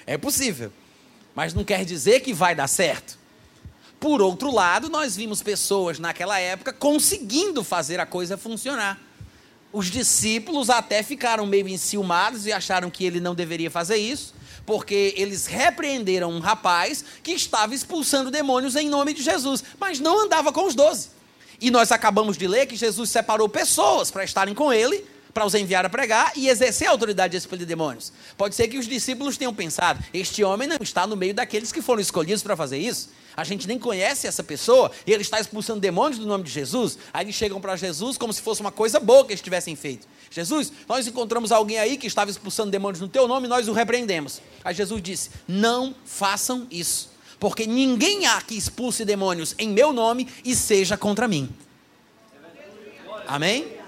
É 0.06 0.18
possível. 0.18 0.70
Mas 1.34 1.54
não 1.54 1.64
quer 1.64 1.82
dizer 1.86 2.20
que 2.20 2.34
vai 2.34 2.54
dar 2.54 2.68
certo. 2.68 3.19
Por 4.00 4.22
outro 4.22 4.50
lado, 4.50 4.88
nós 4.88 5.14
vimos 5.14 5.42
pessoas 5.42 5.98
naquela 5.98 6.40
época 6.40 6.72
conseguindo 6.72 7.62
fazer 7.62 8.00
a 8.00 8.06
coisa 8.06 8.38
funcionar. 8.38 8.98
Os 9.70 9.90
discípulos 9.90 10.70
até 10.70 11.02
ficaram 11.02 11.44
meio 11.44 11.68
enciumados 11.68 12.46
e 12.46 12.52
acharam 12.52 12.90
que 12.90 13.04
ele 13.04 13.20
não 13.20 13.34
deveria 13.34 13.70
fazer 13.70 13.98
isso, 13.98 14.34
porque 14.64 15.12
eles 15.18 15.46
repreenderam 15.46 16.30
um 16.30 16.40
rapaz 16.40 17.04
que 17.22 17.32
estava 17.32 17.74
expulsando 17.74 18.30
demônios 18.30 18.74
em 18.74 18.88
nome 18.88 19.12
de 19.12 19.22
Jesus, 19.22 19.62
mas 19.78 20.00
não 20.00 20.24
andava 20.24 20.50
com 20.50 20.66
os 20.66 20.74
doze. 20.74 21.10
E 21.60 21.70
nós 21.70 21.92
acabamos 21.92 22.38
de 22.38 22.48
ler 22.48 22.66
que 22.66 22.76
Jesus 22.76 23.10
separou 23.10 23.50
pessoas 23.50 24.10
para 24.10 24.24
estarem 24.24 24.54
com 24.54 24.72
ele 24.72 25.04
para 25.32 25.44
os 25.44 25.54
enviar 25.54 25.84
a 25.84 25.88
pregar 25.88 26.32
e 26.36 26.48
exercer 26.48 26.88
a 26.88 26.90
autoridade 26.90 27.32
de 27.32 27.36
expelir 27.36 27.66
demônios. 27.66 28.12
Pode 28.36 28.54
ser 28.54 28.68
que 28.68 28.78
os 28.78 28.86
discípulos 28.86 29.36
tenham 29.36 29.54
pensado: 29.54 30.02
este 30.12 30.42
homem 30.42 30.68
não 30.68 30.78
está 30.80 31.06
no 31.06 31.16
meio 31.16 31.34
daqueles 31.34 31.72
que 31.72 31.82
foram 31.82 32.00
escolhidos 32.00 32.42
para 32.42 32.56
fazer 32.56 32.78
isso. 32.78 33.10
A 33.36 33.44
gente 33.44 33.66
nem 33.66 33.78
conhece 33.78 34.26
essa 34.26 34.42
pessoa 34.42 34.90
e 35.06 35.12
ele 35.12 35.22
está 35.22 35.40
expulsando 35.40 35.80
demônios 35.80 36.18
do 36.18 36.26
nome 36.26 36.44
de 36.44 36.50
Jesus. 36.50 36.98
Aí 37.12 37.24
eles 37.24 37.34
chegam 37.34 37.60
para 37.60 37.76
Jesus 37.76 38.18
como 38.18 38.32
se 38.32 38.42
fosse 38.42 38.60
uma 38.60 38.72
coisa 38.72 38.98
boa 38.98 39.24
que 39.24 39.32
eles 39.32 39.40
tivessem 39.40 39.76
feito. 39.76 40.06
Jesus, 40.30 40.72
nós 40.88 41.06
encontramos 41.06 41.52
alguém 41.52 41.78
aí 41.78 41.96
que 41.96 42.06
estava 42.06 42.30
expulsando 42.30 42.70
demônios 42.70 43.00
no 43.00 43.08
teu 43.08 43.26
nome 43.28 43.46
e 43.46 43.48
nós 43.48 43.68
o 43.68 43.72
repreendemos. 43.72 44.42
Aí 44.64 44.74
Jesus 44.74 45.00
disse: 45.00 45.30
Não 45.46 45.94
façam 46.04 46.66
isso, 46.70 47.10
porque 47.38 47.66
ninguém 47.66 48.26
há 48.26 48.40
que 48.42 48.56
expulse 48.56 49.04
demônios 49.04 49.54
em 49.58 49.68
meu 49.68 49.92
nome 49.92 50.28
e 50.44 50.54
seja 50.54 50.96
contra 50.96 51.28
mim. 51.28 51.48
Amém? 53.26 53.79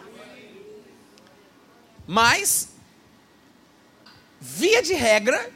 Mas, 2.06 2.68
via 4.40 4.82
de 4.82 4.94
regra, 4.94 5.50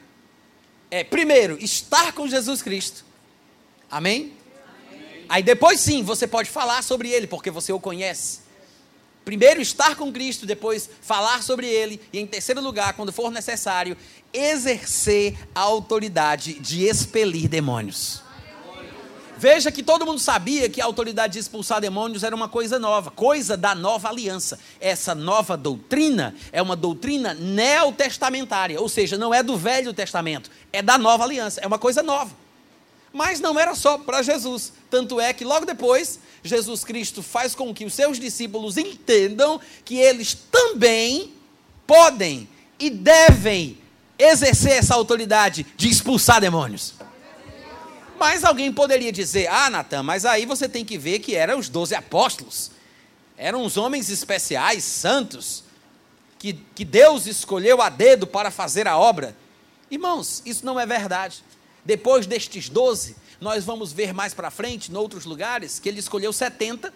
é 0.90 1.02
primeiro 1.02 1.56
estar 1.62 2.12
com 2.12 2.28
Jesus 2.28 2.62
Cristo. 2.62 3.04
Amém? 3.90 4.32
Amém? 4.88 5.24
Aí 5.28 5.42
depois 5.42 5.80
sim, 5.80 6.02
você 6.02 6.26
pode 6.26 6.48
falar 6.48 6.82
sobre 6.82 7.10
ele, 7.10 7.26
porque 7.26 7.50
você 7.50 7.72
o 7.72 7.80
conhece. 7.80 8.40
Primeiro 9.24 9.60
estar 9.60 9.96
com 9.96 10.12
Cristo, 10.12 10.46
depois 10.46 10.88
falar 11.00 11.42
sobre 11.42 11.66
ele, 11.66 12.00
e 12.12 12.20
em 12.20 12.26
terceiro 12.26 12.60
lugar, 12.60 12.92
quando 12.94 13.12
for 13.12 13.32
necessário, 13.32 13.96
exercer 14.32 15.36
a 15.52 15.62
autoridade 15.62 16.60
de 16.60 16.84
expelir 16.84 17.48
demônios. 17.48 18.22
Veja 19.38 19.70
que 19.70 19.82
todo 19.82 20.06
mundo 20.06 20.18
sabia 20.18 20.68
que 20.68 20.80
a 20.80 20.84
autoridade 20.86 21.34
de 21.34 21.38
expulsar 21.38 21.78
demônios 21.80 22.24
era 22.24 22.34
uma 22.34 22.48
coisa 22.48 22.78
nova, 22.78 23.10
coisa 23.10 23.54
da 23.54 23.74
nova 23.74 24.08
aliança. 24.08 24.58
Essa 24.80 25.14
nova 25.14 25.58
doutrina 25.58 26.34
é 26.50 26.62
uma 26.62 26.74
doutrina 26.74 27.34
neotestamentária, 27.34 28.80
ou 28.80 28.88
seja, 28.88 29.18
não 29.18 29.34
é 29.34 29.42
do 29.42 29.56
Velho 29.56 29.92
Testamento, 29.92 30.50
é 30.72 30.80
da 30.80 30.96
nova 30.96 31.24
aliança, 31.24 31.60
é 31.60 31.66
uma 31.66 31.78
coisa 31.78 32.02
nova. 32.02 32.34
Mas 33.12 33.38
não 33.38 33.58
era 33.58 33.74
só 33.74 33.98
para 33.98 34.22
Jesus, 34.22 34.72
tanto 34.90 35.20
é 35.20 35.32
que 35.34 35.44
logo 35.44 35.66
depois, 35.66 36.18
Jesus 36.42 36.82
Cristo 36.82 37.22
faz 37.22 37.54
com 37.54 37.74
que 37.74 37.84
os 37.84 37.92
seus 37.92 38.18
discípulos 38.18 38.78
entendam 38.78 39.60
que 39.84 39.96
eles 39.96 40.36
também 40.50 41.32
podem 41.86 42.48
e 42.78 42.88
devem 42.88 43.78
exercer 44.18 44.72
essa 44.72 44.94
autoridade 44.94 45.66
de 45.76 45.88
expulsar 45.88 46.40
demônios. 46.40 46.94
Mas 48.18 48.44
alguém 48.44 48.72
poderia 48.72 49.12
dizer: 49.12 49.48
Ah, 49.48 49.70
Natan, 49.70 50.02
mas 50.02 50.24
aí 50.24 50.46
você 50.46 50.68
tem 50.68 50.84
que 50.84 50.98
ver 50.98 51.18
que 51.18 51.34
eram 51.34 51.58
os 51.58 51.68
doze 51.68 51.94
apóstolos. 51.94 52.70
Eram 53.36 53.64
os 53.64 53.76
homens 53.76 54.08
especiais, 54.08 54.82
santos, 54.82 55.62
que, 56.38 56.54
que 56.74 56.84
Deus 56.84 57.26
escolheu 57.26 57.82
a 57.82 57.90
dedo 57.90 58.26
para 58.26 58.50
fazer 58.50 58.88
a 58.88 58.96
obra. 58.96 59.36
Irmãos, 59.90 60.42
isso 60.46 60.64
não 60.64 60.80
é 60.80 60.86
verdade. 60.86 61.44
Depois 61.84 62.26
destes 62.26 62.68
doze, 62.68 63.14
nós 63.40 63.64
vamos 63.64 63.92
ver 63.92 64.14
mais 64.14 64.32
para 64.32 64.50
frente, 64.50 64.90
em 64.90 64.96
outros 64.96 65.24
lugares, 65.24 65.78
que 65.78 65.88
ele 65.88 66.00
escolheu 66.00 66.32
70, 66.32 66.92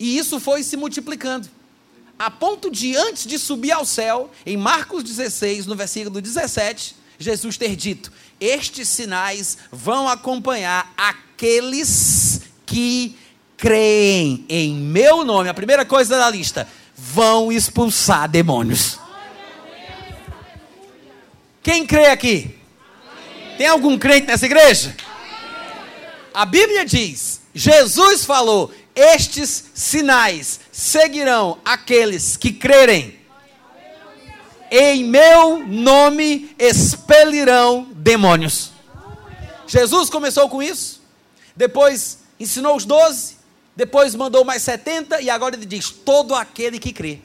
e 0.00 0.16
isso 0.16 0.40
foi 0.40 0.62
se 0.62 0.76
multiplicando. 0.76 1.48
A 2.18 2.30
ponto 2.30 2.70
de, 2.70 2.96
antes 2.96 3.26
de 3.26 3.38
subir 3.38 3.70
ao 3.70 3.84
céu, 3.84 4.30
em 4.44 4.56
Marcos 4.56 5.04
16, 5.04 5.66
no 5.66 5.76
versículo 5.76 6.20
17, 6.20 6.96
Jesus 7.18 7.56
ter 7.56 7.74
dito: 7.74 8.12
Estes 8.40 8.88
sinais 8.88 9.58
vão 9.72 10.08
acompanhar 10.08 10.92
aqueles 10.96 12.42
que 12.64 13.18
creem 13.56 14.44
em 14.48 14.74
meu 14.74 15.24
nome. 15.24 15.48
A 15.48 15.54
primeira 15.54 15.84
coisa 15.84 16.16
da 16.16 16.30
lista: 16.30 16.68
vão 16.96 17.50
expulsar 17.50 18.28
demônios. 18.28 18.98
Quem 21.62 21.86
crê 21.86 22.06
aqui? 22.06 22.56
Tem 23.58 23.66
algum 23.66 23.98
crente 23.98 24.28
nessa 24.28 24.46
igreja? 24.46 24.96
A 26.32 26.44
Bíblia 26.44 26.84
diz: 26.86 27.40
Jesus 27.52 28.24
falou: 28.24 28.72
Estes 28.94 29.64
sinais 29.74 30.60
seguirão 30.70 31.58
aqueles 31.64 32.36
que 32.36 32.52
crerem. 32.52 33.17
Em 34.70 35.04
meu 35.04 35.66
nome 35.66 36.54
expelirão 36.58 37.88
demônios. 37.92 38.72
Jesus 39.66 40.08
começou 40.10 40.48
com 40.48 40.62
isso, 40.62 41.02
depois 41.54 42.20
ensinou 42.40 42.76
os 42.76 42.84
doze, 42.84 43.36
depois 43.76 44.14
mandou 44.14 44.44
mais 44.44 44.62
setenta, 44.62 45.20
e 45.20 45.30
agora 45.30 45.54
ele 45.54 45.66
diz: 45.66 45.90
todo 45.90 46.34
aquele 46.34 46.78
que 46.78 46.92
crê. 46.92 47.20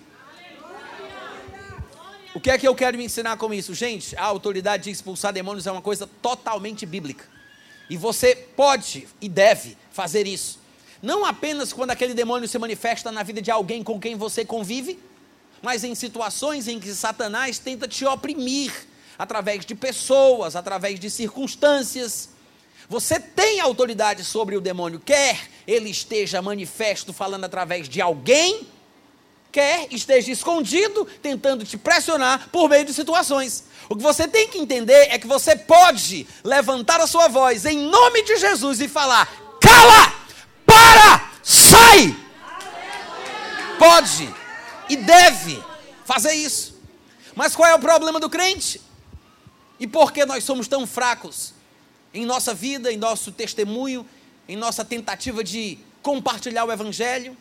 O 2.35 2.39
que 2.39 2.49
é 2.49 2.57
que 2.57 2.67
eu 2.67 2.73
quero 2.73 2.97
me 2.97 3.05
ensinar 3.05 3.37
com 3.37 3.53
isso? 3.53 3.73
Gente, 3.73 4.15
a 4.15 4.23
autoridade 4.23 4.85
de 4.85 4.89
expulsar 4.89 5.31
demônios 5.31 5.67
é 5.67 5.71
uma 5.71 5.81
coisa 5.81 6.09
totalmente 6.21 6.85
bíblica. 6.85 7.25
E 7.89 7.95
você 7.95 8.35
pode 8.35 9.07
e 9.21 9.29
deve 9.29 9.77
fazer 9.91 10.25
isso. 10.25 10.59
Não 11.01 11.25
apenas 11.25 11.71
quando 11.71 11.91
aquele 11.91 12.13
demônio 12.13 12.47
se 12.47 12.57
manifesta 12.57 13.11
na 13.11 13.21
vida 13.21 13.41
de 13.41 13.51
alguém 13.51 13.83
com 13.83 13.99
quem 13.99 14.15
você 14.15 14.43
convive, 14.43 14.99
mas 15.63 15.85
em 15.85 15.95
situações 15.95 16.67
em 16.67 16.77
que 16.77 16.93
Satanás 16.93 17.57
tenta 17.57 17.87
te 17.87 18.05
oprimir 18.05 18.71
através 19.17 19.65
de 19.65 19.73
pessoas, 19.73 20.57
através 20.57 20.99
de 20.99 21.09
circunstâncias. 21.09 22.29
Você 22.89 23.17
tem 23.17 23.61
autoridade 23.61 24.25
sobre 24.25 24.57
o 24.57 24.61
demônio, 24.61 24.99
quer 24.99 25.39
ele 25.65 25.89
esteja 25.89 26.41
manifesto 26.41 27.13
falando 27.13 27.45
através 27.45 27.87
de 27.87 28.01
alguém, 28.01 28.67
quer 29.53 29.87
esteja 29.89 30.33
escondido 30.33 31.07
tentando 31.21 31.63
te 31.63 31.77
pressionar 31.77 32.49
por 32.51 32.67
meio 32.67 32.83
de 32.83 32.93
situações. 32.93 33.63
O 33.87 33.95
que 33.95 34.03
você 34.03 34.27
tem 34.27 34.49
que 34.49 34.59
entender 34.59 35.07
é 35.11 35.17
que 35.17 35.27
você 35.27 35.55
pode 35.55 36.27
levantar 36.43 36.99
a 36.99 37.07
sua 37.07 37.29
voz 37.29 37.65
em 37.65 37.87
nome 37.87 38.21
de 38.23 38.35
Jesus 38.35 38.81
e 38.81 38.89
falar: 38.89 39.31
cala, 39.61 40.13
para, 40.65 41.31
sai. 41.41 42.13
Pode 43.79 44.42
e 44.89 44.95
deve 44.95 45.63
fazer 46.05 46.33
isso. 46.33 46.79
Mas 47.35 47.55
qual 47.55 47.69
é 47.69 47.75
o 47.75 47.79
problema 47.79 48.19
do 48.19 48.29
crente? 48.29 48.81
E 49.79 49.87
por 49.87 50.11
que 50.11 50.25
nós 50.25 50.43
somos 50.43 50.67
tão 50.67 50.85
fracos 50.85 51.53
em 52.13 52.25
nossa 52.25 52.53
vida, 52.53 52.91
em 52.91 52.97
nosso 52.97 53.31
testemunho, 53.31 54.05
em 54.47 54.55
nossa 54.55 54.85
tentativa 54.85 55.43
de 55.43 55.79
compartilhar 56.01 56.65
o 56.65 56.71
Evangelho? 56.71 57.35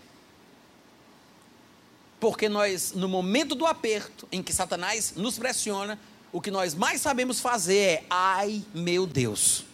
Porque 2.18 2.48
nós, 2.48 2.92
no 2.92 3.08
momento 3.08 3.54
do 3.54 3.66
aperto, 3.66 4.28
em 4.30 4.42
que 4.42 4.52
Satanás 4.52 5.14
nos 5.16 5.38
pressiona, 5.38 5.98
o 6.32 6.40
que 6.40 6.50
nós 6.50 6.74
mais 6.74 7.00
sabemos 7.00 7.40
fazer 7.40 7.76
é: 7.76 8.04
ai 8.08 8.64
meu 8.72 9.06
Deus. 9.06 9.64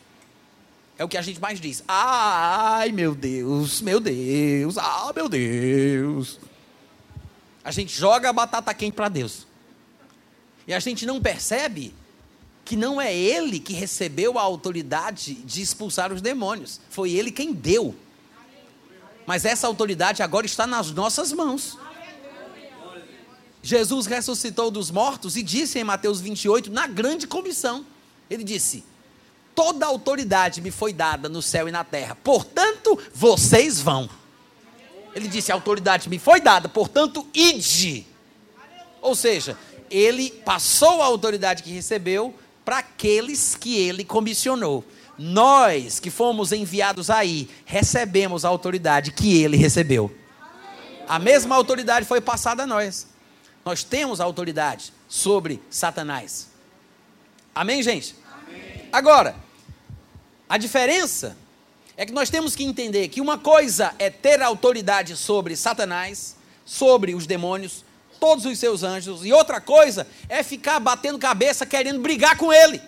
É 0.97 1.05
o 1.05 1.09
que 1.09 1.17
a 1.17 1.23
gente 1.23 1.41
mais 1.41 1.61
diz. 1.61 1.85
Ai 1.87 2.91
meu 2.91 3.15
Deus, 3.15 3.81
meu 3.81 4.01
Deus, 4.01 4.77
ah 4.79 5.13
meu 5.15 5.29
Deus. 5.29 6.41
A 7.69 7.71
gente 7.71 7.95
joga 7.95 8.31
a 8.31 8.33
batata 8.33 8.73
quente 8.73 8.95
para 8.95 9.11
Deus. 9.11 9.47
E 10.67 10.73
a 10.73 10.81
gente 10.81 11.05
não 11.05 11.21
percebe 11.21 11.95
que 12.65 12.75
não 12.75 12.99
é 12.99 13.15
ele 13.15 13.61
que 13.61 13.75
recebeu 13.75 14.39
a 14.39 14.41
autoridade 14.41 15.35
de 15.35 15.61
expulsar 15.61 16.11
os 16.11 16.23
demônios. 16.23 16.81
Foi 16.89 17.13
ele 17.13 17.31
quem 17.31 17.53
deu. 17.53 17.95
Mas 19.27 19.45
essa 19.45 19.67
autoridade 19.67 20.23
agora 20.23 20.47
está 20.47 20.67
nas 20.67 20.93
nossas 20.93 21.31
mãos. 21.31 21.77
Jesus 23.63 24.07
ressuscitou 24.07 24.71
dos 24.71 24.91
mortos 24.91 25.37
e 25.37 25.43
disse 25.43 25.79
em 25.79 25.85
Mateus 25.85 26.23
28, 26.23 26.71
na 26.71 26.87
grande 26.87 27.27
comissão: 27.27 27.85
Ele 28.31 28.45
disse: 28.45 28.83
Toda 29.55 29.85
autoridade 29.85 30.63
me 30.63 30.71
foi 30.71 30.95
dada 30.95 31.29
no 31.29 31.43
céu 31.43 31.69
e 31.69 31.71
na 31.71 31.85
terra, 31.85 32.17
portanto, 32.25 32.99
vocês 33.13 33.79
vão. 33.79 34.09
Ele 35.19 35.29
disse: 35.29 35.51
A 35.51 35.55
autoridade 35.57 36.09
me 36.09 36.19
foi 36.19 36.41
dada, 36.41 36.69
portanto, 36.69 37.27
ide. 37.35 38.07
Ou 39.03 39.17
seja, 39.17 39.59
ele 39.91 40.31
passou 40.31 41.03
a 41.03 41.07
autoridade 41.07 41.63
que 41.65 41.71
recebeu 41.71 42.35
para 42.65 42.79
aqueles 42.79 43.57
que 43.57 43.77
ele 43.77 44.05
comissionou. 44.05 44.85
Nós 45.19 45.99
que 45.99 46.11
fomos 46.11 46.53
enviados 46.53 47.11
aí, 47.11 47.51
recebemos 47.65 48.45
a 48.45 48.49
autoridade 48.49 49.11
que 49.11 49.43
ele 49.43 49.57
recebeu. 49.57 50.15
A 51.09 51.19
mesma 51.19 51.57
autoridade 51.57 52.07
foi 52.07 52.21
passada 52.21 52.63
a 52.63 52.67
nós. 52.67 53.09
Nós 53.65 53.83
temos 53.83 54.21
autoridade 54.21 54.93
sobre 55.09 55.61
Satanás. 55.69 56.49
Amém, 57.53 57.83
gente? 57.83 58.15
Amém. 58.33 58.89
Agora, 58.93 59.35
a 60.49 60.57
diferença 60.57 61.37
é 61.99 62.07
que 62.07 62.13
nós 62.13 62.31
temos 62.31 62.55
que 62.55 62.63
entender 62.63 63.09
que 63.09 63.21
uma 63.21 63.37
coisa 63.37 63.93
é 63.99 64.09
ter 64.09 64.41
autoridade 64.41 65.17
sobre 65.17 65.57
Satanás, 65.57 66.37
sobre 66.65 67.13
os 67.13 67.27
demônios, 67.27 67.85
todos 68.21 68.45
os 68.45 68.57
seus 68.57 68.85
anjos, 68.85 69.27
e 69.27 69.33
outra 69.33 69.61
coisa 69.61 70.07
é 70.29 70.45
ficar 70.45 70.79
batendo 70.79 71.19
cabeça 71.19 71.67
querendo 71.67 72.01
brigar 72.01 72.37
com 72.37 72.53
ele. 72.53 72.81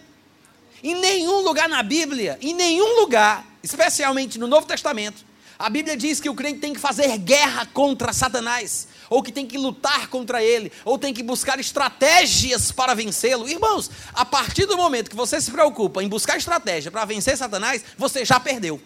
Em 0.81 0.95
nenhum 0.95 1.41
lugar 1.41 1.69
na 1.69 1.83
Bíblia, 1.83 2.39
em 2.41 2.55
nenhum 2.55 3.01
lugar, 3.01 3.45
especialmente 3.65 4.39
no 4.39 4.47
Novo 4.47 4.65
Testamento, 4.65 5.25
a 5.59 5.69
Bíblia 5.69 5.97
diz 5.97 6.21
que 6.21 6.31
o 6.31 6.35
crente 6.35 6.61
tem 6.61 6.73
que 6.73 6.81
fazer 6.81 7.19
guerra 7.19 7.67
contra 7.67 8.13
Satanás, 8.13 8.87
ou 9.11 9.25
que 9.25 9.33
tem 9.33 9.45
que 9.45 9.59
lutar 9.59 10.07
contra 10.07 10.41
ele, 10.41 10.71
ou 10.85 10.97
tem 10.97 11.13
que 11.13 11.25
buscar 11.25 11.59
estratégias 11.59 12.71
para 12.71 12.95
vencê-lo. 12.95 13.49
Irmãos, 13.49 13.91
a 14.15 14.25
partir 14.25 14.67
do 14.67 14.77
momento 14.77 15.11
que 15.11 15.17
você 15.17 15.41
se 15.41 15.51
preocupa 15.51 16.01
em 16.01 16.09
buscar 16.09 16.37
estratégia 16.37 16.93
para 16.93 17.05
vencer 17.05 17.37
Satanás, 17.37 17.85
você 17.99 18.25
já 18.25 18.39
perdeu. 18.39 18.81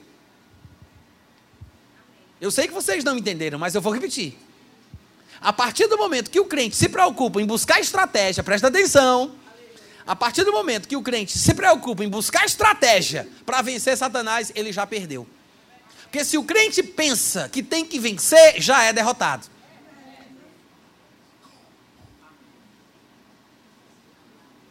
Eu 2.44 2.50
sei 2.50 2.68
que 2.68 2.74
vocês 2.74 3.02
não 3.02 3.16
entenderam, 3.16 3.58
mas 3.58 3.74
eu 3.74 3.80
vou 3.80 3.90
repetir. 3.90 4.36
A 5.40 5.50
partir 5.50 5.86
do 5.86 5.96
momento 5.96 6.30
que 6.30 6.38
o 6.38 6.44
crente 6.44 6.76
se 6.76 6.90
preocupa 6.90 7.40
em 7.40 7.46
buscar 7.46 7.80
estratégia, 7.80 8.44
presta 8.44 8.68
atenção. 8.68 9.34
A 10.06 10.14
partir 10.14 10.44
do 10.44 10.52
momento 10.52 10.86
que 10.86 10.94
o 10.94 11.00
crente 11.00 11.38
se 11.38 11.54
preocupa 11.54 12.04
em 12.04 12.08
buscar 12.10 12.44
estratégia 12.44 13.26
para 13.46 13.62
vencer 13.62 13.96
Satanás, 13.96 14.52
ele 14.54 14.74
já 14.74 14.86
perdeu. 14.86 15.26
Porque 16.02 16.22
se 16.22 16.36
o 16.36 16.44
crente 16.44 16.82
pensa 16.82 17.48
que 17.48 17.62
tem 17.62 17.82
que 17.82 17.98
vencer, 17.98 18.60
já 18.60 18.82
é 18.82 18.92
derrotado. 18.92 19.46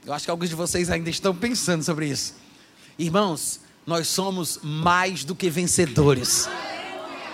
Eu 0.06 0.14
acho 0.14 0.26
que 0.26 0.30
alguns 0.30 0.50
de 0.50 0.56
vocês 0.56 0.92
ainda 0.92 1.10
estão 1.10 1.36
pensando 1.36 1.84
sobre 1.84 2.06
isso. 2.06 2.36
Irmãos, 3.00 3.60
nós 3.84 4.08
somos 4.08 4.60
mais 4.62 5.24
do 5.24 5.34
que 5.34 5.50
vencedores 5.50 6.48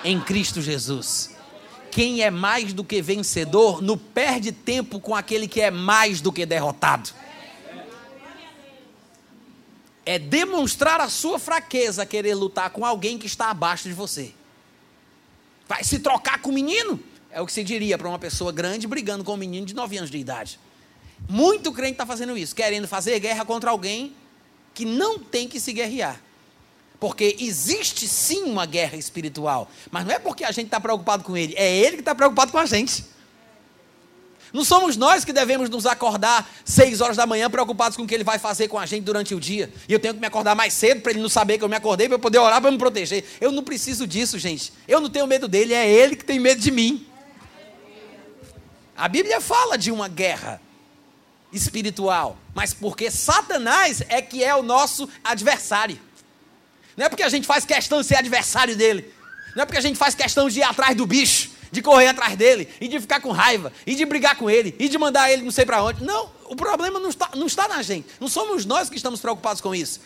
em 0.04 0.20
Cristo 0.20 0.62
Jesus. 0.62 1.36
Quem 1.92 2.22
é 2.22 2.30
mais 2.30 2.74
do 2.74 2.84
que 2.84 3.02
vencedor 3.02 3.82
não 3.82 3.98
perde 3.98 4.52
tempo 4.52 5.00
com 5.00 5.16
aquele 5.16 5.48
que 5.48 5.62
é 5.62 5.72
mais 5.72 6.22
do 6.22 6.32
que 6.32 6.46
derrotado 6.46 7.10
é 10.10 10.18
demonstrar 10.18 11.00
a 11.00 11.08
sua 11.08 11.38
fraqueza 11.38 12.04
querer 12.04 12.34
lutar 12.34 12.72
com 12.72 12.84
alguém 12.84 13.16
que 13.16 13.28
está 13.28 13.52
abaixo 13.52 13.88
de 13.88 13.94
você. 13.94 14.34
Vai 15.68 15.84
se 15.84 16.00
trocar 16.00 16.42
com 16.42 16.50
o 16.50 16.54
menino? 16.54 17.00
É 17.30 17.40
o 17.40 17.46
que 17.46 17.54
se 17.54 17.64
diria 17.64 17.96
para 17.96 18.10
uma 18.10 18.18
pessoa 18.18 18.52
grande 18.52 18.88
brigando 18.88 19.24
com 19.24 19.36
um 19.36 19.38
menino 19.38 19.68
de 19.68 19.76
9 19.76 19.98
anos 20.00 20.10
de 20.10 20.18
idade. 20.18 20.60
Muito 21.30 21.72
crente 21.72 21.92
está 21.92 22.08
fazendo 22.08 22.36
isso, 22.36 22.56
querendo 22.56 22.88
fazer 22.88 23.20
guerra 23.20 23.46
contra 23.46 23.70
alguém 23.70 24.16
que 24.74 24.84
não 24.84 25.20
tem 25.20 25.48
que 25.48 25.60
se 25.60 25.72
guerrear. 25.72 26.20
Porque 27.00 27.38
existe 27.40 28.08
sim 28.08 28.44
uma 28.44 28.66
guerra 28.66 28.98
espiritual, 28.98 29.70
mas 29.90 30.06
não 30.06 30.14
é 30.14 30.20
porque 30.20 30.44
a 30.44 30.52
gente 30.52 30.66
está 30.66 30.80
preocupado 30.80 31.24
com 31.24 31.38
ele, 31.38 31.54
é 31.56 31.78
ele 31.78 31.98
que 31.98 32.02
está 32.02 32.14
preocupado 32.14 32.52
com 32.52 32.58
a 32.58 32.66
gente. 32.66 33.06
Não 34.52 34.64
somos 34.64 34.98
nós 34.98 35.24
que 35.24 35.32
devemos 35.32 35.70
nos 35.70 35.86
acordar 35.86 36.50
seis 36.66 37.02
horas 37.02 37.16
da 37.16 37.26
manhã 37.26 37.50
preocupados 37.50 37.96
com 37.96 38.04
o 38.04 38.08
que 38.08 38.16
ele 38.16 38.24
vai 38.24 38.40
fazer 38.40 38.68
com 38.68 38.80
a 38.80 38.86
gente 38.86 39.04
durante 39.04 39.36
o 39.36 39.40
dia. 39.40 39.72
E 39.88 39.94
eu 39.94 40.00
tenho 40.00 40.16
que 40.16 40.20
me 40.20 40.26
acordar 40.26 40.56
mais 40.56 40.74
cedo 40.74 41.02
para 41.02 41.12
ele 41.12 41.22
não 41.22 41.30
saber 41.30 41.58
que 41.58 41.64
eu 41.64 41.70
me 41.70 41.76
acordei, 41.76 42.08
para 42.08 42.16
eu 42.16 42.20
poder 42.20 42.40
orar 42.40 42.60
para 42.60 42.72
me 42.72 42.78
proteger. 42.78 43.24
Eu 43.40 43.52
não 43.52 43.64
preciso 43.64 44.08
disso, 44.08 44.40
gente. 44.40 44.74
Eu 44.88 45.00
não 45.00 45.10
tenho 45.10 45.28
medo 45.28 45.48
dele, 45.48 45.74
é 45.74 45.88
ele 45.88 46.16
que 46.16 46.26
tem 46.26 46.40
medo 46.40 46.60
de 46.60 46.72
mim. 46.72 47.06
A 48.98 49.08
Bíblia 49.08 49.40
fala 49.40 49.78
de 49.78 49.92
uma 49.92 50.08
guerra 50.08 50.60
espiritual, 51.54 52.38
mas 52.54 52.74
porque 52.74 53.10
Satanás 53.10 54.02
é 54.10 54.22
que 54.22 54.44
é 54.44 54.56
o 54.56 54.64
nosso 54.64 55.08
adversário. 55.24 56.00
Não 57.00 57.06
é 57.06 57.10
porque 57.10 57.24
a 57.24 57.30
gente 57.30 57.48
faz 57.48 57.64
questão 57.64 58.02
de 58.02 58.08
ser 58.08 58.16
adversário 58.16 58.76
dele. 58.76 59.14
Não 59.56 59.64
é 59.64 59.66
porque 59.66 59.78
a 59.78 59.82
gente 59.82 59.98
faz 59.98 60.14
questão 60.14 60.50
de 60.50 60.60
ir 60.60 60.64
atrás 60.64 60.96
do 60.98 61.08
bicho 61.08 61.52
de 61.72 61.82
correr 61.82 62.08
atrás 62.08 62.36
dele, 62.36 62.68
e 62.82 62.88
de 62.88 63.00
ficar 63.00 63.22
com 63.22 63.32
raiva, 63.32 63.72
e 63.86 63.94
de 63.94 64.04
brigar 64.04 64.36
com 64.36 64.50
ele, 64.50 64.76
e 64.80 64.90
de 64.90 64.98
mandar 64.98 65.32
ele 65.32 65.44
não 65.44 65.52
sei 65.52 65.68
para 65.68 65.84
onde. 65.84 66.04
Não, 66.04 66.32
o 66.46 66.56
problema 66.56 67.00
não 67.00 67.10
está, 67.10 67.30
não 67.36 67.46
está 67.46 67.68
na 67.68 67.82
gente. 67.84 68.08
Não 68.20 68.28
somos 68.28 68.66
nós 68.66 68.90
que 68.90 68.96
estamos 68.96 69.22
preocupados 69.22 69.62
com 69.62 69.76
isso. 69.76 70.02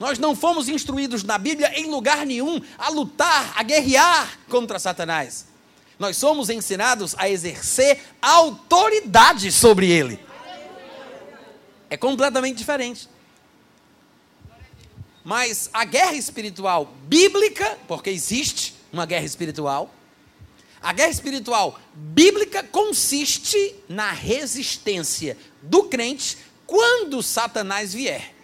Nós 0.00 0.18
não 0.18 0.34
fomos 0.34 0.68
instruídos 0.68 1.22
na 1.22 1.38
Bíblia 1.38 1.72
em 1.78 1.86
lugar 1.86 2.26
nenhum 2.26 2.60
a 2.76 2.88
lutar, 2.90 3.52
a 3.54 3.62
guerrear 3.62 4.36
contra 4.48 4.80
Satanás. 4.80 5.46
Nós 5.96 6.16
somos 6.16 6.50
ensinados 6.50 7.14
a 7.16 7.30
exercer 7.30 8.02
autoridade 8.20 9.52
sobre 9.52 9.88
ele. 9.88 10.18
É 11.88 11.96
completamente 11.96 12.56
diferente. 12.56 13.08
Mas 15.24 15.68
a 15.72 15.84
guerra 15.84 16.14
espiritual 16.14 16.94
bíblica, 17.06 17.78
porque 17.86 18.10
existe, 18.10 18.74
uma 18.92 19.06
guerra 19.06 19.24
espiritual. 19.24 19.94
A 20.82 20.92
guerra 20.92 21.10
espiritual 21.10 21.78
bíblica 21.94 22.62
consiste 22.62 23.74
na 23.88 24.12
resistência 24.12 25.36
do 25.62 25.84
crente 25.84 26.38
quando 26.66 27.22
Satanás 27.22 27.92
vier, 27.92 28.34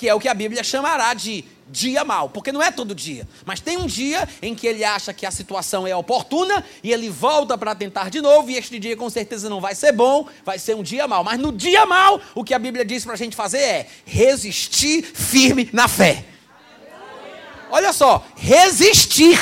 que 0.00 0.08
é 0.08 0.14
o 0.14 0.18
que 0.18 0.28
a 0.28 0.32
Bíblia 0.32 0.64
chamará 0.64 1.12
de 1.12 1.44
dia 1.68 2.02
mal, 2.06 2.30
porque 2.30 2.50
não 2.50 2.62
é 2.62 2.70
todo 2.70 2.94
dia, 2.94 3.28
mas 3.44 3.60
tem 3.60 3.76
um 3.76 3.86
dia 3.86 4.26
em 4.40 4.54
que 4.54 4.66
ele 4.66 4.82
acha 4.82 5.12
que 5.12 5.26
a 5.26 5.30
situação 5.30 5.86
é 5.86 5.94
oportuna 5.94 6.64
e 6.82 6.90
ele 6.90 7.10
volta 7.10 7.58
para 7.58 7.74
tentar 7.74 8.08
de 8.08 8.22
novo, 8.22 8.50
e 8.50 8.56
este 8.56 8.78
dia 8.78 8.96
com 8.96 9.10
certeza 9.10 9.50
não 9.50 9.60
vai 9.60 9.74
ser 9.74 9.92
bom, 9.92 10.26
vai 10.42 10.58
ser 10.58 10.74
um 10.74 10.82
dia 10.82 11.06
mal. 11.06 11.22
Mas 11.22 11.38
no 11.38 11.52
dia 11.52 11.84
mal, 11.84 12.18
o 12.34 12.42
que 12.42 12.54
a 12.54 12.58
Bíblia 12.58 12.82
diz 12.82 13.04
para 13.04 13.12
a 13.12 13.16
gente 13.16 13.36
fazer 13.36 13.58
é 13.58 13.86
resistir 14.06 15.02
firme 15.02 15.68
na 15.70 15.86
fé. 15.86 16.24
Olha 17.70 17.92
só, 17.92 18.26
resistir. 18.36 19.38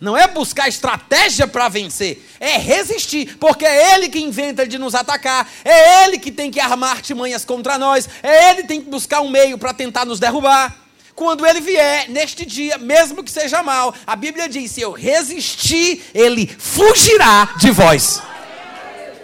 Não 0.00 0.16
é 0.16 0.28
buscar 0.28 0.68
estratégia 0.68 1.46
para 1.46 1.68
vencer, 1.68 2.24
é 2.38 2.56
resistir, 2.56 3.36
porque 3.38 3.64
é 3.64 3.94
ele 3.94 4.08
que 4.08 4.20
inventa 4.20 4.66
de 4.66 4.78
nos 4.78 4.94
atacar, 4.94 5.50
é 5.64 6.04
ele 6.04 6.18
que 6.18 6.30
tem 6.30 6.50
que 6.50 6.60
armar 6.60 6.90
artimanhas 6.90 7.44
contra 7.44 7.76
nós, 7.76 8.08
é 8.22 8.50
ele 8.50 8.62
que 8.62 8.68
tem 8.68 8.80
que 8.80 8.88
buscar 8.88 9.20
um 9.20 9.28
meio 9.28 9.58
para 9.58 9.74
tentar 9.74 10.04
nos 10.04 10.20
derrubar 10.20 10.88
quando 11.18 11.44
ele 11.44 11.60
vier 11.60 12.08
neste 12.08 12.46
dia, 12.46 12.78
mesmo 12.78 13.24
que 13.24 13.30
seja 13.32 13.60
mal, 13.60 13.92
a 14.06 14.14
Bíblia 14.14 14.48
diz: 14.48 14.70
se 14.70 14.80
eu 14.80 14.92
resistir, 14.92 16.04
ele 16.14 16.46
fugirá 16.46 17.56
de 17.58 17.72
vós. 17.72 18.22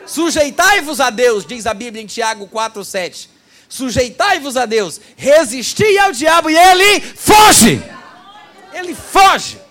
Sujeitai-vos 0.05 1.01
a 1.01 1.09
Deus, 1.11 1.47
diz 1.47 1.66
a 1.66 1.72
Bíblia 1.72 2.03
em 2.03 2.07
Tiago 2.07 2.49
4,7. 2.49 3.29
Sujeitai-vos 3.68 4.57
a 4.57 4.66
Deus, 4.66 5.01
resisti 5.16 5.97
ao 5.99 6.11
diabo 6.11 6.51
e 6.51 6.57
ele 6.57 7.01
foge. 7.01 7.81
Ele 8.72 8.95
foge. 8.95 9.64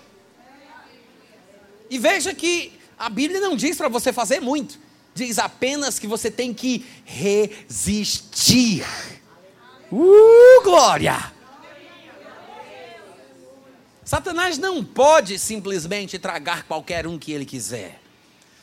E 1.90 1.98
veja 1.98 2.34
que 2.34 2.72
a 2.98 3.08
Bíblia 3.08 3.40
não 3.40 3.56
diz 3.56 3.76
para 3.76 3.88
você 3.88 4.12
fazer 4.12 4.40
muito, 4.40 4.78
diz 5.14 5.38
apenas 5.38 5.98
que 5.98 6.06
você 6.06 6.30
tem 6.30 6.54
que 6.54 6.86
resistir. 7.04 8.84
Uh, 9.90 10.62
glória! 10.62 11.32
Satanás 14.04 14.58
não 14.58 14.84
pode 14.84 15.38
simplesmente 15.38 16.18
tragar 16.18 16.64
qualquer 16.64 17.06
um 17.06 17.18
que 17.18 17.32
ele 17.32 17.46
quiser. 17.46 18.00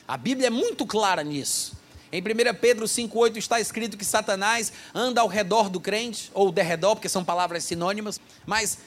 A 0.08 0.16
Bíblia 0.16 0.48
é 0.48 0.52
muito 0.52 0.86
clara 0.86 1.24
nisso. 1.24 1.80
Em 2.12 2.22
1 2.22 2.26
Pedro 2.60 2.86
5,8 2.86 3.38
está 3.38 3.60
escrito 3.60 3.98
que 3.98 4.04
Satanás 4.04 4.74
anda 4.94 5.22
ao 5.22 5.28
redor 5.28 5.70
do 5.70 5.80
crente, 5.80 6.30
ou 6.34 6.52
derredor, 6.52 6.96
porque 6.96 7.08
são 7.08 7.24
palavras 7.24 7.64
sinônimas, 7.64 8.20
mas 8.46 8.80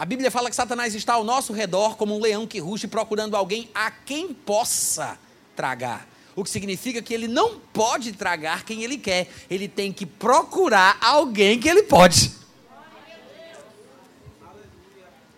a 0.00 0.06
Bíblia 0.06 0.30
fala 0.30 0.48
que 0.48 0.56
Satanás 0.56 0.94
está 0.94 1.12
ao 1.12 1.22
nosso 1.22 1.52
redor 1.52 1.94
como 1.94 2.16
um 2.16 2.20
leão 2.22 2.46
que 2.46 2.58
ruge 2.58 2.88
procurando 2.88 3.36
alguém 3.36 3.68
a 3.74 3.90
quem 3.90 4.32
possa 4.32 5.18
tragar. 5.54 6.08
O 6.34 6.42
que 6.42 6.48
significa 6.48 7.02
que 7.02 7.12
ele 7.12 7.28
não 7.28 7.58
pode 7.58 8.12
tragar 8.12 8.64
quem 8.64 8.82
ele 8.82 8.96
quer, 8.96 9.28
ele 9.50 9.68
tem 9.68 9.92
que 9.92 10.06
procurar 10.06 10.96
alguém 11.02 11.60
que 11.60 11.68
ele 11.68 11.82
pode. 11.82 12.32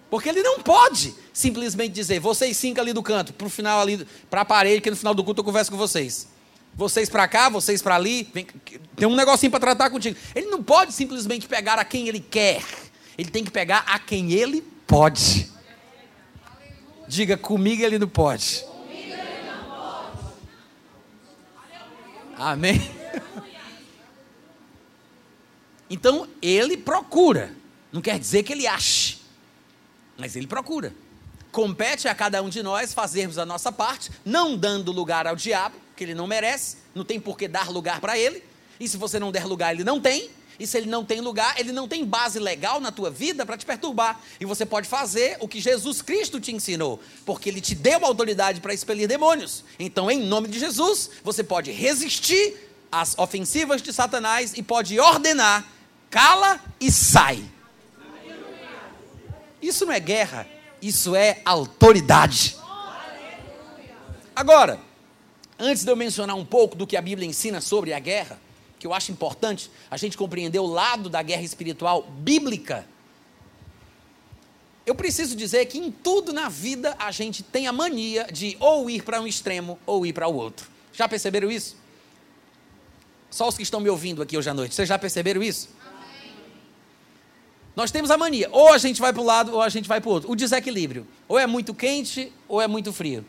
Porque 0.08 0.28
ele 0.28 0.44
não 0.44 0.60
pode 0.60 1.12
simplesmente 1.32 1.92
dizer, 1.92 2.20
vocês 2.20 2.56
cinco 2.56 2.80
ali 2.80 2.92
do 2.92 3.02
canto, 3.02 3.32
para 3.32 3.48
o 3.48 3.50
final 3.50 3.80
ali, 3.80 4.06
para 4.30 4.42
a 4.42 4.44
parede, 4.44 4.80
que 4.80 4.90
no 4.90 4.96
final 4.96 5.12
do 5.12 5.24
culto 5.24 5.40
eu 5.40 5.44
converso 5.44 5.72
com 5.72 5.76
vocês. 5.76 6.28
Vocês 6.72 7.08
para 7.08 7.26
cá, 7.26 7.48
vocês 7.48 7.82
para 7.82 7.96
ali, 7.96 8.30
vem, 8.32 8.46
tem 8.94 9.08
um 9.08 9.16
negocinho 9.16 9.50
para 9.50 9.58
tratar 9.58 9.90
contigo. 9.90 10.16
Ele 10.36 10.46
não 10.46 10.62
pode 10.62 10.92
simplesmente 10.92 11.48
pegar 11.48 11.80
a 11.80 11.84
quem 11.84 12.06
ele 12.06 12.20
quer. 12.20 12.62
Ele 13.16 13.30
tem 13.30 13.44
que 13.44 13.50
pegar 13.50 13.84
a 13.86 13.98
quem 13.98 14.32
ele 14.32 14.62
pode. 14.86 15.50
Diga, 17.06 17.36
comigo 17.36 17.82
ele 17.82 17.98
não 17.98 18.08
pode. 18.08 18.64
Amém? 22.36 22.80
Então 25.92 26.26
ele 26.40 26.78
procura. 26.78 27.54
Não 27.92 28.00
quer 28.00 28.18
dizer 28.18 28.42
que 28.44 28.52
ele 28.54 28.66
ache. 28.66 29.18
Mas 30.16 30.34
ele 30.34 30.46
procura. 30.46 30.94
Compete 31.50 32.08
a 32.08 32.14
cada 32.14 32.42
um 32.42 32.48
de 32.48 32.62
nós 32.62 32.94
fazermos 32.94 33.36
a 33.36 33.44
nossa 33.44 33.70
parte, 33.70 34.10
não 34.24 34.56
dando 34.56 34.90
lugar 34.90 35.26
ao 35.26 35.36
diabo, 35.36 35.76
que 35.94 36.02
ele 36.02 36.14
não 36.14 36.26
merece, 36.26 36.78
não 36.94 37.04
tem 37.04 37.20
por 37.20 37.36
que 37.36 37.46
dar 37.46 37.68
lugar 37.68 38.00
para 38.00 38.16
ele. 38.16 38.42
E 38.80 38.88
se 38.88 38.96
você 38.96 39.18
não 39.18 39.30
der 39.30 39.44
lugar, 39.44 39.74
ele 39.74 39.84
não 39.84 40.00
tem. 40.00 40.30
E 40.62 40.66
se 40.66 40.78
ele 40.78 40.88
não 40.88 41.04
tem 41.04 41.20
lugar, 41.20 41.58
ele 41.58 41.72
não 41.72 41.88
tem 41.88 42.04
base 42.04 42.38
legal 42.38 42.78
na 42.78 42.92
tua 42.92 43.10
vida 43.10 43.44
para 43.44 43.56
te 43.56 43.66
perturbar. 43.66 44.20
E 44.38 44.44
você 44.44 44.64
pode 44.64 44.86
fazer 44.86 45.36
o 45.40 45.48
que 45.48 45.60
Jesus 45.60 46.00
Cristo 46.00 46.38
te 46.38 46.52
ensinou, 46.52 47.02
porque 47.26 47.48
ele 47.48 47.60
te 47.60 47.74
deu 47.74 48.06
autoridade 48.06 48.60
para 48.60 48.72
expelir 48.72 49.08
demônios. 49.08 49.64
Então, 49.76 50.08
em 50.08 50.20
nome 50.20 50.46
de 50.46 50.60
Jesus, 50.60 51.10
você 51.24 51.42
pode 51.42 51.72
resistir 51.72 52.54
às 52.92 53.18
ofensivas 53.18 53.82
de 53.82 53.92
Satanás 53.92 54.52
e 54.56 54.62
pode 54.62 55.00
ordenar: 55.00 55.66
cala 56.08 56.60
e 56.80 56.92
sai. 56.92 57.44
Isso 59.60 59.84
não 59.84 59.92
é 59.92 59.98
guerra, 59.98 60.46
isso 60.80 61.16
é 61.16 61.42
autoridade. 61.44 62.56
Agora, 64.36 64.78
antes 65.58 65.82
de 65.82 65.90
eu 65.90 65.96
mencionar 65.96 66.36
um 66.36 66.44
pouco 66.44 66.76
do 66.76 66.86
que 66.86 66.96
a 66.96 67.02
Bíblia 67.02 67.28
ensina 67.28 67.60
sobre 67.60 67.92
a 67.92 67.98
guerra, 67.98 68.38
que 68.82 68.86
eu 68.88 68.92
acho 68.92 69.12
importante 69.12 69.70
a 69.88 69.96
gente 69.96 70.18
compreender 70.18 70.58
o 70.58 70.66
lado 70.66 71.08
da 71.08 71.22
guerra 71.22 71.42
espiritual 71.42 72.02
bíblica. 72.02 72.84
Eu 74.84 74.92
preciso 74.92 75.36
dizer 75.36 75.66
que 75.66 75.78
em 75.78 75.88
tudo 75.88 76.32
na 76.32 76.48
vida 76.48 76.96
a 76.98 77.12
gente 77.12 77.44
tem 77.44 77.68
a 77.68 77.72
mania 77.72 78.24
de 78.24 78.56
ou 78.58 78.90
ir 78.90 79.04
para 79.04 79.20
um 79.20 79.26
extremo 79.26 79.78
ou 79.86 80.04
ir 80.04 80.12
para 80.12 80.26
o 80.26 80.34
outro. 80.34 80.68
Já 80.92 81.08
perceberam 81.08 81.48
isso? 81.48 81.76
Só 83.30 83.46
os 83.46 83.56
que 83.56 83.62
estão 83.62 83.78
me 83.78 83.88
ouvindo 83.88 84.20
aqui 84.20 84.36
hoje 84.36 84.50
à 84.50 84.54
noite, 84.54 84.74
vocês 84.74 84.88
já 84.88 84.98
perceberam 84.98 85.44
isso? 85.44 85.68
Nós 87.76 87.92
temos 87.92 88.10
a 88.10 88.18
mania, 88.18 88.48
ou 88.50 88.72
a 88.72 88.78
gente 88.78 89.00
vai 89.00 89.12
para 89.12 89.22
um 89.22 89.24
lado 89.24 89.54
ou 89.54 89.62
a 89.62 89.68
gente 89.68 89.88
vai 89.88 90.00
para 90.00 90.10
o 90.10 90.12
outro. 90.12 90.28
O 90.28 90.34
desequilíbrio. 90.34 91.06
Ou 91.28 91.38
é 91.38 91.46
muito 91.46 91.72
quente 91.72 92.32
ou 92.48 92.60
é 92.60 92.66
muito 92.66 92.92
frio. 92.92 93.24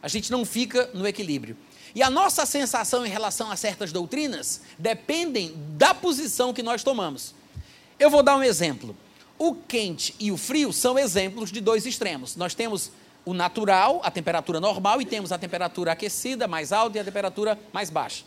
A 0.00 0.06
gente 0.06 0.30
não 0.30 0.44
fica 0.44 0.88
no 0.94 1.04
equilíbrio. 1.04 1.56
E 1.94 2.02
a 2.02 2.10
nossa 2.10 2.44
sensação 2.44 3.06
em 3.06 3.08
relação 3.08 3.50
a 3.50 3.56
certas 3.56 3.92
doutrinas 3.92 4.62
dependem 4.78 5.54
da 5.76 5.94
posição 5.94 6.52
que 6.52 6.62
nós 6.62 6.82
tomamos. 6.82 7.34
Eu 7.98 8.10
vou 8.10 8.22
dar 8.22 8.36
um 8.36 8.42
exemplo. 8.42 8.96
O 9.38 9.54
quente 9.54 10.14
e 10.18 10.32
o 10.32 10.36
frio 10.36 10.72
são 10.72 10.98
exemplos 10.98 11.52
de 11.52 11.60
dois 11.60 11.86
extremos. 11.86 12.34
Nós 12.34 12.54
temos 12.54 12.90
o 13.24 13.32
natural, 13.32 14.00
a 14.04 14.10
temperatura 14.10 14.60
normal, 14.60 15.00
e 15.00 15.06
temos 15.06 15.32
a 15.32 15.38
temperatura 15.38 15.92
aquecida, 15.92 16.46
mais 16.46 16.72
alta, 16.72 16.98
e 16.98 17.00
a 17.00 17.04
temperatura 17.04 17.58
mais 17.72 17.90
baixa. 17.90 18.24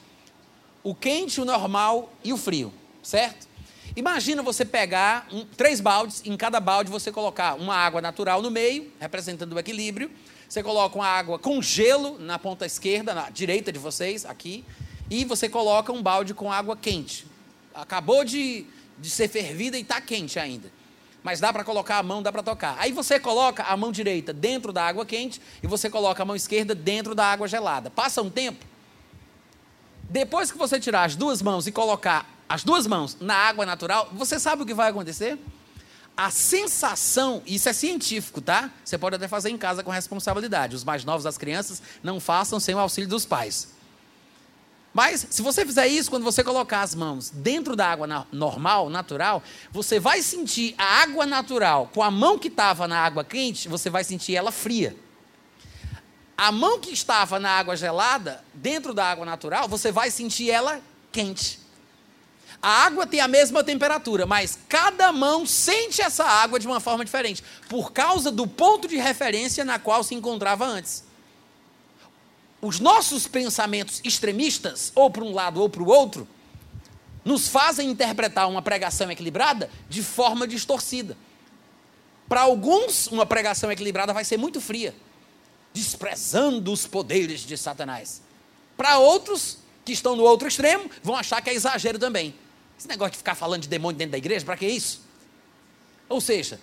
O 0.84 0.96
quente, 0.96 1.40
o 1.40 1.46
normal 1.46 2.12
e 2.24 2.34
o 2.34 2.38
frio, 2.38 2.74
certo? 3.04 3.48
Imagina 3.96 4.42
você 4.42 4.64
pegar 4.64 5.28
um, 5.32 5.44
três 5.46 5.82
baldes, 5.82 6.22
em 6.26 6.36
cada 6.38 6.60
balde 6.60 6.90
você 6.90 7.12
colocar 7.12 7.56
uma 7.56 7.76
água 7.76 8.02
natural 8.02 8.42
no 8.42 8.52
meio, 8.52 8.92
representando 9.00 9.54
o 9.54 9.60
equilíbrio. 9.60 10.10
Você 10.48 10.64
coloca 10.64 10.96
uma 10.96 11.08
água 11.08 11.38
com 11.38 11.62
gelo 11.62 12.18
na 12.20 12.40
ponta 12.40 12.66
esquerda, 12.66 13.14
na 13.14 13.30
direita 13.30 13.72
de 13.72 13.80
vocês, 13.80 14.26
aqui. 14.26 14.64
E 15.10 15.26
você 15.26 15.50
coloca 15.50 15.92
um 15.92 16.02
balde 16.02 16.34
com 16.34 16.52
água 16.52 16.76
quente. 16.76 17.26
Acabou 17.74 18.24
de, 18.24 18.66
de 18.98 19.10
ser 19.10 19.28
fervida 19.28 19.78
e 19.78 19.82
está 19.82 20.00
quente 20.00 20.40
ainda. 20.40 20.72
Mas 21.22 21.42
dá 21.42 21.52
para 21.52 21.64
colocar 21.64 21.98
a 21.98 22.04
mão, 22.04 22.22
dá 22.22 22.32
para 22.32 22.42
tocar. 22.42 22.78
Aí 22.80 22.94
você 22.94 23.20
coloca 23.20 23.64
a 23.64 23.76
mão 23.76 23.92
direita 23.92 24.32
dentro 24.32 24.72
da 24.72 24.86
água 24.86 25.06
quente 25.06 25.42
e 25.62 25.68
você 25.68 25.90
coloca 25.90 26.24
a 26.24 26.26
mão 26.26 26.36
esquerda 26.36 26.74
dentro 26.74 27.14
da 27.14 27.26
água 27.26 27.48
gelada. 27.48 27.90
Passa 27.90 28.22
um 28.22 28.30
tempo. 28.30 28.66
Depois 30.10 30.50
que 30.52 30.58
você 30.58 30.80
tirar 30.80 31.04
as 31.04 31.16
duas 31.16 31.42
mãos 31.42 31.68
e 31.68 31.72
colocar 31.72 32.26
as 32.48 32.64
duas 32.64 32.88
mãos 32.88 33.18
na 33.20 33.36
água 33.36 33.66
natural, 33.66 34.10
você 34.14 34.40
sabe 34.40 34.64
o 34.64 34.66
que 34.66 34.74
vai 34.74 34.90
acontecer? 34.90 35.38
A 36.18 36.32
sensação, 36.32 37.44
isso 37.46 37.70
é 37.70 37.74
científico, 37.74 38.42
tá? 38.42 38.72
Você 38.84 38.98
pode 38.98 39.16
até 39.16 39.28
fazer 39.28 39.52
em 39.52 39.58
casa 39.58 39.84
com 39.84 39.92
responsabilidade. 39.92 40.76
Os 40.76 40.84
mais 40.84 41.06
novos 41.06 41.24
das 41.24 41.38
crianças 41.38 41.80
não 42.02 42.20
façam 42.20 42.60
sem 42.60 42.74
o 42.74 42.80
auxílio 42.80 43.08
dos 43.08 43.24
pais. 43.24 43.78
Mas, 44.92 45.28
se 45.30 45.44
você 45.44 45.64
fizer 45.64 45.86
isso, 45.86 46.10
quando 46.10 46.24
você 46.24 46.44
colocar 46.44 46.82
as 46.82 46.96
mãos 46.96 47.30
dentro 47.30 47.76
da 47.76 47.88
água 47.88 48.26
normal, 48.32 48.90
natural, 48.90 49.44
você 49.72 50.00
vai 50.00 50.24
sentir 50.24 50.74
a 50.76 51.04
água 51.04 51.24
natural 51.24 51.92
com 51.94 52.02
a 52.02 52.10
mão 52.10 52.40
que 52.40 52.48
estava 52.48 52.88
na 52.88 52.98
água 53.00 53.24
quente, 53.24 53.70
você 53.70 53.88
vai 53.88 54.04
sentir 54.04 54.36
ela 54.36 54.52
fria. 54.52 54.98
A 56.36 56.52
mão 56.52 56.80
que 56.80 56.92
estava 56.92 57.38
na 57.38 57.52
água 57.52 57.78
gelada, 57.78 58.44
dentro 58.56 58.92
da 58.92 59.06
água 59.06 59.24
natural, 59.24 59.68
você 59.68 59.92
vai 59.92 60.10
sentir 60.10 60.50
ela 60.50 60.82
quente. 61.12 61.67
A 62.62 62.86
água 62.86 63.06
tem 63.06 63.20
a 63.20 63.28
mesma 63.28 63.64
temperatura, 63.64 64.26
mas 64.26 64.58
cada 64.68 65.12
mão 65.12 65.46
sente 65.46 66.02
essa 66.02 66.26
água 66.26 66.60
de 66.60 66.68
uma 66.68 66.80
forma 66.80 67.06
diferente, 67.06 67.44
por 67.70 67.92
causa 67.92 68.32
do 68.32 68.48
ponto 68.48 68.88
de 68.88 68.98
referência 68.98 69.64
na 69.64 69.78
qual 69.78 70.04
se 70.04 70.16
encontrava 70.16 70.66
antes. 70.66 71.04
Os 72.60 72.80
nossos 72.80 73.28
pensamentos 73.28 74.02
extremistas, 74.04 74.92
ou 74.96 75.12
para 75.12 75.24
um 75.24 75.34
lado 75.34 75.62
ou 75.62 75.70
para 75.70 75.84
o 75.84 75.88
outro, 75.88 76.28
nos 77.24 77.48
fazem 77.48 77.90
interpretar 77.90 78.50
uma 78.50 78.62
pregação 78.62 79.12
equilibrada 79.12 79.70
de 79.88 80.02
forma 80.02 80.48
distorcida. 80.48 81.16
Para 82.28 82.42
alguns, 82.42 83.08
uma 83.08 83.26
pregação 83.26 83.72
equilibrada 83.72 84.14
vai 84.14 84.26
ser 84.26 84.38
muito 84.38 84.60
fria, 84.60 84.96
desprezando 85.72 86.72
os 86.72 86.88
poderes 86.88 87.42
de 87.42 87.56
Satanás. 87.56 88.22
Para 88.76 88.98
outros, 88.98 89.60
que 89.86 89.94
estão 89.94 90.16
no 90.16 90.24
outro 90.24 90.48
extremo, 90.48 90.90
vão 91.04 91.16
achar 91.16 91.42
que 91.42 91.50
é 91.50 91.54
exagero 91.54 92.00
também. 92.00 92.34
Esse 92.78 92.88
negócio 92.88 93.14
de 93.14 93.18
ficar 93.18 93.36
falando 93.36 93.64
de 93.64 93.68
demônio 93.68 93.98
dentro 93.98 94.12
da 94.12 94.18
igreja, 94.18 94.46
para 94.46 94.58
que 94.58 94.68
isso? 94.68 95.02
Ou 96.08 96.22
seja, 96.22 96.60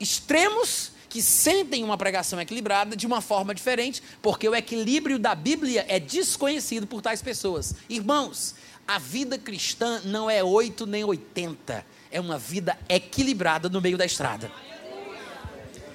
extremos 0.00 0.92
que 1.08 1.22
sentem 1.22 1.82
uma 1.84 1.96
pregação 1.96 2.40
equilibrada 2.40 2.94
de 2.94 3.06
uma 3.06 3.20
forma 3.20 3.54
diferente, 3.54 4.02
porque 4.20 4.48
o 4.48 4.54
equilíbrio 4.54 5.18
da 5.18 5.34
Bíblia 5.34 5.84
é 5.88 5.98
desconhecido 5.98 6.86
por 6.86 7.00
tais 7.00 7.22
pessoas. 7.22 7.74
Irmãos, 7.88 8.54
a 8.86 8.98
vida 8.98 9.38
cristã 9.38 10.00
não 10.04 10.28
é 10.28 10.42
8 10.42 10.86
nem 10.86 11.04
80, 11.04 11.84
é 12.10 12.20
uma 12.20 12.38
vida 12.38 12.78
equilibrada 12.88 13.68
no 13.68 13.80
meio 13.80 13.96
da 13.96 14.04
estrada. 14.04 14.50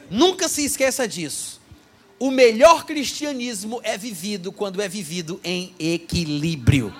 Nunca 0.09 0.47
se 0.47 0.63
esqueça 0.63 1.07
disso. 1.07 1.61
O 2.19 2.32
melhor 2.32 2.86
cristianismo 2.86 3.82
é 3.84 3.97
vivido 3.97 4.51
quando 4.51 4.82
é 4.82 4.88
vivido 4.88 5.39
em 5.43 5.74
equilíbrio. 5.80 6.93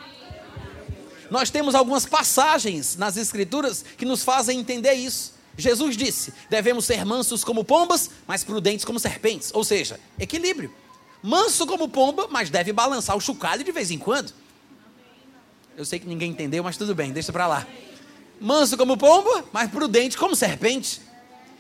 Nós 1.34 1.50
temos 1.50 1.74
algumas 1.74 2.06
passagens 2.06 2.96
nas 2.96 3.18
Escrituras 3.18 3.84
que 3.98 4.06
nos 4.06 4.24
fazem 4.24 4.60
entender 4.60 4.94
isso. 4.94 5.34
Jesus 5.58 5.98
disse: 5.98 6.32
devemos 6.48 6.86
ser 6.86 7.04
mansos 7.04 7.44
como 7.44 7.64
pombas, 7.64 8.12
mas 8.28 8.44
prudentes 8.44 8.86
como 8.86 9.00
serpentes. 9.00 9.50
Ou 9.52 9.64
seja, 9.64 10.00
equilíbrio. 10.20 10.72
Manso 11.24 11.66
como 11.66 11.90
pomba, 11.90 12.28
mas 12.30 12.52
deve 12.52 12.72
balançar 12.72 13.18
o 13.18 13.20
chocalho 13.20 13.64
de 13.64 13.72
vez 13.72 13.90
em 13.90 13.98
quando. 13.98 14.32
Eu 15.76 15.84
sei 15.84 15.98
que 15.98 16.06
ninguém 16.06 16.30
entendeu, 16.30 16.64
mas 16.64 16.78
tudo 16.78 16.94
bem, 16.94 17.12
deixa 17.12 17.34
para 17.34 17.48
lá. 17.48 17.68
Manso 18.40 18.78
como 18.78 18.96
pomba, 18.96 19.44
mas 19.52 19.72
prudente 19.72 20.16
como 20.16 20.36
serpente. 20.36 21.02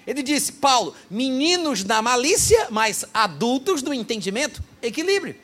Ele 0.05 0.21
disse, 0.21 0.51
Paulo, 0.51 0.93
meninos 1.09 1.83
na 1.83 1.99
malícia, 1.99 2.67
mas 2.69 3.05
adultos 3.11 3.81
no 3.81 3.91
entendimento. 3.91 4.61
Equilíbrio. 4.83 5.35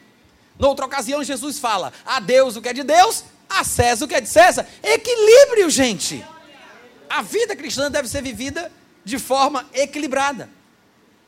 Noutra 0.60 0.86
ocasião, 0.86 1.24
Jesus 1.24 1.58
fala: 1.58 1.92
a 2.06 2.20
Deus 2.20 2.56
o 2.56 2.62
que 2.62 2.70
é 2.70 2.74
de 2.74 2.84
Deus, 2.84 3.24
a 3.50 3.64
César 3.64 4.06
o 4.06 4.08
que 4.08 4.16
é 4.16 4.22
de 4.22 4.30
César. 4.30 4.68
Equilíbrio, 4.84 5.70
gente 5.70 6.24
a 7.10 7.22
vida 7.22 7.56
cristã 7.56 7.90
deve 7.90 8.08
ser 8.08 8.22
vivida 8.22 8.72
de 9.04 9.18
forma 9.18 9.68
equilibrada. 9.74 10.50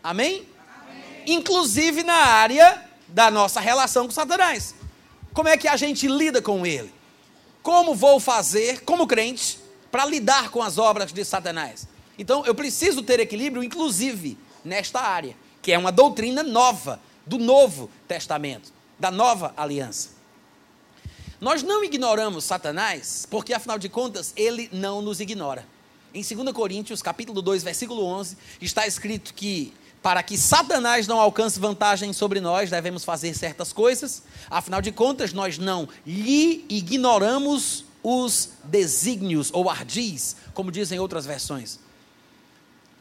Amém? 0.04 0.48
Amém? 0.80 1.24
Inclusive 1.26 2.04
na 2.04 2.14
área 2.14 2.86
da 3.08 3.32
nossa 3.32 3.60
relação 3.60 4.06
com 4.06 4.12
Satanás. 4.12 4.76
Como 5.34 5.50
é 5.50 5.58
que 5.58 5.68
a 5.68 5.76
gente 5.76 6.08
lida 6.08 6.42
com 6.42 6.66
ele? 6.66 6.94
Como 7.64 7.96
vou 7.96 8.20
fazer, 8.20 8.82
como 8.84 9.08
crente, 9.08 9.60
para 9.92 10.06
lidar 10.06 10.50
com 10.52 10.62
as 10.62 10.78
obras 10.78 11.12
de 11.12 11.26
Satanás? 11.26 11.88
Então, 12.18 12.46
eu 12.46 12.54
preciso 12.54 13.02
ter 13.02 13.20
equilíbrio, 13.20 13.64
inclusive, 13.64 14.38
nesta 14.64 15.00
área, 15.00 15.36
que 15.62 15.72
é 15.72 15.78
uma 15.78 15.92
doutrina 15.92 16.44
nova, 16.44 17.00
do 17.26 17.38
Novo 17.38 17.90
Testamento, 18.08 18.74
da 19.00 19.10
nova 19.10 19.54
aliança. 19.56 20.10
Nós 21.42 21.64
não 21.64 21.84
ignoramos 21.84 22.44
Satanás, 22.44 23.26
porque 23.28 23.52
afinal 23.52 23.80
de 23.80 23.90
contas 23.90 24.32
ele 24.38 24.70
não 24.72 25.02
nos 25.02 25.20
ignora. 25.20 25.66
Em 26.14 26.22
2 26.22 26.54
Coríntios, 26.54 27.02
capítulo 27.02 27.42
2, 27.42 27.64
versículo 27.64 28.06
11, 28.06 28.38
está 28.62 28.86
escrito 28.86 29.34
que 29.34 29.74
para 30.04 30.22
que 30.22 30.38
Satanás 30.38 31.08
não 31.08 31.20
alcance 31.20 31.60
vantagem 31.60 32.14
sobre 32.14 32.40
nós, 32.40 32.70
devemos 32.70 33.04
fazer 33.04 33.34
certas 33.34 33.74
coisas. 33.74 34.22
Afinal 34.52 34.84
de 34.84 34.92
contas, 34.92 35.34
nós 35.34 35.58
não 35.58 35.90
lhe 36.06 36.64
ignoramos 36.70 37.86
os 38.04 38.50
desígnios 38.64 39.50
ou 39.52 39.68
ardis, 39.68 40.36
como 40.54 40.72
dizem 40.72 41.00
outras 41.00 41.26
versões. 41.26 41.80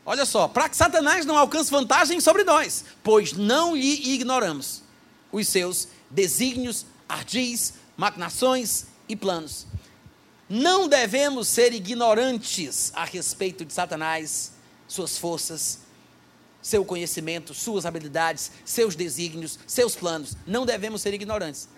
Olha 0.05 0.25
só, 0.25 0.49
para 0.49 0.67
que 0.67 0.79
Satanás 0.79 1.27
não 1.27 1.37
alcance 1.37 1.71
vantagem 1.71 2.19
sobre 2.21 2.43
nós, 2.45 2.87
pois 3.03 3.35
não 3.35 3.77
lhe 3.77 4.15
ignoramos 4.15 4.83
os 5.31 5.47
seus 5.47 5.89
desígnios, 6.11 6.87
ardis, 7.07 7.75
maquinações 8.01 8.87
e 9.07 9.15
planos. 9.15 9.67
Não 10.49 10.89
devemos 10.89 11.47
ser 11.49 11.75
ignorantes 11.75 12.91
a 12.95 13.05
respeito 13.05 13.63
de 13.63 13.75
Satanás, 13.75 14.53
suas 14.89 15.19
forças, 15.19 15.81
seu 16.63 16.83
conhecimento, 16.83 17.53
suas 17.53 17.85
habilidades, 17.85 18.53
seus 18.65 18.97
desígnios, 18.97 19.59
seus 19.67 19.95
planos. 19.95 20.35
Não 20.47 20.65
devemos 20.65 21.03
ser 21.03 21.13
ignorantes. 21.13 21.69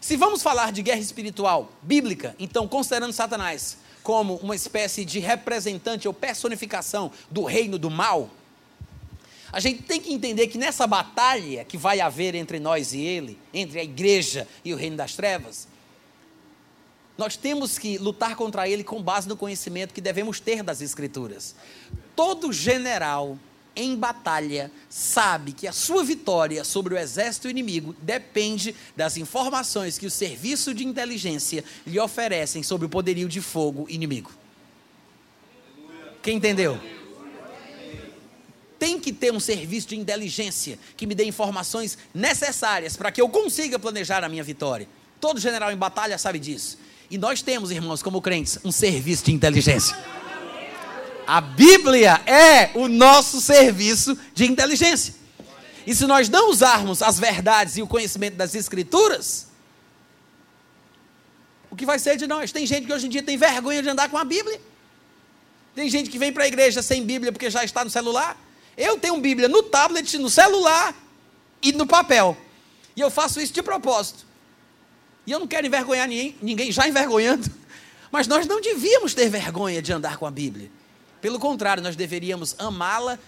Se 0.00 0.16
vamos 0.16 0.42
falar 0.42 0.72
de 0.72 0.80
guerra 0.80 1.00
espiritual 1.00 1.70
bíblica, 1.82 2.34
então 2.38 2.66
considerando 2.66 3.12
Satanás 3.12 3.76
como 4.02 4.36
uma 4.36 4.56
espécie 4.56 5.04
de 5.04 5.18
representante 5.18 6.08
ou 6.08 6.14
personificação 6.14 7.12
do 7.30 7.44
reino 7.44 7.78
do 7.78 7.90
mal, 7.90 8.30
a 9.52 9.60
gente 9.60 9.82
tem 9.82 10.00
que 10.00 10.12
entender 10.12 10.48
que 10.48 10.58
nessa 10.58 10.86
batalha 10.86 11.64
que 11.64 11.76
vai 11.76 12.00
haver 12.00 12.34
entre 12.34 12.58
nós 12.58 12.92
e 12.92 13.00
ele, 13.00 13.38
entre 13.52 13.80
a 13.80 13.84
igreja 13.84 14.46
e 14.64 14.74
o 14.74 14.76
reino 14.76 14.96
das 14.96 15.14
trevas, 15.14 15.68
nós 17.16 17.36
temos 17.36 17.78
que 17.78 17.98
lutar 17.98 18.36
contra 18.36 18.68
ele 18.68 18.84
com 18.84 19.02
base 19.02 19.28
no 19.28 19.36
conhecimento 19.36 19.92
que 19.92 20.00
devemos 20.00 20.38
ter 20.38 20.62
das 20.62 20.80
Escrituras. 20.80 21.56
Todo 22.14 22.52
general 22.52 23.38
em 23.74 23.96
batalha 23.96 24.70
sabe 24.88 25.52
que 25.52 25.66
a 25.66 25.72
sua 25.72 26.04
vitória 26.04 26.64
sobre 26.64 26.94
o 26.94 26.98
exército 26.98 27.48
inimigo 27.48 27.94
depende 28.02 28.74
das 28.96 29.16
informações 29.16 29.96
que 29.96 30.06
o 30.06 30.10
serviço 30.10 30.74
de 30.74 30.84
inteligência 30.84 31.64
lhe 31.86 31.98
oferecem 31.98 32.62
sobre 32.62 32.86
o 32.86 32.90
poderio 32.90 33.28
de 33.28 33.40
fogo 33.40 33.86
inimigo. 33.88 34.32
Quem 36.22 36.36
entendeu? 36.36 36.78
Tem 38.78 38.98
que 38.98 39.12
ter 39.12 39.32
um 39.32 39.40
serviço 39.40 39.88
de 39.88 39.96
inteligência 39.96 40.78
que 40.96 41.06
me 41.06 41.14
dê 41.14 41.24
informações 41.24 41.98
necessárias 42.14 42.96
para 42.96 43.10
que 43.10 43.20
eu 43.20 43.28
consiga 43.28 43.78
planejar 43.78 44.22
a 44.22 44.28
minha 44.28 44.44
vitória. 44.44 44.88
Todo 45.20 45.40
general 45.40 45.72
em 45.72 45.76
batalha 45.76 46.16
sabe 46.16 46.38
disso. 46.38 46.78
E 47.10 47.18
nós 47.18 47.42
temos, 47.42 47.70
irmãos, 47.70 48.02
como 48.02 48.20
crentes, 48.20 48.58
um 48.64 48.70
serviço 48.70 49.24
de 49.24 49.32
inteligência. 49.32 49.96
A 51.26 51.40
Bíblia 51.40 52.22
é 52.26 52.70
o 52.74 52.88
nosso 52.88 53.40
serviço 53.40 54.16
de 54.34 54.46
inteligência. 54.46 55.14
E 55.86 55.94
se 55.94 56.06
nós 56.06 56.28
não 56.28 56.50
usarmos 56.50 57.02
as 57.02 57.18
verdades 57.18 57.76
e 57.78 57.82
o 57.82 57.86
conhecimento 57.86 58.34
das 58.34 58.54
Escrituras, 58.54 59.48
o 61.70 61.76
que 61.76 61.84
vai 61.84 61.98
ser 61.98 62.16
de 62.16 62.26
nós? 62.26 62.52
Tem 62.52 62.64
gente 62.66 62.86
que 62.86 62.92
hoje 62.92 63.06
em 63.06 63.10
dia 63.10 63.22
tem 63.22 63.36
vergonha 63.36 63.82
de 63.82 63.88
andar 63.88 64.08
com 64.08 64.18
a 64.18 64.24
Bíblia. 64.24 64.60
Tem 65.74 65.88
gente 65.88 66.10
que 66.10 66.18
vem 66.18 66.32
para 66.32 66.44
a 66.44 66.46
igreja 66.46 66.82
sem 66.82 67.04
Bíblia 67.04 67.32
porque 67.32 67.50
já 67.50 67.64
está 67.64 67.84
no 67.84 67.90
celular. 67.90 68.36
Eu 68.78 68.96
tenho 68.96 69.20
Bíblia 69.20 69.48
no 69.48 69.64
tablet, 69.64 70.16
no 70.18 70.30
celular 70.30 70.94
e 71.60 71.72
no 71.72 71.84
papel. 71.84 72.36
E 72.94 73.00
eu 73.00 73.10
faço 73.10 73.40
isso 73.40 73.52
de 73.52 73.60
propósito. 73.60 74.24
E 75.26 75.32
eu 75.32 75.40
não 75.40 75.48
quero 75.48 75.66
envergonhar 75.66 76.06
ninguém, 76.06 76.36
ninguém 76.40 76.70
já 76.70 76.86
envergonhando. 76.86 77.50
Mas 78.12 78.28
nós 78.28 78.46
não 78.46 78.60
devíamos 78.60 79.14
ter 79.14 79.28
vergonha 79.28 79.82
de 79.82 79.92
andar 79.92 80.16
com 80.16 80.26
a 80.26 80.30
Bíblia. 80.30 80.70
Pelo 81.20 81.40
contrário, 81.40 81.82
nós 81.82 81.96
deveríamos 81.96 82.54
amá-la 82.56 83.18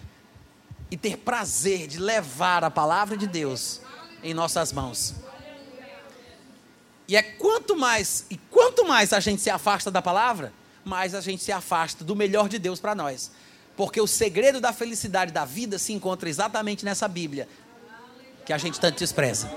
e 0.88 0.96
ter 0.96 1.16
prazer 1.16 1.88
de 1.88 1.98
levar 1.98 2.62
a 2.62 2.70
palavra 2.70 3.16
de 3.16 3.26
Deus 3.26 3.80
em 4.22 4.32
nossas 4.32 4.72
mãos. 4.72 5.16
E 7.08 7.16
é 7.16 7.22
quanto 7.22 7.76
mais 7.76 8.24
e 8.30 8.36
quanto 8.36 8.86
mais 8.86 9.12
a 9.12 9.18
gente 9.18 9.42
se 9.42 9.50
afasta 9.50 9.90
da 9.90 10.00
palavra, 10.00 10.52
mais 10.84 11.12
a 11.12 11.20
gente 11.20 11.42
se 11.42 11.50
afasta 11.50 12.04
do 12.04 12.14
melhor 12.14 12.48
de 12.48 12.56
Deus 12.56 12.78
para 12.78 12.94
nós. 12.94 13.32
Porque 13.76 14.00
o 14.00 14.06
segredo 14.06 14.60
da 14.60 14.72
felicidade 14.72 15.32
da 15.32 15.44
vida 15.44 15.78
se 15.78 15.92
encontra 15.92 16.28
exatamente 16.28 16.84
nessa 16.84 17.08
Bíblia 17.08 17.48
que 18.44 18.52
a 18.52 18.58
gente 18.58 18.80
tanto 18.80 18.98
despreza. 18.98 19.50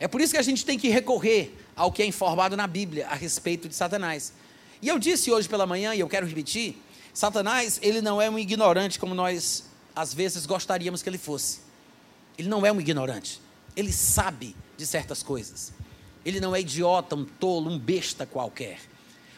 É 0.00 0.06
por 0.06 0.20
isso 0.20 0.32
que 0.32 0.38
a 0.38 0.42
gente 0.42 0.64
tem 0.64 0.78
que 0.78 0.88
recorrer 0.88 1.54
ao 1.74 1.90
que 1.90 2.02
é 2.02 2.06
informado 2.06 2.56
na 2.56 2.66
Bíblia 2.66 3.08
a 3.08 3.14
respeito 3.14 3.68
de 3.68 3.74
Satanás. 3.74 4.32
E 4.80 4.88
eu 4.88 4.98
disse 4.98 5.30
hoje 5.30 5.48
pela 5.48 5.66
manhã, 5.66 5.94
e 5.94 6.00
eu 6.00 6.08
quero 6.08 6.26
repetir: 6.26 6.76
Satanás, 7.12 7.80
ele 7.82 8.00
não 8.00 8.22
é 8.22 8.30
um 8.30 8.38
ignorante 8.38 8.98
como 8.98 9.14
nós 9.14 9.64
às 9.94 10.14
vezes 10.14 10.46
gostaríamos 10.46 11.02
que 11.02 11.08
ele 11.08 11.18
fosse. 11.18 11.60
Ele 12.38 12.48
não 12.48 12.64
é 12.64 12.70
um 12.70 12.80
ignorante. 12.80 13.40
Ele 13.74 13.92
sabe 13.92 14.54
de 14.76 14.86
certas 14.86 15.22
coisas. 15.22 15.72
Ele 16.24 16.40
não 16.40 16.54
é 16.54 16.60
idiota, 16.60 17.16
um 17.16 17.24
tolo, 17.24 17.70
um 17.70 17.78
besta 17.78 18.24
qualquer. 18.24 18.78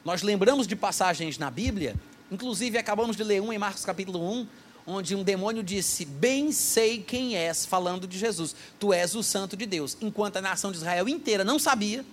Nós 0.04 0.22
lembramos 0.22 0.66
de 0.66 0.76
passagens 0.76 1.38
na 1.38 1.50
Bíblia 1.50 1.94
Inclusive, 2.30 2.78
acabamos 2.78 3.16
de 3.16 3.24
ler 3.24 3.42
um 3.42 3.52
em 3.52 3.58
Marcos 3.58 3.84
capítulo 3.84 4.20
1, 4.32 4.46
onde 4.86 5.16
um 5.16 5.22
demônio 5.24 5.64
disse: 5.64 6.04
Bem 6.04 6.52
sei 6.52 6.98
quem 6.98 7.36
és, 7.36 7.66
falando 7.66 8.06
de 8.06 8.16
Jesus, 8.16 8.54
tu 8.78 8.92
és 8.92 9.16
o 9.16 9.22
Santo 9.22 9.56
de 9.56 9.66
Deus. 9.66 9.96
Enquanto 10.00 10.36
a 10.36 10.40
nação 10.40 10.70
de 10.70 10.78
Israel 10.78 11.08
inteira 11.08 11.42
não 11.42 11.58
sabia, 11.58 12.04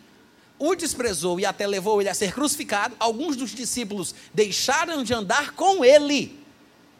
o 0.58 0.74
desprezou 0.74 1.40
e 1.40 1.46
até 1.46 1.68
levou 1.68 2.02
ele 2.02 2.10
a 2.10 2.16
ser 2.16 2.34
crucificado, 2.34 2.96
alguns 3.00 3.36
dos 3.36 3.52
discípulos 3.52 4.16
deixaram 4.34 5.04
de 5.04 5.14
andar 5.14 5.52
com 5.52 5.86
ele, 5.86 6.40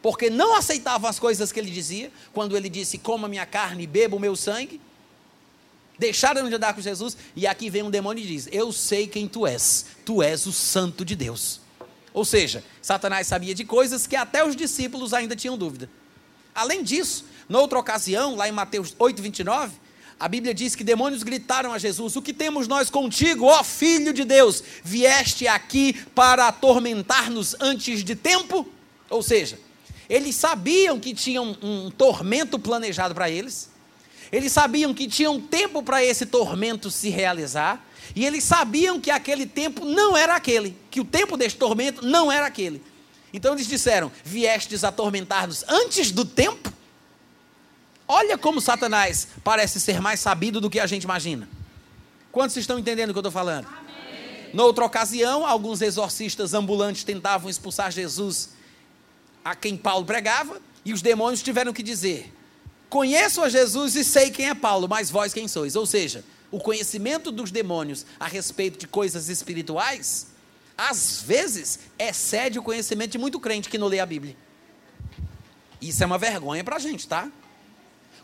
porque 0.00 0.30
não 0.30 0.54
aceitavam 0.54 1.10
as 1.10 1.18
coisas 1.18 1.50
que 1.50 1.58
ele 1.58 1.72
dizia, 1.72 2.12
quando 2.32 2.56
ele 2.56 2.68
disse: 2.68 2.98
Coma 2.98 3.26
minha 3.26 3.46
carne 3.46 3.82
e 3.82 3.86
beba 3.88 4.14
o 4.14 4.20
meu 4.20 4.36
sangue. 4.36 4.80
Deixaram 5.98 6.48
de 6.48 6.54
andar 6.54 6.74
com 6.74 6.80
Jesus, 6.80 7.16
e 7.34 7.46
aqui 7.46 7.68
vem 7.68 7.82
um 7.82 7.90
demônio 7.90 8.22
e 8.22 8.26
diz: 8.26 8.48
Eu 8.52 8.72
sei 8.72 9.06
quem 9.06 9.26
tu 9.26 9.46
és, 9.46 9.86
tu 10.04 10.22
és 10.22 10.46
o 10.46 10.52
Santo 10.52 11.04
de 11.04 11.16
Deus. 11.16 11.60
Ou 12.14 12.24
seja, 12.24 12.64
Satanás 12.80 13.26
sabia 13.26 13.54
de 13.54 13.64
coisas 13.64 14.06
que 14.06 14.16
até 14.16 14.44
os 14.44 14.56
discípulos 14.56 15.12
ainda 15.12 15.36
tinham 15.36 15.58
dúvida. 15.58 15.90
Além 16.54 16.82
disso, 16.82 17.24
noutra 17.48 17.78
ocasião, 17.78 18.34
lá 18.34 18.48
em 18.48 18.52
Mateus 18.52 18.94
8, 18.98 19.22
29, 19.22 19.72
a 20.18 20.28
Bíblia 20.28 20.52
diz 20.52 20.74
que 20.74 20.82
demônios 20.82 21.22
gritaram 21.22 21.72
a 21.72 21.78
Jesus: 21.78 22.16
O 22.16 22.22
que 22.22 22.32
temos 22.32 22.66
nós 22.66 22.90
contigo, 22.90 23.46
ó 23.46 23.62
Filho 23.62 24.12
de 24.12 24.24
Deus? 24.24 24.62
Vieste 24.82 25.46
aqui 25.46 25.92
para 26.14 26.48
atormentar-nos 26.48 27.54
antes 27.60 28.02
de 28.02 28.16
tempo? 28.16 28.66
Ou 29.08 29.22
seja, 29.22 29.58
eles 30.08 30.34
sabiam 30.34 30.98
que 30.98 31.14
tinham 31.14 31.56
um, 31.62 31.86
um 31.86 31.90
tormento 31.90 32.58
planejado 32.58 33.14
para 33.14 33.30
eles, 33.30 33.70
eles 34.30 34.52
sabiam 34.52 34.92
que 34.92 35.08
tinham 35.08 35.40
tempo 35.40 35.82
para 35.82 36.04
esse 36.04 36.26
tormento 36.26 36.90
se 36.90 37.08
realizar, 37.08 37.84
e 38.14 38.24
eles 38.24 38.44
sabiam 38.44 39.00
que 39.00 39.10
aquele 39.10 39.46
tempo 39.46 39.84
não 39.84 40.16
era 40.16 40.34
aquele, 40.34 40.76
que 40.90 41.00
o 41.00 41.04
tempo 41.04 41.36
deste 41.36 41.58
tormento 41.58 42.04
não 42.04 42.30
era 42.30 42.46
aquele. 42.46 42.82
Então 43.32 43.54
eles 43.54 43.66
disseram: 43.66 44.10
Viestes 44.24 44.84
atormentar-nos 44.84 45.64
antes 45.68 46.10
do 46.10 46.24
tempo? 46.24 46.72
Olha 48.06 48.38
como 48.38 48.60
Satanás 48.60 49.28
parece 49.44 49.78
ser 49.78 50.00
mais 50.00 50.20
sabido 50.20 50.60
do 50.60 50.70
que 50.70 50.80
a 50.80 50.86
gente 50.86 51.04
imagina. 51.04 51.48
Quantos 52.32 52.56
estão 52.56 52.78
entendendo 52.78 53.10
o 53.10 53.12
que 53.12 53.18
eu 53.18 53.20
estou 53.20 53.32
falando? 53.32 53.66
Amém. 53.66 54.50
Noutra 54.54 54.84
ocasião, 54.84 55.44
alguns 55.44 55.82
exorcistas 55.82 56.54
ambulantes 56.54 57.04
tentavam 57.04 57.50
expulsar 57.50 57.92
Jesus 57.92 58.50
a 59.44 59.54
quem 59.54 59.76
Paulo 59.76 60.04
pregava, 60.06 60.60
e 60.84 60.92
os 60.92 61.02
demônios 61.02 61.42
tiveram 61.42 61.72
que 61.72 61.82
dizer: 61.82 62.32
Conheço 62.88 63.42
a 63.42 63.48
Jesus 63.48 63.96
e 63.96 64.04
sei 64.04 64.30
quem 64.30 64.48
é 64.48 64.54
Paulo, 64.54 64.88
mas 64.88 65.10
vós 65.10 65.34
quem 65.34 65.46
sois? 65.46 65.76
Ou 65.76 65.84
seja, 65.84 66.24
o 66.50 66.58
conhecimento 66.58 67.30
dos 67.30 67.50
demônios 67.50 68.06
a 68.18 68.26
respeito 68.26 68.78
de 68.78 68.86
coisas 68.86 69.28
espirituais, 69.28 70.28
às 70.76 71.20
vezes, 71.20 71.80
excede 71.98 72.58
o 72.58 72.62
conhecimento 72.62 73.12
de 73.12 73.18
muito 73.18 73.38
crente 73.38 73.68
que 73.68 73.76
não 73.76 73.88
lê 73.88 74.00
a 74.00 74.06
Bíblia. 74.06 74.36
Isso 75.80 76.02
é 76.02 76.06
uma 76.06 76.18
vergonha 76.18 76.64
para 76.64 76.76
a 76.76 76.78
gente, 76.78 77.06
tá? 77.06 77.30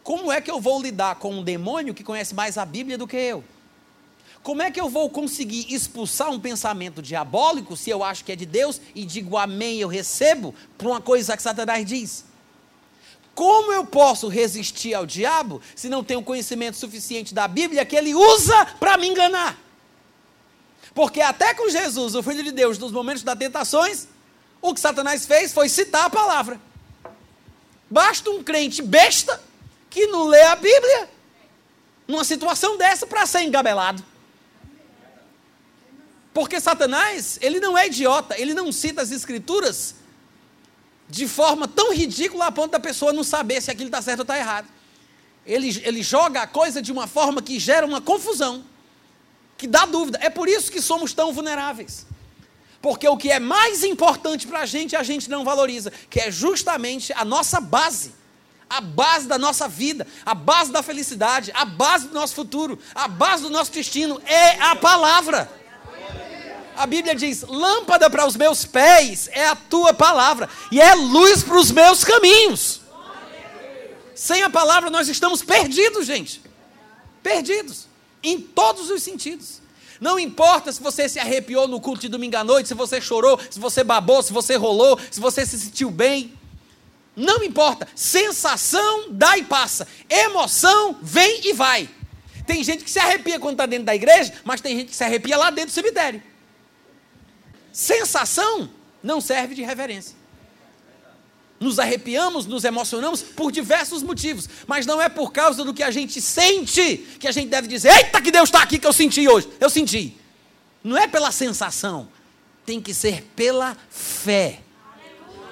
Como 0.02 0.32
é 0.32 0.40
que 0.40 0.50
eu 0.50 0.60
vou 0.60 0.80
lidar 0.80 1.16
com 1.16 1.32
um 1.32 1.42
demônio 1.42 1.94
que 1.94 2.04
conhece 2.04 2.34
mais 2.34 2.56
a 2.56 2.64
Bíblia 2.64 2.96
do 2.96 3.06
que 3.06 3.16
eu? 3.16 3.44
Como 4.42 4.60
é 4.60 4.70
que 4.70 4.80
eu 4.80 4.90
vou 4.90 5.08
conseguir 5.08 5.72
expulsar 5.72 6.30
um 6.30 6.38
pensamento 6.38 7.00
diabólico 7.00 7.76
se 7.76 7.88
eu 7.88 8.04
acho 8.04 8.24
que 8.24 8.32
é 8.32 8.36
de 8.36 8.44
Deus 8.44 8.80
e 8.94 9.06
digo 9.06 9.38
amém, 9.38 9.78
eu 9.78 9.88
recebo, 9.88 10.54
por 10.76 10.88
uma 10.88 11.00
coisa 11.00 11.36
que 11.36 11.42
Satanás 11.42 11.86
diz? 11.86 12.24
Como 13.34 13.72
eu 13.72 13.84
posso 13.84 14.28
resistir 14.28 14.94
ao 14.94 15.04
diabo 15.04 15.60
se 15.74 15.88
não 15.88 16.04
tenho 16.04 16.22
conhecimento 16.22 16.76
suficiente 16.76 17.34
da 17.34 17.48
Bíblia 17.48 17.84
que 17.84 17.96
ele 17.96 18.14
usa 18.14 18.66
para 18.78 18.96
me 18.96 19.08
enganar? 19.08 19.58
Porque 20.94 21.20
até 21.20 21.52
com 21.52 21.68
Jesus, 21.68 22.14
o 22.14 22.22
Filho 22.22 22.44
de 22.44 22.52
Deus, 22.52 22.78
nos 22.78 22.92
momentos 22.92 23.24
das 23.24 23.36
tentações, 23.36 24.06
o 24.62 24.72
que 24.72 24.80
Satanás 24.80 25.26
fez 25.26 25.52
foi 25.52 25.68
citar 25.68 26.04
a 26.04 26.10
palavra. 26.10 26.60
Basta 27.90 28.30
um 28.30 28.42
crente 28.42 28.80
besta 28.80 29.42
que 29.90 30.06
não 30.06 30.26
lê 30.26 30.42
a 30.42 30.54
Bíblia 30.54 31.10
numa 32.06 32.24
situação 32.24 32.76
dessa 32.76 33.06
para 33.06 33.26
ser 33.26 33.42
engabelado. 33.42 34.04
Porque 36.32 36.60
Satanás, 36.60 37.38
ele 37.40 37.60
não 37.60 37.76
é 37.76 37.86
idiota, 37.86 38.38
ele 38.40 38.54
não 38.54 38.70
cita 38.72 39.02
as 39.02 39.10
escrituras 39.10 39.96
de 41.14 41.28
forma 41.28 41.68
tão 41.68 41.94
ridícula 41.94 42.46
a 42.46 42.52
ponto 42.52 42.72
da 42.72 42.80
pessoa 42.80 43.12
não 43.12 43.22
saber 43.22 43.62
se 43.62 43.70
aquilo 43.70 43.86
está 43.86 44.02
certo 44.02 44.20
ou 44.20 44.24
está 44.24 44.36
errado. 44.36 44.66
Ele, 45.46 45.80
ele 45.84 46.02
joga 46.02 46.42
a 46.42 46.46
coisa 46.46 46.82
de 46.82 46.90
uma 46.90 47.06
forma 47.06 47.40
que 47.40 47.58
gera 47.60 47.86
uma 47.86 48.00
confusão, 48.00 48.64
que 49.56 49.68
dá 49.68 49.86
dúvida. 49.86 50.18
É 50.20 50.28
por 50.28 50.48
isso 50.48 50.72
que 50.72 50.82
somos 50.82 51.12
tão 51.12 51.32
vulneráveis. 51.32 52.04
Porque 52.82 53.06
o 53.06 53.16
que 53.16 53.30
é 53.30 53.38
mais 53.38 53.84
importante 53.84 54.46
para 54.46 54.60
a 54.60 54.66
gente, 54.66 54.96
a 54.96 55.04
gente 55.04 55.30
não 55.30 55.44
valoriza, 55.44 55.92
que 56.10 56.18
é 56.18 56.32
justamente 56.32 57.12
a 57.12 57.24
nossa 57.24 57.60
base 57.60 58.12
a 58.68 58.80
base 58.80 59.28
da 59.28 59.38
nossa 59.38 59.68
vida, 59.68 60.04
a 60.26 60.34
base 60.34 60.72
da 60.72 60.82
felicidade, 60.82 61.52
a 61.54 61.64
base 61.64 62.08
do 62.08 62.14
nosso 62.14 62.34
futuro, 62.34 62.76
a 62.92 63.06
base 63.06 63.42
do 63.44 63.50
nosso 63.50 63.70
destino 63.70 64.20
é 64.26 64.60
a 64.60 64.74
palavra. 64.74 65.48
A 66.76 66.86
Bíblia 66.86 67.14
diz: 67.14 67.42
lâmpada 67.42 68.10
para 68.10 68.26
os 68.26 68.36
meus 68.36 68.64
pés 68.64 69.28
é 69.32 69.46
a 69.46 69.56
tua 69.56 69.94
palavra, 69.94 70.48
e 70.70 70.80
é 70.80 70.94
luz 70.94 71.42
para 71.42 71.58
os 71.58 71.70
meus 71.70 72.04
caminhos. 72.04 72.80
Sem 74.14 74.42
a 74.42 74.50
palavra 74.50 74.90
nós 74.90 75.08
estamos 75.08 75.42
perdidos, 75.42 76.06
gente. 76.06 76.40
Perdidos. 77.22 77.86
Em 78.22 78.40
todos 78.40 78.90
os 78.90 79.02
sentidos. 79.02 79.60
Não 80.00 80.18
importa 80.18 80.72
se 80.72 80.82
você 80.82 81.08
se 81.08 81.18
arrepiou 81.18 81.66
no 81.66 81.80
culto 81.80 82.02
de 82.02 82.08
domingo 82.08 82.36
à 82.36 82.44
noite, 82.44 82.68
se 82.68 82.74
você 82.74 83.00
chorou, 83.00 83.38
se 83.50 83.58
você 83.58 83.82
babou, 83.82 84.22
se 84.22 84.32
você 84.32 84.56
rolou, 84.56 84.98
se 85.10 85.20
você 85.20 85.44
se 85.44 85.58
sentiu 85.58 85.90
bem. 85.90 86.32
Não 87.16 87.42
importa. 87.42 87.88
Sensação 87.94 89.06
dá 89.10 89.38
e 89.38 89.44
passa. 89.44 89.86
Emoção 90.08 90.96
vem 91.00 91.48
e 91.48 91.52
vai. 91.52 91.88
Tem 92.46 92.62
gente 92.62 92.84
que 92.84 92.90
se 92.90 92.98
arrepia 92.98 93.38
quando 93.38 93.54
está 93.54 93.66
dentro 93.66 93.86
da 93.86 93.94
igreja, 93.94 94.32
mas 94.44 94.60
tem 94.60 94.76
gente 94.76 94.88
que 94.90 94.96
se 94.96 95.04
arrepia 95.04 95.36
lá 95.36 95.50
dentro 95.50 95.70
do 95.70 95.74
cemitério. 95.74 96.22
Sensação 97.74 98.70
não 99.02 99.20
serve 99.20 99.52
de 99.52 99.62
reverência. 99.64 100.14
Nos 101.58 101.80
arrepiamos, 101.80 102.46
nos 102.46 102.62
emocionamos 102.62 103.20
por 103.20 103.50
diversos 103.50 104.00
motivos, 104.00 104.48
mas 104.64 104.86
não 104.86 105.02
é 105.02 105.08
por 105.08 105.32
causa 105.32 105.64
do 105.64 105.74
que 105.74 105.82
a 105.82 105.90
gente 105.90 106.22
sente 106.22 106.98
que 107.18 107.26
a 107.26 107.32
gente 107.32 107.48
deve 107.48 107.66
dizer: 107.66 107.90
Eita, 107.90 108.22
que 108.22 108.30
Deus 108.30 108.48
está 108.48 108.62
aqui 108.62 108.78
que 108.78 108.86
eu 108.86 108.92
senti 108.92 109.26
hoje. 109.28 109.48
Eu 109.58 109.68
senti. 109.68 110.16
Não 110.84 110.96
é 110.96 111.08
pela 111.08 111.32
sensação, 111.32 112.08
tem 112.64 112.80
que 112.80 112.94
ser 112.94 113.24
pela 113.34 113.76
fé. 113.90 114.60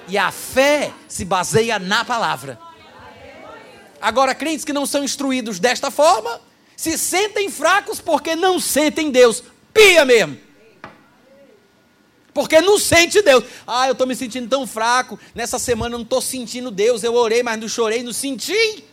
E 0.07 0.17
a 0.17 0.31
fé 0.31 0.93
se 1.09 1.25
baseia 1.25 1.77
na 1.77 2.05
palavra. 2.05 2.57
Agora, 3.99 4.33
crentes 4.33 4.63
que 4.63 4.71
não 4.71 4.85
são 4.85 5.03
instruídos 5.03 5.59
desta 5.59 5.91
forma, 5.91 6.39
se 6.77 6.97
sentem 6.97 7.49
fracos 7.49 7.99
porque 7.99 8.33
não 8.33 8.61
sentem 8.61 9.11
Deus. 9.11 9.43
Pia 9.73 10.05
mesmo. 10.05 10.42
Porque 12.33 12.59
não 12.61 12.79
sente 12.79 13.21
Deus. 13.21 13.43
Ah, 13.67 13.87
eu 13.87 13.91
estou 13.91 14.07
me 14.07 14.15
sentindo 14.15 14.49
tão 14.49 14.65
fraco. 14.65 15.19
Nessa 15.35 15.59
semana 15.59 15.93
eu 15.93 15.99
não 15.99 16.03
estou 16.03 16.21
sentindo 16.21 16.71
Deus. 16.71 17.03
Eu 17.03 17.13
orei, 17.13 17.43
mas 17.43 17.59
não 17.59 17.67
chorei, 17.67 18.01
não 18.01 18.13
senti. 18.13 18.83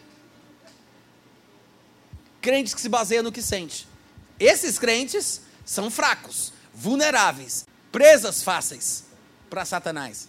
Crentes 2.41 2.75
que 2.75 2.81
se 2.81 2.89
baseiam 2.89 3.23
no 3.23 3.33
que 3.33 3.41
sente. 3.41 3.89
Esses 4.39 4.79
crentes 4.79 5.43
são 5.65 5.91
fracos, 5.91 6.53
vulneráveis, 6.75 7.67
presas 7.93 8.43
fáceis 8.43 9.05
para 9.49 9.65
Satanás. 9.65 10.29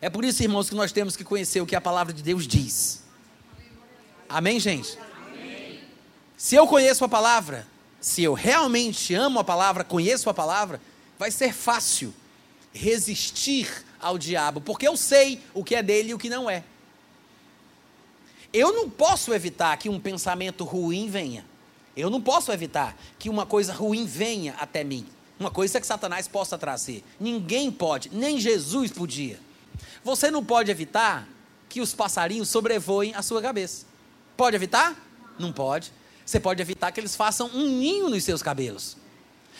É 0.00 0.10
por 0.10 0.24
isso, 0.24 0.42
irmãos, 0.42 0.68
que 0.68 0.74
nós 0.74 0.90
temos 0.90 1.16
que 1.16 1.22
conhecer 1.22 1.60
o 1.60 1.66
que 1.66 1.76
a 1.76 1.80
palavra 1.80 2.12
de 2.12 2.22
Deus 2.22 2.46
diz. 2.46 3.02
Amém, 4.28 4.58
gente? 4.58 4.98
Amém. 4.98 5.80
Se 6.36 6.56
eu 6.56 6.66
conheço 6.66 7.04
a 7.04 7.08
palavra, 7.08 7.68
se 8.00 8.22
eu 8.22 8.34
realmente 8.34 9.14
amo 9.14 9.38
a 9.38 9.44
palavra, 9.44 9.84
conheço 9.84 10.28
a 10.28 10.34
palavra, 10.34 10.80
vai 11.22 11.30
ser 11.30 11.54
fácil 11.54 12.12
resistir 12.72 13.84
ao 14.00 14.18
diabo, 14.18 14.60
porque 14.60 14.88
eu 14.88 14.96
sei 14.96 15.40
o 15.54 15.62
que 15.62 15.76
é 15.76 15.80
dele 15.80 16.10
e 16.10 16.14
o 16.14 16.18
que 16.18 16.28
não 16.28 16.50
é. 16.50 16.64
Eu 18.52 18.72
não 18.72 18.90
posso 18.90 19.32
evitar 19.32 19.76
que 19.76 19.88
um 19.88 20.00
pensamento 20.00 20.64
ruim 20.64 21.08
venha. 21.08 21.46
Eu 21.96 22.10
não 22.10 22.20
posso 22.20 22.50
evitar 22.50 22.96
que 23.20 23.30
uma 23.30 23.46
coisa 23.46 23.72
ruim 23.72 24.04
venha 24.04 24.56
até 24.58 24.82
mim. 24.82 25.06
Uma 25.38 25.48
coisa 25.48 25.80
que 25.80 25.86
Satanás 25.86 26.26
possa 26.26 26.58
trazer. 26.58 27.04
Ninguém 27.20 27.70
pode, 27.70 28.10
nem 28.12 28.40
Jesus 28.40 28.90
podia. 28.90 29.38
Você 30.02 30.28
não 30.28 30.44
pode 30.44 30.72
evitar 30.72 31.28
que 31.68 31.80
os 31.80 31.94
passarinhos 31.94 32.48
sobrevoem 32.48 33.14
a 33.14 33.22
sua 33.22 33.40
cabeça. 33.40 33.86
Pode 34.36 34.56
evitar? 34.56 34.96
Não 35.38 35.52
pode. 35.52 35.92
Você 36.26 36.40
pode 36.40 36.60
evitar 36.60 36.90
que 36.90 36.98
eles 36.98 37.14
façam 37.14 37.48
um 37.54 37.68
ninho 37.78 38.10
nos 38.10 38.24
seus 38.24 38.42
cabelos. 38.42 38.96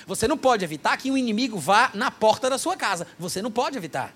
Você 0.06 0.26
não 0.28 0.36
pode 0.36 0.64
evitar 0.64 0.96
que 0.96 1.10
um 1.10 1.16
inimigo 1.16 1.58
vá 1.58 1.90
na 1.94 2.10
porta 2.10 2.50
da 2.50 2.58
sua 2.58 2.76
casa. 2.76 3.06
Você 3.18 3.40
não 3.40 3.50
pode 3.50 3.76
evitar. 3.76 4.14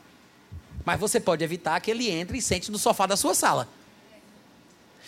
Mas 0.84 1.00
você 1.00 1.18
pode 1.18 1.42
evitar 1.42 1.80
que 1.80 1.90
ele 1.90 2.08
entre 2.10 2.38
e 2.38 2.42
sente 2.42 2.70
no 2.70 2.78
sofá 2.78 3.06
da 3.06 3.16
sua 3.16 3.34
sala. 3.34 3.68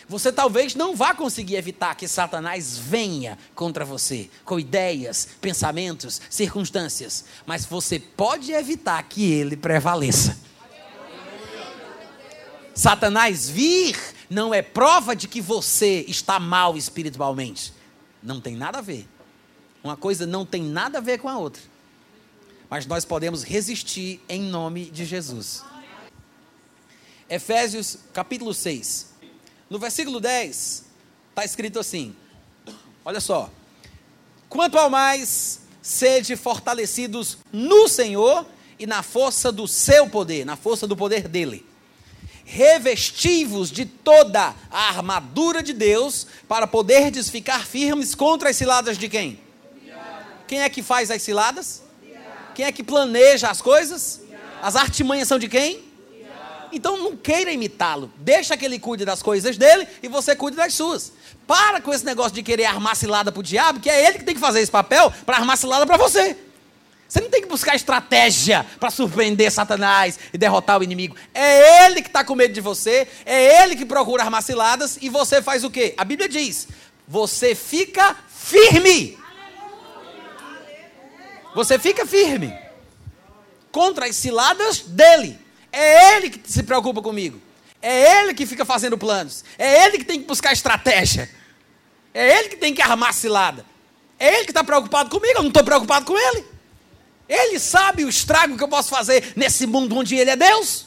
Você 0.09 0.33
talvez 0.33 0.75
não 0.75 0.97
vá 0.97 1.15
conseguir 1.15 1.57
evitar 1.57 1.95
que 1.95 2.09
Satanás 2.09 2.79
venha 2.79 3.39
contra 3.55 3.85
você 3.85 4.31
com 4.43 4.59
ideias, 4.59 5.29
pensamentos, 5.39 6.21
circunstâncias, 6.31 7.27
mas 7.45 7.67
você 7.67 7.99
pode 7.99 8.51
evitar 8.51 9.03
que 9.03 9.31
ele 9.31 9.55
prevaleça. 9.55 10.39
Satanás 12.75 13.51
vir 13.51 13.99
não 14.31 14.55
é 14.55 14.63
prova 14.63 15.15
de 15.15 15.29
que 15.29 15.43
você 15.43 16.05
está 16.09 16.41
mal 16.41 16.77
espiritualmente. 16.77 17.75
Não 18.23 18.41
tem 18.41 18.57
nada 18.57 18.79
a 18.79 18.83
ver. 18.83 19.07
Uma 19.83 19.97
coisa 19.97 20.27
não 20.27 20.45
tem 20.45 20.63
nada 20.63 20.99
a 20.99 21.01
ver 21.01 21.19
com 21.19 21.29
a 21.29 21.39
outra. 21.39 21.63
Mas 22.69 22.87
nós 22.87 23.05
podemos 23.05 23.43
resistir 23.43 24.21
em 24.29 24.43
nome 24.43 24.87
de 24.87 25.05
Jesus. 25.05 25.63
Efésios 27.29 27.99
capítulo 28.13 28.53
6. 28.53 29.15
No 29.71 29.79
versículo 29.79 30.21
10, 30.21 30.85
está 31.31 31.45
escrito 31.45 31.79
assim: 31.79 32.15
Olha 33.05 33.21
só. 33.21 33.51
Quanto 34.49 34.79
ao 34.79 34.89
mais, 34.89 35.61
sede 35.83 36.37
fortalecidos 36.37 37.39
no 37.53 37.87
Senhor 37.87 38.47
e 38.79 38.87
na 38.87 39.03
força 39.03 39.53
do 39.53 39.69
seu 39.69 40.09
poder, 40.09 40.45
na 40.45 40.57
força 40.57 40.87
do 40.87 40.97
poder 40.97 41.29
dele. 41.29 41.67
Revestivos 42.45 43.71
de 43.71 43.85
toda 43.85 44.55
a 44.71 44.89
armadura 44.89 45.63
de 45.63 45.75
Deus, 45.75 46.27
para 46.49 46.67
poderdes 46.67 47.29
ficar 47.29 47.67
firmes 47.67 48.15
contra 48.15 48.49
as 48.49 48.57
ciladas 48.57 48.97
de 48.97 49.07
quem? 49.07 49.39
Quem 50.49 50.63
é 50.63 50.69
que 50.69 50.83
faz 50.83 51.11
as 51.11 51.23
ciladas? 51.23 51.83
Quem 52.55 52.65
é 52.65 52.73
que 52.73 52.83
planeja 52.83 53.49
as 53.49 53.63
coisas? 53.63 54.23
As 54.61 54.75
artimanhas 54.75 55.29
são 55.29 55.39
de 55.39 55.47
quem? 55.47 55.85
Então 56.73 56.97
não 56.99 57.17
queira 57.17 57.53
imitá-lo. 57.53 58.11
Deixa 58.17 58.57
que 58.57 58.65
ele 58.65 58.79
cuide 58.79 59.05
das 59.05 59.23
coisas 59.23 59.57
dele 59.57 59.87
e 60.03 60.09
você 60.09 60.35
cuide 60.35 60.57
das 60.57 60.75
suas. 60.75 61.13
Para 61.47 61.81
com 61.81 61.93
esse 61.93 62.05
negócio 62.05 62.33
de 62.33 62.43
querer 62.43 62.65
armar 62.65 62.97
cilada 62.97 63.31
para 63.31 63.41
o 63.41 63.43
diabo, 63.43 63.81
que 63.81 63.89
é 63.89 64.07
ele 64.07 64.19
que 64.19 64.25
tem 64.25 64.35
que 64.35 64.41
fazer 64.41 64.61
esse 64.61 64.71
papel 64.71 65.13
para 65.25 65.37
armar 65.37 65.57
cilada 65.57 65.87
para 65.87 65.97
você. 65.97 66.37
Você 67.09 67.21
não 67.21 67.31
tem 67.31 67.41
que 67.41 67.49
buscar 67.49 67.75
estratégia 67.75 68.67
para 68.79 68.91
surpreender 68.91 69.51
Satanás 69.51 70.19
e 70.33 70.37
derrotar 70.37 70.79
o 70.79 70.85
inimigo. 70.85 71.17
É 71.33 71.87
ele 71.87 72.03
que 72.03 72.09
está 72.09 72.23
com 72.23 72.35
medo 72.35 72.53
de 72.53 72.61
você, 72.61 73.09
é 73.25 73.63
ele 73.63 73.77
que 73.77 73.87
procura 73.87 74.25
armar 74.25 74.43
ciladas 74.43 74.99
e 75.01 75.09
você 75.09 75.41
faz 75.41 75.65
o 75.65 75.71
quê? 75.71 75.95
A 75.97 76.05
Bíblia 76.05 76.29
diz: 76.29 76.69
você 77.07 77.55
fica 77.55 78.15
firme. 78.29 79.17
Você 81.55 81.79
fica 81.79 82.07
firme 82.07 82.57
contra 83.71 84.07
as 84.07 84.17
ciladas 84.17 84.81
dele. 84.81 85.39
É 85.73 86.17
ele 86.17 86.31
que 86.31 86.51
se 86.51 86.63
preocupa 86.63 87.03
comigo. 87.03 87.41
É 87.81 88.21
ele 88.21 88.35
que 88.35 88.47
fica 88.47 88.65
fazendo 88.65 88.99
planos. 88.99 89.45
É 89.59 89.85
ele 89.85 89.99
que 89.99 90.05
tem 90.05 90.21
que 90.21 90.27
buscar 90.27 90.53
estratégia. 90.53 91.31
É 92.13 92.39
ele 92.39 92.49
que 92.49 92.57
tem 92.57 92.75
que 92.75 92.83
armar 92.83 93.13
cilada. 93.13 93.65
É 94.19 94.35
ele 94.35 94.45
que 94.45 94.51
está 94.51 94.65
preocupado 94.65 95.09
comigo, 95.11 95.39
eu 95.39 95.43
não 95.43 95.49
estou 95.49 95.63
preocupado 95.63 96.05
com 96.05 96.19
ele. 96.19 96.45
Ele 97.29 97.59
sabe 97.61 98.05
o 98.05 98.09
estrago 98.09 98.57
que 98.57 98.65
eu 98.65 98.69
posso 98.69 98.89
fazer 98.89 99.33
nesse 99.37 99.67
mundo 99.67 99.97
onde 99.97 100.17
ele 100.17 100.31
é 100.31 100.37
Deus. 100.37 100.87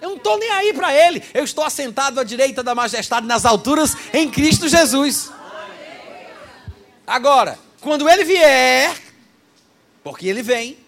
Eu 0.00 0.10
não 0.10 0.16
estou 0.16 0.38
nem 0.38 0.50
aí 0.50 0.72
para 0.74 0.92
ele. 0.92 1.22
Eu 1.32 1.44
estou 1.44 1.64
assentado 1.64 2.20
à 2.20 2.24
direita 2.24 2.62
da 2.62 2.74
majestade 2.74 3.26
nas 3.26 3.44
alturas 3.44 3.96
em 4.12 4.30
Cristo 4.30 4.68
Jesus. 4.68 5.30
Agora, 7.06 7.58
quando 7.80 8.08
ele 8.08 8.24
vier, 8.24 8.94
porque 10.06 10.28
ele 10.28 10.40
vem, 10.40 10.78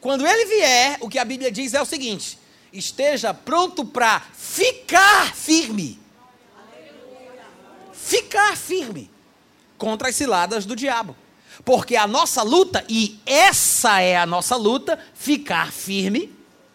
quando 0.00 0.24
ele 0.24 0.44
vier, 0.44 0.96
o 1.00 1.08
que 1.08 1.18
a 1.18 1.24
Bíblia 1.24 1.50
diz 1.50 1.74
é 1.74 1.82
o 1.82 1.84
seguinte: 1.84 2.38
esteja 2.72 3.34
pronto 3.34 3.84
para 3.84 4.20
ficar 4.20 5.34
firme. 5.34 5.98
Ficar 7.92 8.56
firme 8.56 9.10
contra 9.76 10.10
as 10.10 10.14
ciladas 10.14 10.64
do 10.64 10.76
diabo. 10.76 11.16
Porque 11.64 11.96
a 11.96 12.06
nossa 12.06 12.42
luta, 12.42 12.84
e 12.88 13.18
essa 13.26 14.00
é 14.00 14.16
a 14.16 14.24
nossa 14.24 14.54
luta, 14.54 14.96
ficar 15.12 15.72
firme, 15.72 16.32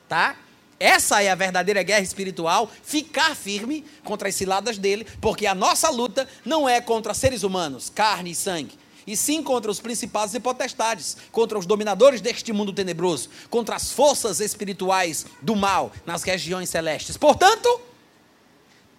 tá? 0.09 0.35
Essa 0.77 1.23
é 1.23 1.29
a 1.29 1.35
verdadeira 1.35 1.83
guerra 1.83 2.01
espiritual, 2.01 2.69
ficar 2.83 3.33
firme 3.33 3.85
contra 4.03 4.27
as 4.27 4.35
ciladas 4.35 4.77
dele, 4.77 5.07
porque 5.21 5.47
a 5.47 5.55
nossa 5.55 5.89
luta 5.89 6.27
não 6.43 6.67
é 6.67 6.81
contra 6.81 7.13
seres 7.13 7.43
humanos, 7.43 7.89
carne 7.89 8.31
e 8.31 8.35
sangue, 8.35 8.77
e 9.07 9.15
sim 9.15 9.41
contra 9.41 9.71
os 9.71 9.79
principados 9.79 10.35
e 10.35 10.39
potestades, 10.39 11.15
contra 11.31 11.57
os 11.57 11.65
dominadores 11.65 12.19
deste 12.19 12.51
mundo 12.51 12.73
tenebroso, 12.73 13.29
contra 13.49 13.77
as 13.77 13.91
forças 13.91 14.41
espirituais 14.41 15.25
do 15.41 15.55
mal 15.55 15.93
nas 16.05 16.23
regiões 16.23 16.69
celestes. 16.69 17.15
Portanto, 17.15 17.81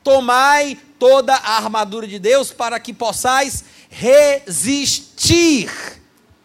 tomai 0.03 0.79
toda 0.99 1.35
a 1.35 1.57
armadura 1.57 2.07
de 2.07 2.19
Deus 2.19 2.51
para 2.51 2.81
que 2.81 2.95
possais 2.95 3.63
resistir. 3.91 5.71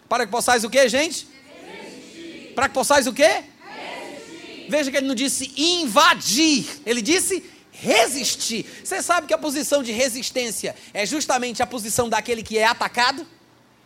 Para 0.09 0.26
que 0.26 0.32
possais 0.32 0.66
o 0.66 0.70
que, 0.70 0.89
gente? 0.89 1.26
Resistir. 1.66 2.53
Para 2.53 2.68
que 2.68 2.74
possais 2.74 3.07
o 3.07 3.14
quê? 3.14 3.24
Resistir. 3.24 4.68
Veja 4.70 4.91
que 4.91 4.97
ele 4.97 5.07
não 5.07 5.16
disse 5.16 5.53
invadir, 5.55 6.68
ele 6.86 7.01
disse 7.01 7.49
resistir. 7.72 8.66
Você 8.84 9.01
sabe 9.01 9.28
que 9.28 9.34
a 9.34 9.38
posição 9.38 9.82
de 9.82 9.93
resistência 9.93 10.76
é 10.93 11.05
justamente 11.05 11.64
a 11.64 11.68
posição 11.68 12.09
daquele 12.09 12.43
que 12.43 12.57
é 12.57 12.66
atacado? 12.66 13.26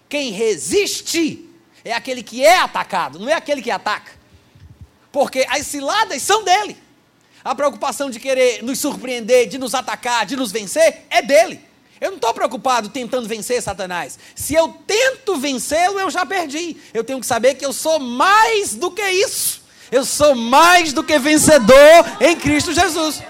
Quem 0.09 0.31
resiste 0.31 1.47
é 1.83 1.93
aquele 1.93 2.23
que 2.23 2.43
é 2.43 2.57
atacado, 2.59 3.19
não 3.19 3.29
é 3.29 3.33
aquele 3.33 3.61
que 3.61 3.71
ataca. 3.71 4.11
Porque 5.11 5.45
as 5.49 5.67
ciladas 5.67 6.21
são 6.21 6.43
dele. 6.43 6.77
A 7.43 7.55
preocupação 7.55 8.09
de 8.09 8.19
querer 8.19 8.61
nos 8.61 8.79
surpreender, 8.79 9.47
de 9.47 9.57
nos 9.57 9.73
atacar, 9.73 10.25
de 10.25 10.35
nos 10.35 10.51
vencer, 10.51 11.05
é 11.09 11.21
dele. 11.21 11.61
Eu 11.99 12.11
não 12.11 12.17
estou 12.17 12.33
preocupado 12.33 12.89
tentando 12.89 13.27
vencer 13.27 13.61
Satanás. 13.61 14.19
Se 14.35 14.53
eu 14.53 14.69
tento 14.85 15.37
vencê-lo, 15.37 15.99
eu 15.99 16.09
já 16.11 16.25
perdi. 16.25 16.77
Eu 16.93 17.03
tenho 17.03 17.19
que 17.19 17.25
saber 17.25 17.55
que 17.55 17.65
eu 17.65 17.73
sou 17.73 17.99
mais 17.99 18.75
do 18.75 18.91
que 18.91 19.07
isso. 19.09 19.63
Eu 19.91 20.05
sou 20.05 20.35
mais 20.35 20.93
do 20.93 21.03
que 21.03 21.17
vencedor 21.17 22.05
em 22.19 22.35
Cristo 22.35 22.73
Jesus. 22.73 23.23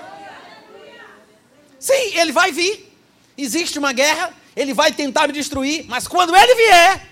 Sim, 1.80 2.18
ele 2.18 2.32
vai 2.32 2.52
vir. 2.52 2.92
Existe 3.38 3.78
uma 3.78 3.94
guerra, 3.94 4.34
ele 4.58 4.74
vai 4.74 4.92
tentar 4.92 5.28
me 5.28 5.34
destruir, 5.34 5.86
mas 5.88 6.08
quando 6.08 6.36
ele 6.36 6.56
vier, 6.56 7.08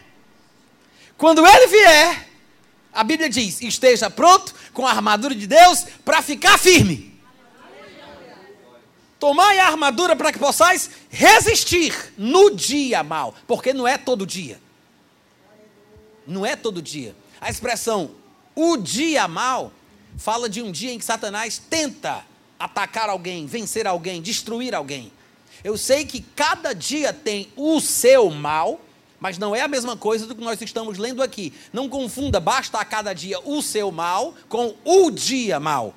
quando 1.16 1.46
ele 1.46 1.68
vier, 1.68 2.28
a 2.92 3.04
Bíblia 3.04 3.30
diz: 3.30 3.62
esteja 3.62 4.10
pronto 4.10 4.54
com 4.74 4.86
a 4.86 4.90
armadura 4.90 5.36
de 5.36 5.46
Deus 5.46 5.86
para 6.04 6.24
ficar 6.24 6.58
firme. 6.58 7.14
Tomai 9.20 9.60
a 9.60 9.68
armadura 9.68 10.16
para 10.16 10.34
que 10.34 10.40
possais 10.40 10.90
resistir 11.10 11.94
no 12.18 12.50
dia 12.50 13.04
mal, 13.04 13.36
porque 13.46 13.74
não 13.74 13.88
é 13.88 13.98
todo 13.98 14.26
dia. 14.26 14.60
Não 16.26 16.44
é 16.44 16.56
todo 16.56 16.82
dia. 16.82 17.16
A 17.40 17.50
expressão 17.50 18.12
o 18.56 18.76
dia 18.76 19.28
mal 19.28 19.72
fala 20.18 20.50
de 20.50 20.64
um 20.64 20.72
dia 20.72 20.92
em 20.92 20.98
que 20.98 21.06
Satanás 21.06 21.60
tenta 21.60 22.26
atacar 22.60 23.08
alguém, 23.08 23.46
vencer 23.46 23.86
alguém, 23.86 24.22
destruir 24.22 24.74
alguém. 24.74 25.12
Eu 25.66 25.80
sei 25.80 26.06
que 26.06 26.22
cada 26.22 26.74
dia 26.74 27.12
tem 27.12 27.52
o 27.56 27.82
seu 27.82 28.30
mal, 28.30 28.80
mas 29.20 29.40
não 29.40 29.56
é 29.56 29.62
a 29.62 29.68
mesma 29.68 29.98
coisa 29.98 30.28
do 30.28 30.36
que 30.36 30.44
nós 30.44 30.62
estamos 30.62 31.00
lendo 31.00 31.24
aqui. 31.24 31.52
Não 31.74 31.90
confunda, 31.90 32.40
basta 32.40 32.78
a 32.78 32.86
cada 32.86 33.14
dia 33.14 33.40
o 33.40 33.64
seu 33.64 33.92
mal 33.92 34.36
com 34.48 34.76
o 34.86 35.10
dia 35.10 35.60
mal. 35.60 35.96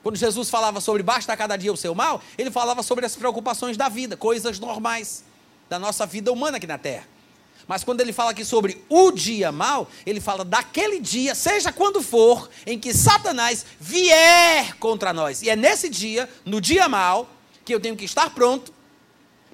Quando 0.00 0.14
Jesus 0.14 0.48
falava 0.48 0.80
sobre 0.80 1.02
basta 1.02 1.32
a 1.32 1.36
cada 1.36 1.56
dia 1.56 1.72
o 1.72 1.76
seu 1.76 1.92
mal, 1.92 2.22
ele 2.38 2.52
falava 2.52 2.84
sobre 2.84 3.04
as 3.04 3.16
preocupações 3.16 3.76
da 3.76 3.88
vida, 3.88 4.16
coisas 4.16 4.60
normais 4.60 5.24
da 5.68 5.76
nossa 5.76 6.06
vida 6.06 6.30
humana 6.30 6.58
aqui 6.58 6.66
na 6.68 6.78
terra. 6.78 7.08
Mas 7.66 7.82
quando 7.82 8.00
ele 8.00 8.12
fala 8.12 8.30
aqui 8.30 8.44
sobre 8.44 8.80
o 8.88 9.10
dia 9.10 9.50
mal, 9.50 9.90
ele 10.06 10.20
fala 10.20 10.44
daquele 10.44 11.00
dia, 11.00 11.34
seja 11.34 11.72
quando 11.72 12.00
for, 12.00 12.48
em 12.64 12.78
que 12.78 12.94
Satanás 12.94 13.66
vier 13.80 14.76
contra 14.76 15.12
nós. 15.12 15.42
E 15.42 15.50
é 15.50 15.56
nesse 15.56 15.88
dia, 15.88 16.30
no 16.44 16.60
dia 16.60 16.88
mal, 16.88 17.28
que 17.64 17.74
eu 17.74 17.80
tenho 17.80 17.96
que 17.96 18.04
estar 18.04 18.34
pronto 18.34 18.72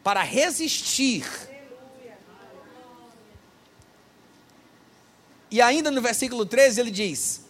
para 0.02 0.22
resistir. 0.22 1.24
E 5.50 5.60
ainda 5.60 5.90
no 5.90 6.00
versículo 6.00 6.46
13 6.46 6.80
ele 6.80 6.90
diz: 6.90 7.42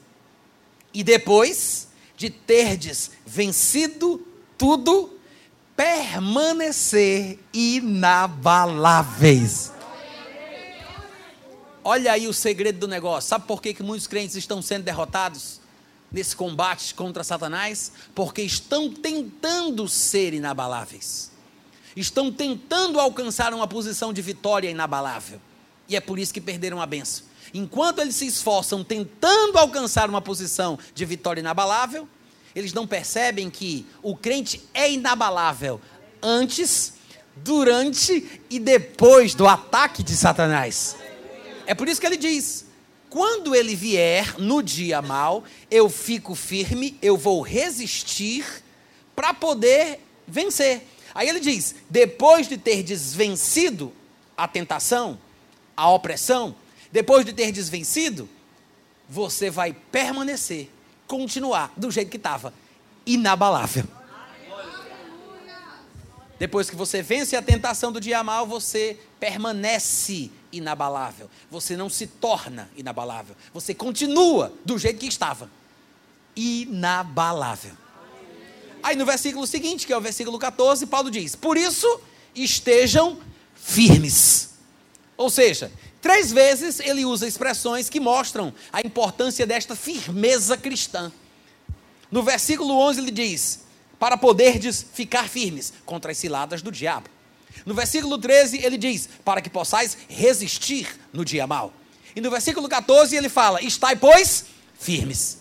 E 0.93 1.03
depois 1.03 1.89
de 2.17 2.31
terdes 2.31 3.13
vencido 3.25 4.27
tudo, 4.57 5.19
permanecer 5.77 7.39
inabaláveis. 7.53 9.73
Olha 11.85 12.13
aí 12.13 12.27
o 12.27 12.35
segredo 12.35 12.81
do 12.81 12.89
negócio. 12.89 13.29
Sabe 13.29 13.47
por 13.47 13.63
que, 13.63 13.73
que 13.73 13.83
muitos 13.83 14.07
crentes 14.07 14.37
estão 14.37 14.61
sendo 14.61 14.83
derrotados? 14.83 15.58
Nesse 16.11 16.35
combate 16.35 16.95
contra 16.95 17.23
Satanás, 17.23 17.93
porque 18.15 18.43
estão 18.43 18.91
tentando 18.91 19.89
ser 19.89 20.33
inabaláveis. 20.35 21.31
Estão 21.97 22.33
tentando 22.33 23.01
alcançar 23.01 23.53
uma 23.53 23.67
posição 23.67 24.13
de 24.13 24.23
vitória 24.23 24.71
inabalável. 24.71 25.41
E 25.89 25.97
é 25.97 26.01
por 26.01 26.19
isso 26.19 26.33
que 26.33 26.41
perderam 26.41 26.81
a 26.81 26.87
benção. 26.87 27.25
Enquanto 27.53 28.01
eles 28.01 28.15
se 28.15 28.27
esforçam 28.27 28.85
tentando 28.85 29.59
alcançar 29.59 30.09
uma 30.09 30.21
posição 30.21 30.79
de 30.95 31.05
vitória 31.05 31.41
inabalável, 31.41 32.09
eles 32.55 32.73
não 32.73 32.87
percebem 32.87 33.51
que 33.51 33.87
o 34.03 34.17
crente 34.17 34.63
é 34.75 34.91
inabalável 34.91 35.81
antes, 36.23 36.95
durante 37.37 38.43
e 38.51 38.59
depois 38.59 39.35
do 39.35 39.47
ataque 39.47 40.03
de 40.03 40.17
Satanás. 40.17 40.97
É 41.67 41.75
por 41.75 41.89
isso 41.89 42.01
que 42.01 42.07
ele 42.07 42.17
diz: 42.17 42.67
quando 43.11 43.55
ele 43.55 43.75
vier 43.75 44.39
no 44.39 44.63
dia 44.63 45.01
mal, 45.01 45.45
eu 45.71 45.89
fico 45.89 46.35
firme, 46.35 46.99
eu 47.01 47.17
vou 47.17 47.41
resistir 47.41 48.45
para 49.17 49.33
poder 49.33 50.01
vencer. 50.27 50.83
Aí 51.15 51.29
ele 51.29 51.41
diz: 51.41 51.75
depois 51.89 52.49
de 52.49 52.57
ter 52.59 52.83
desvencido 52.83 53.93
a 54.37 54.47
tentação, 54.47 55.19
a 55.77 55.91
opressão, 55.91 56.55
depois 56.93 57.25
de 57.25 57.33
ter 57.33 57.51
desvencido, 57.51 58.29
você 59.09 59.49
vai 59.49 59.73
permanecer, 59.73 60.69
continuar 61.07 61.73
do 61.77 61.91
jeito 61.91 62.11
que 62.11 62.17
estava, 62.19 62.53
inabalável. 63.07 63.85
Depois 66.39 66.71
que 66.71 66.77
você 66.77 67.03
vence 67.03 67.35
a 67.35 67.43
tentação 67.43 67.91
do 67.91 68.01
dia 68.01 68.23
mal, 68.23 68.47
você 68.47 68.97
permanece 69.19 70.31
inabalável. 70.53 71.29
Você 71.51 71.77
não 71.77 71.89
se 71.89 72.07
torna 72.07 72.71
inabalável. 72.77 73.37
Você 73.53 73.75
continua 73.75 74.53
do 74.65 74.79
jeito 74.79 74.99
que 74.99 75.07
estava. 75.07 75.51
Inabalável. 76.37 77.73
Aí 78.83 78.97
no 78.97 79.05
versículo 79.05 79.47
seguinte, 79.47 79.87
que 79.87 79.93
é 79.93 79.97
o 79.97 80.01
versículo 80.01 80.39
14, 80.39 80.87
Paulo 80.87 81.11
diz: 81.11 81.35
Por 81.35 81.57
isso 81.57 82.01
estejam 82.35 83.19
firmes. 83.55 84.51
Ou 85.17 85.29
seja, 85.29 85.73
três 86.01 86.33
vezes 86.33 86.81
ele 86.81 87.05
usa 87.05 87.27
expressões 87.27 87.91
que 87.91 87.99
mostram 87.99 88.55
a 88.73 88.81
importância 88.81 89.47
desta 89.47 89.75
firmeza 89.75 90.57
cristã. 90.57 91.13
No 92.11 92.23
versículo 92.23 92.75
11 92.75 93.01
ele 93.01 93.11
diz: 93.11 93.61
Para 93.99 94.17
poderdes 94.17 94.87
ficar 94.93 95.29
firmes 95.29 95.73
contra 95.85 96.13
as 96.13 96.19
ciladas 96.19 96.63
do 96.63 96.71
diabo. 96.71 97.18
No 97.65 97.75
versículo 97.75 98.19
13 98.19 98.65
ele 98.65 98.77
diz: 98.77 99.09
Para 99.25 99.41
que 99.41 99.51
possais 99.51 99.97
resistir 100.09 100.89
no 101.13 101.25
dia 101.25 101.47
mau. 101.47 101.73
E 102.15 102.21
no 102.21 102.31
versículo 102.31 102.69
14 102.69 103.15
ele 103.15 103.29
fala: 103.29 103.63
Estai, 103.63 103.97
pois, 103.97 104.47
firmes. 104.79 105.39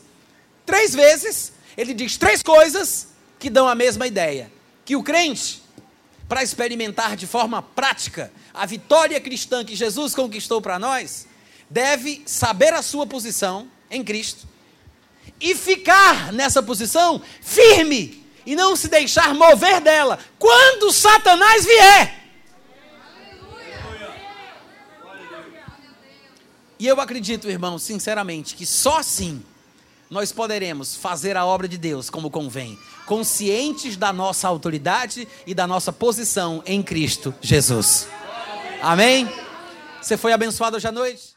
Três 0.65 0.93
vezes 0.93 1.53
ele 1.77 1.93
diz 1.93 2.17
três 2.17 2.43
coisas 2.43 3.07
que 3.39 3.49
dão 3.49 3.67
a 3.67 3.75
mesma 3.75 4.07
ideia: 4.07 4.51
que 4.83 4.95
o 4.95 5.03
crente, 5.03 5.61
para 6.27 6.43
experimentar 6.43 7.15
de 7.15 7.27
forma 7.27 7.61
prática 7.61 8.31
a 8.53 8.65
vitória 8.65 9.19
cristã 9.21 9.63
que 9.63 9.75
Jesus 9.75 10.13
conquistou 10.15 10.61
para 10.61 10.79
nós, 10.79 11.27
deve 11.69 12.23
saber 12.25 12.73
a 12.73 12.81
sua 12.81 13.05
posição 13.05 13.67
em 13.89 14.03
Cristo 14.03 14.47
e 15.39 15.55
ficar 15.55 16.33
nessa 16.33 16.63
posição 16.63 17.21
firme 17.41 18.26
e 18.47 18.55
não 18.55 18.77
se 18.77 18.87
deixar 18.87 19.35
mover 19.35 19.81
dela 19.81 20.17
quando 20.39 20.89
Satanás 20.93 21.65
vier. 21.65 22.23
E 26.79 26.87
eu 26.87 27.01
acredito, 27.01 27.49
irmão, 27.49 27.77
sinceramente, 27.77 28.55
que 28.55 28.65
só 28.65 28.99
assim 28.99 29.43
nós 30.09 30.31
poderemos 30.31 30.95
fazer 30.95 31.35
a 31.35 31.45
obra 31.45 31.67
de 31.67 31.77
Deus 31.77 32.09
como 32.09 32.31
convém, 32.31 32.79
conscientes 33.05 33.97
da 33.97 34.13
nossa 34.13 34.47
autoridade 34.47 35.27
e 35.45 35.53
da 35.53 35.67
nossa 35.67 35.91
posição 35.91 36.63
em 36.65 36.81
Cristo 36.81 37.35
Jesus. 37.41 38.07
Amém? 38.81 39.29
Você 40.01 40.15
foi 40.15 40.31
abençoado 40.31 40.77
hoje 40.77 40.87
à 40.87 40.91
noite? 40.91 41.36